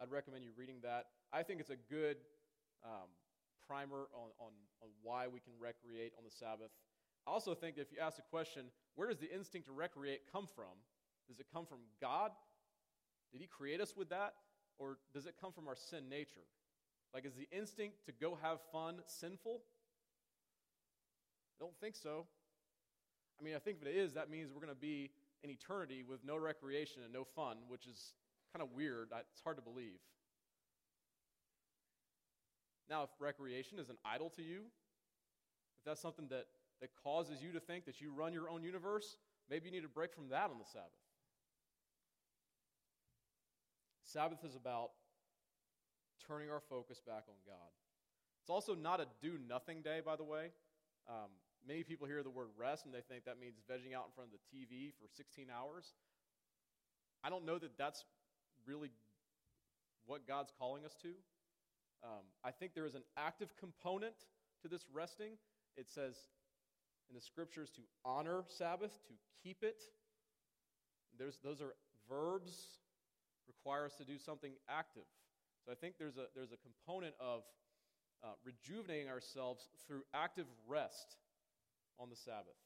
I'd 0.00 0.10
recommend 0.10 0.44
you 0.44 0.50
reading 0.56 0.76
that. 0.82 1.06
I 1.32 1.42
think 1.42 1.60
it's 1.60 1.70
a 1.70 1.82
good 1.90 2.16
um, 2.84 3.10
primer 3.68 4.08
on, 4.14 4.30
on, 4.40 4.52
on 4.82 4.88
why 5.02 5.28
we 5.28 5.40
can 5.40 5.52
recreate 5.60 6.12
on 6.16 6.24
the 6.24 6.30
Sabbath. 6.30 6.70
I 7.26 7.30
also 7.30 7.54
think 7.54 7.76
that 7.76 7.82
if 7.82 7.92
you 7.92 7.98
ask 8.00 8.16
the 8.16 8.22
question, 8.22 8.66
where 8.94 9.08
does 9.08 9.18
the 9.18 9.32
instinct 9.32 9.66
to 9.66 9.72
recreate 9.72 10.20
come 10.32 10.46
from? 10.46 10.80
Does 11.28 11.38
it 11.38 11.46
come 11.52 11.66
from 11.66 11.78
God? 12.00 12.32
Did 13.32 13.40
He 13.42 13.46
create 13.46 13.80
us 13.80 13.94
with 13.96 14.08
that? 14.08 14.34
Or 14.78 14.98
does 15.12 15.26
it 15.26 15.34
come 15.40 15.52
from 15.52 15.68
our 15.68 15.76
sin 15.76 16.08
nature? 16.08 16.46
Like, 17.12 17.26
is 17.26 17.34
the 17.34 17.48
instinct 17.52 18.06
to 18.06 18.12
go 18.12 18.38
have 18.40 18.58
fun 18.72 18.96
sinful? 19.06 19.60
I 21.60 21.64
don't 21.64 21.76
think 21.80 21.96
so. 21.96 22.26
I 23.40 23.44
mean, 23.44 23.54
I 23.54 23.58
think 23.58 23.78
if 23.82 23.86
it 23.86 23.96
is, 23.96 24.14
that 24.14 24.30
means 24.30 24.52
we're 24.52 24.62
going 24.62 24.74
to 24.74 24.80
be 24.80 25.10
in 25.42 25.50
eternity 25.50 26.02
with 26.02 26.24
no 26.24 26.36
recreation 26.36 27.02
and 27.02 27.12
no 27.12 27.24
fun, 27.24 27.58
which 27.68 27.86
is 27.86 28.12
kind 28.52 28.62
of 28.62 28.74
weird. 28.74 29.08
It's 29.32 29.42
hard 29.42 29.56
to 29.56 29.62
believe. 29.62 29.98
Now, 32.88 33.02
if 33.02 33.10
recreation 33.20 33.78
is 33.78 33.90
an 33.90 33.96
idol 34.04 34.30
to 34.30 34.42
you, 34.42 34.62
if 35.78 35.84
that's 35.84 36.00
something 36.00 36.26
that, 36.28 36.46
that 36.80 36.90
causes 37.02 37.42
you 37.42 37.52
to 37.52 37.60
think 37.60 37.84
that 37.84 38.00
you 38.00 38.10
run 38.10 38.32
your 38.32 38.48
own 38.48 38.62
universe, 38.62 39.18
maybe 39.50 39.66
you 39.66 39.72
need 39.72 39.84
a 39.84 39.88
break 39.88 40.14
from 40.14 40.28
that 40.30 40.50
on 40.50 40.58
the 40.58 40.64
Sabbath. 40.64 40.88
Sabbath 44.04 44.42
is 44.44 44.56
about 44.56 44.90
turning 46.26 46.50
our 46.50 46.60
focus 46.60 47.00
back 47.06 47.24
on 47.28 47.36
God. 47.46 47.70
It's 48.40 48.50
also 48.50 48.74
not 48.74 49.00
a 49.00 49.06
do 49.20 49.36
nothing 49.46 49.82
day, 49.82 50.00
by 50.04 50.16
the 50.16 50.24
way. 50.24 50.50
Um, 51.08 51.28
many 51.66 51.82
people 51.82 52.06
hear 52.06 52.22
the 52.22 52.30
word 52.30 52.48
rest 52.56 52.86
and 52.86 52.94
they 52.94 53.02
think 53.02 53.24
that 53.26 53.38
means 53.38 53.56
vegging 53.70 53.94
out 53.94 54.06
in 54.06 54.12
front 54.14 54.30
of 54.32 54.38
the 54.38 54.44
TV 54.48 54.92
for 54.98 55.06
16 55.14 55.48
hours. 55.54 55.92
I 57.22 57.28
don't 57.28 57.44
know 57.44 57.58
that 57.58 57.76
that's 57.76 58.04
really 58.66 58.90
what 60.06 60.26
God's 60.26 60.52
calling 60.58 60.84
us 60.86 60.94
to. 61.02 61.12
Um, 62.04 62.24
I 62.44 62.50
think 62.50 62.74
there 62.74 62.86
is 62.86 62.94
an 62.94 63.02
active 63.16 63.54
component 63.58 64.14
to 64.62 64.68
this 64.68 64.84
resting. 64.92 65.32
It 65.76 65.88
says 65.88 66.16
in 67.08 67.14
the 67.14 67.20
scriptures 67.20 67.70
to 67.70 67.82
honor 68.04 68.44
Sabbath, 68.48 68.92
to 69.08 69.14
keep 69.42 69.62
it. 69.62 69.82
There's, 71.18 71.38
those 71.42 71.60
are 71.60 71.74
verbs, 72.08 72.78
require 73.46 73.86
us 73.86 73.94
to 73.94 74.04
do 74.04 74.18
something 74.18 74.52
active. 74.68 75.06
So 75.64 75.72
I 75.72 75.74
think 75.74 75.94
there's 75.98 76.16
a, 76.16 76.26
there's 76.34 76.52
a 76.52 76.56
component 76.56 77.14
of 77.20 77.42
uh, 78.22 78.28
rejuvenating 78.44 79.08
ourselves 79.08 79.68
through 79.86 80.02
active 80.14 80.46
rest 80.66 81.16
on 81.98 82.10
the 82.10 82.16
Sabbath. 82.16 82.56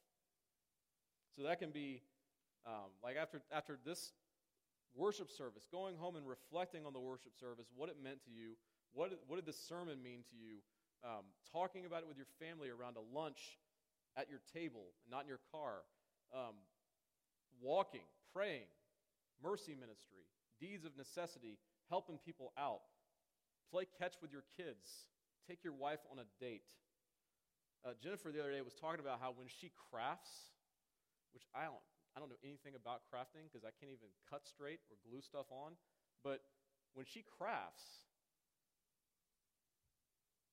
So 1.37 1.43
that 1.45 1.59
can 1.59 1.71
be 1.71 2.03
um, 2.67 2.93
like 3.03 3.17
after, 3.17 3.43
after 3.53 3.79
this 3.85 4.13
worship 4.95 5.31
service, 5.31 5.67
going 5.71 5.97
home 5.97 6.17
and 6.17 6.29
reflecting 6.29 6.85
on 6.85 6.93
the 6.93 7.01
worship 7.01 7.33
service, 7.39 7.67
what 7.75 7.89
it 7.89 7.97
meant 8.03 8.23
to 8.25 8.31
you, 8.31 8.53
what, 8.95 9.13
what 9.27 9.37
did 9.37 9.47
the 9.47 9.57
sermon 9.69 10.03
mean 10.03 10.25
to 10.31 10.37
you, 10.37 10.61
um, 11.05 11.25
talking 11.51 11.87
about 11.87 12.03
it 12.03 12.09
with 12.09 12.17
your 12.17 12.31
family 12.39 12.69
around 12.69 12.97
a 12.97 13.05
lunch 13.17 13.59
at 14.17 14.29
your 14.29 14.41
table, 14.53 14.93
not 15.11 15.23
in 15.23 15.29
your 15.29 15.41
car, 15.51 15.83
um, 16.37 16.55
walking, 17.61 18.05
praying, 18.33 18.69
mercy 19.43 19.75
ministry, 19.75 20.29
deeds 20.61 20.85
of 20.85 20.93
necessity, 20.97 21.59
helping 21.89 22.19
people 22.21 22.53
out, 22.59 22.85
play 23.71 23.89
catch 23.99 24.15
with 24.21 24.31
your 24.31 24.45
kids, 24.57 25.09
take 25.49 25.65
your 25.65 25.73
wife 25.73 26.01
on 26.13 26.21
a 26.21 26.29
date. 26.39 26.69
Uh, 27.83 27.97
Jennifer 27.99 28.31
the 28.31 28.39
other 28.39 28.53
day 28.53 28.61
was 28.61 28.77
talking 28.77 29.01
about 29.01 29.19
how 29.19 29.33
when 29.35 29.49
she 29.49 29.73
crafts, 29.91 30.55
which 31.35 31.43
I 31.57 31.67
don't, 31.67 31.83
I 32.15 32.21
don't 32.21 32.29
know 32.29 32.39
anything 32.45 32.77
about 32.77 33.03
crafting 33.09 33.49
because 33.49 33.65
I 33.65 33.73
can't 33.81 33.91
even 33.91 34.13
cut 34.29 34.45
straight 34.45 34.85
or 34.93 35.01
glue 35.09 35.25
stuff 35.25 35.49
on, 35.51 35.75
but 36.23 36.45
when 36.95 37.09
she 37.09 37.25
crafts, 37.25 38.12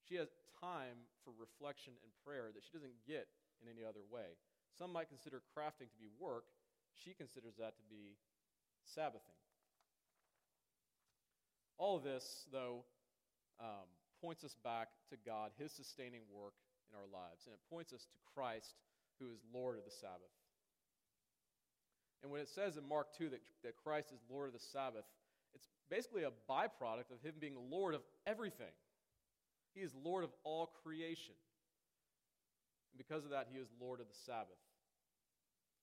she 0.10 0.18
has 0.18 0.34
time 0.58 1.06
for 1.24 1.30
reflection 1.38 1.94
and 2.02 2.10
prayer 2.26 2.50
that 2.50 2.66
she 2.66 2.74
doesn't 2.74 2.98
get 3.06 3.30
in 3.62 3.70
any 3.70 3.86
other 3.86 4.02
way. 4.10 4.34
Some 4.74 4.92
might 4.92 5.08
consider 5.08 5.46
crafting 5.54 5.86
to 5.94 6.00
be 6.02 6.10
work. 6.18 6.50
She 6.98 7.14
considers 7.14 7.54
that 7.62 7.78
to 7.78 7.86
be 7.86 8.18
Sabbathing. 8.84 9.38
All 11.78 11.96
of 11.96 12.04
this, 12.04 12.48
though, 12.52 12.84
um, 13.60 13.88
points 14.20 14.44
us 14.44 14.56
back 14.64 14.90
to 15.10 15.16
God, 15.26 15.52
His 15.58 15.72
sustaining 15.72 16.26
work 16.34 16.58
in 16.90 16.98
our 16.98 17.08
lives. 17.08 17.46
And 17.46 17.54
it 17.54 17.62
points 17.70 17.94
us 17.94 18.04
to 18.10 18.18
Christ, 18.34 18.74
who 19.20 19.30
is 19.32 19.40
Lord 19.54 19.78
of 19.78 19.86
the 19.86 19.92
Sabbath. 19.92 20.34
And 22.22 22.32
when 22.32 22.42
it 22.42 22.50
says 22.50 22.76
in 22.76 22.88
Mark 22.88 23.16
2 23.18 23.30
that, 23.30 23.42
that 23.64 23.78
Christ 23.78 24.12
is 24.12 24.20
Lord 24.30 24.48
of 24.48 24.54
the 24.54 24.60
Sabbath, 24.60 25.06
it's 25.54 25.68
basically 25.90 26.24
a 26.24 26.32
byproduct 26.50 27.12
of 27.14 27.22
Him 27.24 27.36
being 27.40 27.56
Lord 27.70 27.96
of 27.96 28.02
everything. 28.28 28.74
He 29.74 29.82
is 29.82 29.92
Lord 30.04 30.24
of 30.24 30.32
all 30.44 30.72
creation. 30.84 31.36
And 32.92 32.98
because 32.98 33.24
of 33.24 33.32
that, 33.32 33.48
He 33.52 33.60
is 33.60 33.68
Lord 33.80 34.00
of 34.00 34.08
the 34.08 34.18
Sabbath. 34.26 34.60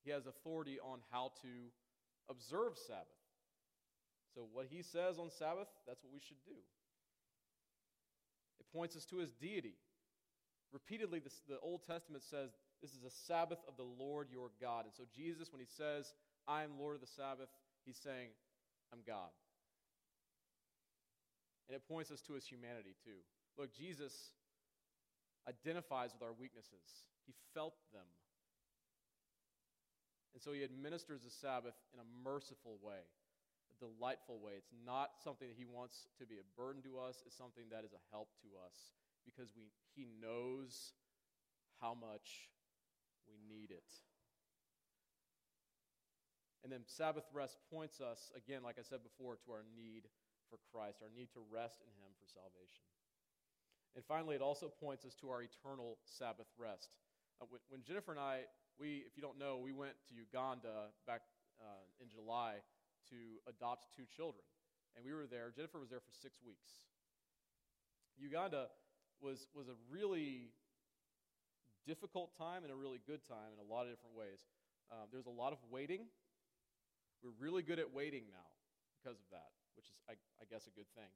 He 0.05 0.11
has 0.11 0.27
authority 0.27 0.79
on 0.81 1.01
how 1.11 1.33
to 1.43 1.49
observe 2.31 2.79
Sabbath. 2.87 3.07
So, 4.35 4.47
what 4.53 4.67
He 4.71 4.83
says 4.83 5.19
on 5.19 5.31
Sabbath, 5.31 5.69
that's 5.87 6.03
what 6.03 6.13
we 6.13 6.21
should 6.21 6.43
do. 6.45 6.59
It 8.61 8.67
points 8.73 8.97
us 8.97 9.05
to 9.07 9.19
His 9.19 9.33
deity. 9.33 9.75
Repeatedly, 10.73 11.21
this, 11.21 11.41
the 11.49 11.59
Old 11.61 11.87
Testament 11.87 12.25
says 12.29 12.51
this 12.83 12.91
is 12.91 13.05
a 13.05 13.11
Sabbath 13.27 13.59
of 13.69 13.77
the 13.77 13.87
Lord 14.05 14.29
your 14.31 14.51
God. 14.61 14.85
And 14.85 14.95
so, 14.95 15.05
Jesus, 15.15 15.53
when 15.53 15.61
he 15.61 15.67
says, 15.67 16.13
I 16.47 16.65
am 16.65 16.79
Lord 16.79 16.95
of 16.95 17.01
the 17.01 17.07
Sabbath, 17.07 17.49
He's 17.85 17.97
saying, 17.97 18.29
I'm 18.93 19.01
God. 19.07 19.31
And 21.69 21.77
it 21.77 21.83
points 21.89 22.11
us 22.11 22.21
to 22.23 22.35
his 22.35 22.47
humanity, 22.47 22.95
too. 23.05 23.19
Look, 23.59 23.73
Jesus 23.73 24.13
identifies 25.49 26.13
with 26.13 26.23
our 26.23 26.33
weaknesses, 26.33 27.07
he 27.27 27.35
felt 27.55 27.75
them. 27.93 28.07
And 30.35 30.43
so 30.43 30.53
he 30.53 30.63
administers 30.65 31.25
the 31.25 31.33
Sabbath 31.33 31.73
in 31.97 32.01
a 32.01 32.09
merciful 32.21 32.77
way, 32.85 33.01
a 33.73 33.77
delightful 33.81 34.37
way. 34.37 34.53
It's 34.61 34.75
not 34.85 35.17
something 35.25 35.49
that 35.49 35.57
he 35.57 35.65
wants 35.65 36.05
to 36.21 36.27
be 36.29 36.37
a 36.37 36.47
burden 36.61 36.85
to 36.85 37.01
us, 37.01 37.25
it's 37.25 37.37
something 37.37 37.65
that 37.73 37.89
is 37.89 37.97
a 37.97 38.03
help 38.13 38.29
to 38.45 38.53
us 38.61 38.93
because 39.25 39.57
we, 39.57 39.73
he 39.97 40.05
knows 40.21 40.93
how 41.81 41.97
much 41.97 42.53
we 43.25 43.41
need 43.49 43.73
it. 43.73 43.89
And 46.63 46.73
then 46.73 46.83
Sabbath 46.85 47.25
rest 47.33 47.57
points 47.71 48.01
us, 48.01 48.31
again, 48.35 48.63
like 48.63 48.77
I 48.79 48.83
said 48.83 49.01
before, 49.03 49.39
to 49.47 49.49
our 49.53 49.63
need 49.79 50.05
for 50.51 50.59
Christ, 50.75 50.99
our 50.99 51.13
need 51.15 51.31
to 51.35 51.43
rest 51.47 51.79
in 51.81 51.91
Him 52.03 52.11
for 52.19 52.27
salvation. 52.27 52.87
And 53.97 54.05
finally, 54.05 54.37
it 54.37 54.43
also 54.43 54.69
points 54.69 55.05
us 55.05 55.15
to 55.23 55.31
our 55.31 55.43
eternal 55.43 55.99
Sabbath 56.05 56.47
rest. 56.59 56.91
Uh, 57.41 57.47
when, 57.49 57.61
when 57.69 57.83
Jennifer 57.83 58.13
and 58.13 58.21
I 58.21 58.45
we, 58.79 59.05
if 59.09 59.17
you 59.17 59.23
don't 59.23 59.39
know, 59.39 59.57
we 59.57 59.73
went 59.73 59.97
to 60.09 60.15
Uganda 60.15 60.93
back 61.07 61.23
uh, 61.61 61.85
in 62.01 62.09
July 62.09 62.61
to 63.09 63.17
adopt 63.49 63.89
two 63.97 64.05
children. 64.05 64.45
And 64.97 65.05
we 65.05 65.13
were 65.13 65.27
there, 65.29 65.53
Jennifer 65.53 65.81
was 65.81 65.89
there 65.89 66.01
for 66.01 66.13
six 66.13 66.41
weeks. 66.45 66.85
Uganda 68.17 68.69
was, 69.21 69.49
was 69.53 69.69
a 69.69 69.77
really 69.89 70.53
difficult 71.85 72.37
time 72.37 72.65
and 72.65 72.73
a 72.73 72.77
really 72.77 73.01
good 73.05 73.25
time 73.25 73.53
in 73.53 73.61
a 73.61 73.69
lot 73.69 73.85
of 73.85 73.93
different 73.93 74.17
ways. 74.17 74.45
Um, 74.93 75.09
there's 75.13 75.29
a 75.29 75.33
lot 75.33 75.53
of 75.53 75.59
waiting. 75.69 76.09
We're 77.25 77.37
really 77.41 77.63
good 77.63 77.79
at 77.79 77.93
waiting 77.93 78.29
now 78.29 78.49
because 78.97 79.21
of 79.21 79.29
that, 79.33 79.53
which 79.77 79.89
is, 79.89 79.97
I, 80.09 80.17
I 80.41 80.45
guess, 80.49 80.69
a 80.69 80.75
good 80.77 80.89
thing. 80.97 81.13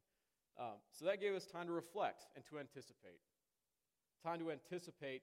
Um, 0.58 0.78
so 0.92 1.04
that 1.06 1.20
gave 1.20 1.34
us 1.34 1.46
time 1.46 1.66
to 1.66 1.72
reflect 1.72 2.26
and 2.36 2.44
to 2.46 2.58
anticipate. 2.58 3.20
Time 4.22 4.38
to 4.40 4.50
anticipate 4.50 5.22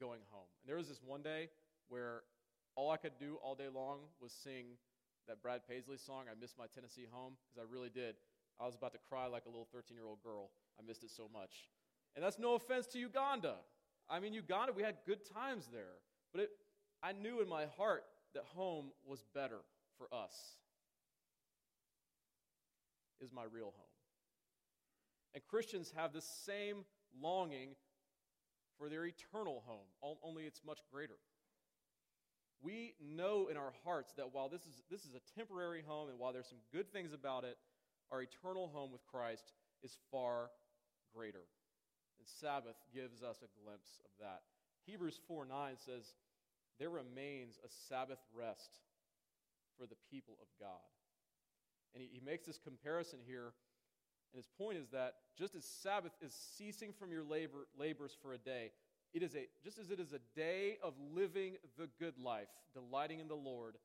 going 0.00 0.20
home. 0.30 0.48
And 0.62 0.68
there 0.68 0.76
was 0.76 0.88
this 0.88 1.00
one 1.04 1.22
day 1.22 1.48
where 1.88 2.22
all 2.74 2.90
I 2.90 2.96
could 2.96 3.18
do 3.18 3.38
all 3.42 3.54
day 3.54 3.68
long 3.72 4.00
was 4.20 4.32
sing 4.32 4.78
that 5.28 5.42
Brad 5.42 5.60
Paisley 5.68 5.96
song, 5.96 6.24
I 6.30 6.34
Miss 6.40 6.54
My 6.58 6.66
Tennessee 6.74 7.06
Home, 7.10 7.34
because 7.44 7.62
I 7.68 7.72
really 7.72 7.90
did. 7.90 8.16
I 8.58 8.66
was 8.66 8.74
about 8.74 8.92
to 8.92 8.98
cry 9.08 9.26
like 9.26 9.44
a 9.46 9.48
little 9.48 9.68
13 9.72 9.96
year 9.96 10.06
old 10.06 10.22
girl. 10.22 10.50
I 10.78 10.86
missed 10.86 11.04
it 11.04 11.10
so 11.10 11.28
much. 11.32 11.68
And 12.16 12.24
that's 12.24 12.38
no 12.38 12.54
offense 12.54 12.86
to 12.88 12.98
Uganda. 12.98 13.56
I 14.10 14.20
mean, 14.20 14.32
Uganda, 14.32 14.72
we 14.72 14.82
had 14.82 14.96
good 15.06 15.20
times 15.24 15.68
there. 15.72 16.00
But 16.32 16.42
it, 16.42 16.50
I 17.02 17.12
knew 17.12 17.40
in 17.40 17.48
my 17.48 17.66
heart 17.76 18.04
that 18.34 18.44
home 18.54 18.86
was 19.06 19.24
better 19.34 19.60
for 19.98 20.06
us, 20.12 20.34
is 23.20 23.30
my 23.32 23.44
real 23.44 23.72
home. 23.76 23.91
And 25.34 25.42
Christians 25.48 25.92
have 25.96 26.12
the 26.12 26.20
same 26.20 26.84
longing 27.20 27.70
for 28.78 28.88
their 28.88 29.06
eternal 29.06 29.62
home, 29.66 30.16
only 30.22 30.44
it's 30.44 30.60
much 30.66 30.80
greater. 30.90 31.18
We 32.62 32.94
know 33.00 33.48
in 33.50 33.56
our 33.56 33.72
hearts 33.84 34.12
that 34.16 34.32
while 34.32 34.48
this 34.48 34.62
is, 34.62 34.82
this 34.90 35.02
is 35.02 35.14
a 35.14 35.38
temporary 35.38 35.82
home 35.86 36.08
and 36.08 36.18
while 36.18 36.32
there's 36.32 36.48
some 36.48 36.62
good 36.72 36.92
things 36.92 37.12
about 37.12 37.44
it, 37.44 37.56
our 38.12 38.22
eternal 38.22 38.70
home 38.72 38.92
with 38.92 39.04
Christ 39.06 39.52
is 39.82 39.96
far 40.10 40.50
greater. 41.14 41.44
And 42.18 42.28
Sabbath 42.40 42.76
gives 42.94 43.22
us 43.22 43.38
a 43.42 43.50
glimpse 43.64 43.98
of 44.04 44.10
that. 44.20 44.42
Hebrews 44.86 45.18
4 45.26 45.46
9 45.46 45.74
says, 45.76 46.14
There 46.78 46.90
remains 46.90 47.58
a 47.64 47.68
Sabbath 47.88 48.20
rest 48.36 48.78
for 49.76 49.86
the 49.86 49.98
people 50.10 50.36
of 50.40 50.48
God. 50.60 50.86
And 51.94 52.02
he, 52.02 52.10
he 52.12 52.20
makes 52.24 52.46
this 52.46 52.58
comparison 52.58 53.18
here 53.26 53.54
and 54.32 54.38
his 54.38 54.48
point 54.58 54.78
is 54.78 54.88
that 54.88 55.14
just 55.38 55.54
as 55.54 55.64
Sabbath 55.64 56.12
is 56.22 56.32
ceasing 56.56 56.92
from 56.92 57.10
your 57.10 57.22
labor, 57.22 57.66
labors 57.78 58.16
for 58.22 58.32
a 58.32 58.38
day, 58.38 58.70
it 59.12 59.22
is 59.22 59.34
a, 59.34 59.46
just 59.62 59.78
as 59.78 59.90
it 59.90 60.00
is 60.00 60.12
a 60.12 60.20
day 60.34 60.78
of 60.82 60.94
living 61.14 61.56
the 61.78 61.88
good 61.98 62.14
life, 62.18 62.48
delighting 62.72 63.20
in 63.20 63.28
the 63.28 63.34
Lord, 63.34 63.76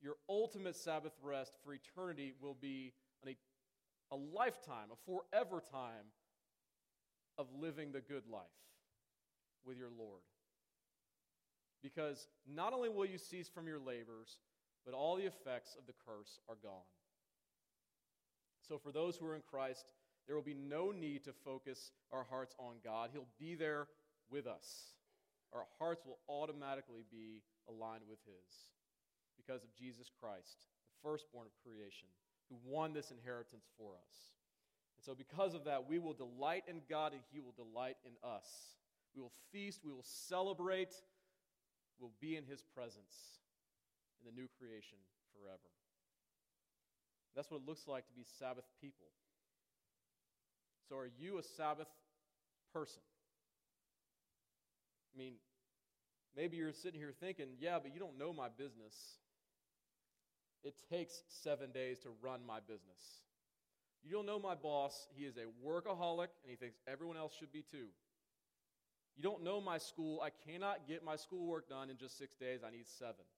your 0.00 0.14
ultimate 0.28 0.76
Sabbath 0.76 1.12
rest 1.22 1.54
for 1.64 1.74
eternity 1.74 2.34
will 2.40 2.54
be 2.54 2.92
an, 3.26 3.34
a 4.12 4.16
lifetime, 4.16 4.88
a 4.92 4.96
forever 5.10 5.60
time 5.72 6.12
of 7.36 7.48
living 7.60 7.90
the 7.90 8.00
good 8.00 8.26
life 8.30 8.42
with 9.64 9.76
your 9.76 9.90
Lord. 9.96 10.22
Because 11.82 12.28
not 12.48 12.72
only 12.72 12.88
will 12.88 13.06
you 13.06 13.18
cease 13.18 13.48
from 13.48 13.66
your 13.66 13.78
labors, 13.80 14.38
but 14.84 14.94
all 14.94 15.16
the 15.16 15.26
effects 15.26 15.76
of 15.76 15.86
the 15.86 15.92
curse 16.06 16.38
are 16.48 16.56
gone. 16.62 16.86
So, 18.68 18.76
for 18.76 18.92
those 18.92 19.16
who 19.16 19.26
are 19.26 19.34
in 19.34 19.42
Christ, 19.48 19.86
there 20.26 20.36
will 20.36 20.42
be 20.42 20.54
no 20.54 20.90
need 20.90 21.24
to 21.24 21.32
focus 21.32 21.90
our 22.12 22.24
hearts 22.24 22.54
on 22.58 22.74
God. 22.84 23.08
He'll 23.12 23.26
be 23.40 23.54
there 23.54 23.88
with 24.30 24.46
us. 24.46 24.92
Our 25.54 25.64
hearts 25.78 26.04
will 26.04 26.18
automatically 26.28 27.04
be 27.10 27.40
aligned 27.66 28.04
with 28.08 28.18
His 28.26 28.68
because 29.38 29.64
of 29.64 29.74
Jesus 29.74 30.10
Christ, 30.20 30.68
the 30.92 31.08
firstborn 31.08 31.46
of 31.46 31.52
creation, 31.64 32.08
who 32.50 32.56
won 32.62 32.92
this 32.92 33.10
inheritance 33.10 33.64
for 33.78 33.92
us. 33.94 34.36
And 34.98 35.04
so, 35.04 35.14
because 35.14 35.54
of 35.54 35.64
that, 35.64 35.88
we 35.88 35.98
will 35.98 36.12
delight 36.12 36.64
in 36.68 36.82
God 36.90 37.12
and 37.12 37.22
He 37.32 37.40
will 37.40 37.54
delight 37.56 37.96
in 38.04 38.12
us. 38.28 38.76
We 39.16 39.22
will 39.22 39.32
feast, 39.50 39.80
we 39.82 39.92
will 39.92 40.04
celebrate, 40.04 40.92
we'll 41.98 42.12
be 42.20 42.36
in 42.36 42.44
His 42.44 42.60
presence 42.60 43.40
in 44.20 44.28
the 44.28 44.38
new 44.38 44.48
creation 44.58 44.98
forever. 45.32 45.72
That's 47.38 47.52
what 47.52 47.58
it 47.58 47.68
looks 47.68 47.86
like 47.86 48.04
to 48.08 48.12
be 48.14 48.24
Sabbath 48.40 48.64
people. 48.80 49.06
So, 50.88 50.96
are 50.96 51.08
you 51.20 51.38
a 51.38 51.42
Sabbath 51.56 51.86
person? 52.74 53.00
I 55.14 55.18
mean, 55.18 55.34
maybe 56.36 56.56
you're 56.56 56.72
sitting 56.72 56.98
here 56.98 57.14
thinking, 57.20 57.46
yeah, 57.60 57.78
but 57.80 57.94
you 57.94 58.00
don't 58.00 58.18
know 58.18 58.32
my 58.32 58.48
business. 58.48 58.96
It 60.64 60.74
takes 60.90 61.22
seven 61.28 61.70
days 61.70 62.00
to 62.00 62.08
run 62.20 62.40
my 62.44 62.58
business. 62.58 63.22
You 64.02 64.10
don't 64.10 64.26
know 64.26 64.40
my 64.40 64.56
boss. 64.56 65.06
He 65.14 65.24
is 65.24 65.36
a 65.36 65.46
workaholic, 65.64 66.34
and 66.42 66.50
he 66.50 66.56
thinks 66.56 66.76
everyone 66.88 67.16
else 67.16 67.34
should 67.38 67.52
be 67.52 67.62
too. 67.62 67.86
You 69.16 69.22
don't 69.22 69.44
know 69.44 69.60
my 69.60 69.78
school. 69.78 70.20
I 70.20 70.30
cannot 70.50 70.88
get 70.88 71.04
my 71.04 71.14
schoolwork 71.14 71.68
done 71.68 71.88
in 71.88 71.98
just 71.98 72.18
six 72.18 72.34
days. 72.34 72.62
I 72.66 72.72
need 72.72 72.88
seven. 72.88 73.30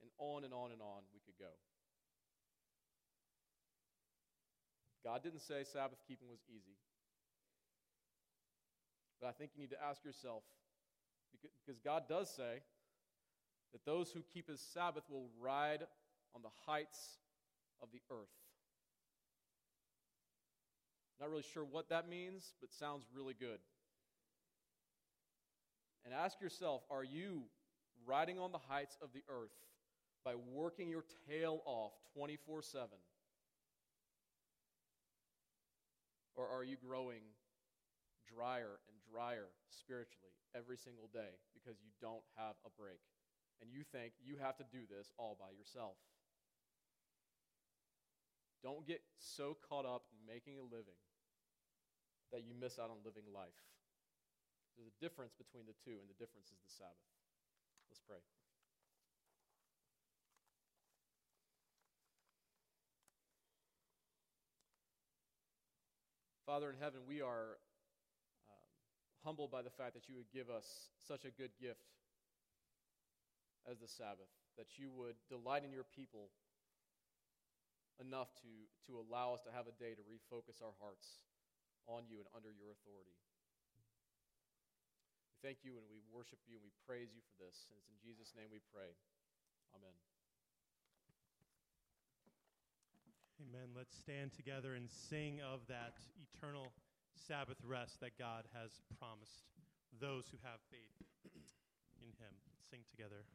And 0.00 0.10
on 0.18 0.44
and 0.44 0.54
on 0.54 0.72
and 0.72 0.80
on 0.80 1.02
we 1.12 1.20
could 1.26 1.38
go. 1.38 1.52
God 5.04 5.22
didn't 5.22 5.42
say 5.42 5.64
Sabbath 5.64 5.98
keeping 6.08 6.28
was 6.28 6.40
easy. 6.48 6.76
But 9.20 9.28
I 9.28 9.32
think 9.32 9.50
you 9.54 9.60
need 9.60 9.70
to 9.70 9.82
ask 9.82 10.04
yourself, 10.04 10.42
because 11.64 11.78
God 11.80 12.04
does 12.08 12.30
say 12.34 12.62
that 13.72 13.84
those 13.84 14.10
who 14.10 14.20
keep 14.32 14.48
his 14.48 14.60
Sabbath 14.60 15.04
will 15.10 15.28
ride 15.40 15.86
on 16.34 16.42
the 16.42 16.48
heights 16.66 17.18
of 17.82 17.88
the 17.92 18.00
earth. 18.10 18.28
Not 21.20 21.30
really 21.30 21.44
sure 21.52 21.64
what 21.64 21.88
that 21.90 22.08
means, 22.08 22.54
but 22.60 22.72
sounds 22.72 23.04
really 23.14 23.34
good. 23.38 23.58
And 26.04 26.12
ask 26.12 26.40
yourself 26.40 26.82
are 26.90 27.04
you 27.04 27.44
riding 28.06 28.38
on 28.38 28.52
the 28.52 28.58
heights 28.58 28.98
of 29.02 29.08
the 29.12 29.22
earth 29.28 29.54
by 30.24 30.34
working 30.52 30.90
your 30.90 31.04
tail 31.28 31.62
off 31.64 31.92
24 32.14 32.62
7? 32.62 32.88
Or 36.34 36.50
are 36.50 36.66
you 36.66 36.76
growing 36.76 37.22
drier 38.26 38.82
and 38.90 38.96
drier 39.06 39.54
spiritually 39.70 40.34
every 40.54 40.76
single 40.76 41.06
day 41.14 41.38
because 41.54 41.78
you 41.78 41.94
don't 42.02 42.26
have 42.34 42.58
a 42.66 42.70
break? 42.74 43.02
And 43.62 43.70
you 43.70 43.86
think 43.86 44.18
you 44.18 44.36
have 44.42 44.58
to 44.58 44.66
do 44.66 44.82
this 44.90 45.14
all 45.16 45.38
by 45.38 45.54
yourself. 45.54 45.94
Don't 48.64 48.86
get 48.88 49.04
so 49.20 49.56
caught 49.62 49.86
up 49.86 50.10
in 50.10 50.18
making 50.26 50.58
a 50.58 50.66
living 50.66 50.98
that 52.32 52.42
you 52.42 52.56
miss 52.56 52.80
out 52.80 52.90
on 52.90 52.98
living 53.04 53.28
life. 53.30 53.60
There's 54.74 54.90
a 54.90 54.98
difference 54.98 55.36
between 55.38 55.70
the 55.70 55.76
two, 55.86 56.02
and 56.02 56.10
the 56.10 56.18
difference 56.18 56.50
is 56.50 56.58
the 56.64 56.72
Sabbath. 56.72 57.12
Let's 57.86 58.02
pray. 58.02 58.18
Father 66.44 66.68
in 66.68 66.76
heaven, 66.76 67.00
we 67.08 67.24
are 67.24 67.56
um, 68.52 68.68
humbled 69.24 69.48
by 69.48 69.64
the 69.64 69.72
fact 69.72 69.96
that 69.96 70.12
you 70.12 70.16
would 70.20 70.28
give 70.28 70.52
us 70.52 70.92
such 71.00 71.24
a 71.24 71.32
good 71.32 71.56
gift 71.56 71.88
as 73.64 73.80
the 73.80 73.88
Sabbath, 73.88 74.28
that 74.60 74.76
you 74.76 74.92
would 74.92 75.16
delight 75.32 75.64
in 75.64 75.72
your 75.72 75.88
people 75.88 76.28
enough 77.96 78.28
to, 78.44 78.52
to 78.84 79.00
allow 79.00 79.32
us 79.32 79.40
to 79.48 79.52
have 79.56 79.64
a 79.64 79.74
day 79.80 79.96
to 79.96 80.04
refocus 80.04 80.60
our 80.60 80.76
hearts 80.84 81.24
on 81.88 82.04
you 82.12 82.20
and 82.20 82.28
under 82.36 82.52
your 82.52 82.68
authority. 82.76 83.16
We 85.32 85.40
thank 85.40 85.64
you 85.64 85.80
and 85.80 85.88
we 85.88 86.04
worship 86.12 86.44
you 86.44 86.60
and 86.60 86.64
we 86.64 86.76
praise 86.84 87.08
you 87.16 87.24
for 87.24 87.40
this. 87.40 87.64
And 87.72 87.80
it's 87.80 87.88
in 87.88 87.96
Jesus' 88.04 88.36
name 88.36 88.52
we 88.52 88.60
pray. 88.68 88.92
Amen. 89.72 90.13
Amen. 93.44 93.76
Let's 93.76 93.92
stand 93.92 94.32
together 94.32 94.74
and 94.74 94.88
sing 94.88 95.40
of 95.44 95.60
that 95.68 96.00
eternal 96.16 96.72
Sabbath 97.12 97.58
rest 97.60 98.00
that 98.00 98.16
God 98.18 98.44
has 98.56 98.80
promised 98.98 99.44
those 100.00 100.24
who 100.32 100.38
have 100.42 100.64
faith 100.70 100.96
in 102.00 102.08
Him. 102.16 102.32
Let's 102.48 102.64
sing 102.70 102.80
together. 102.88 103.28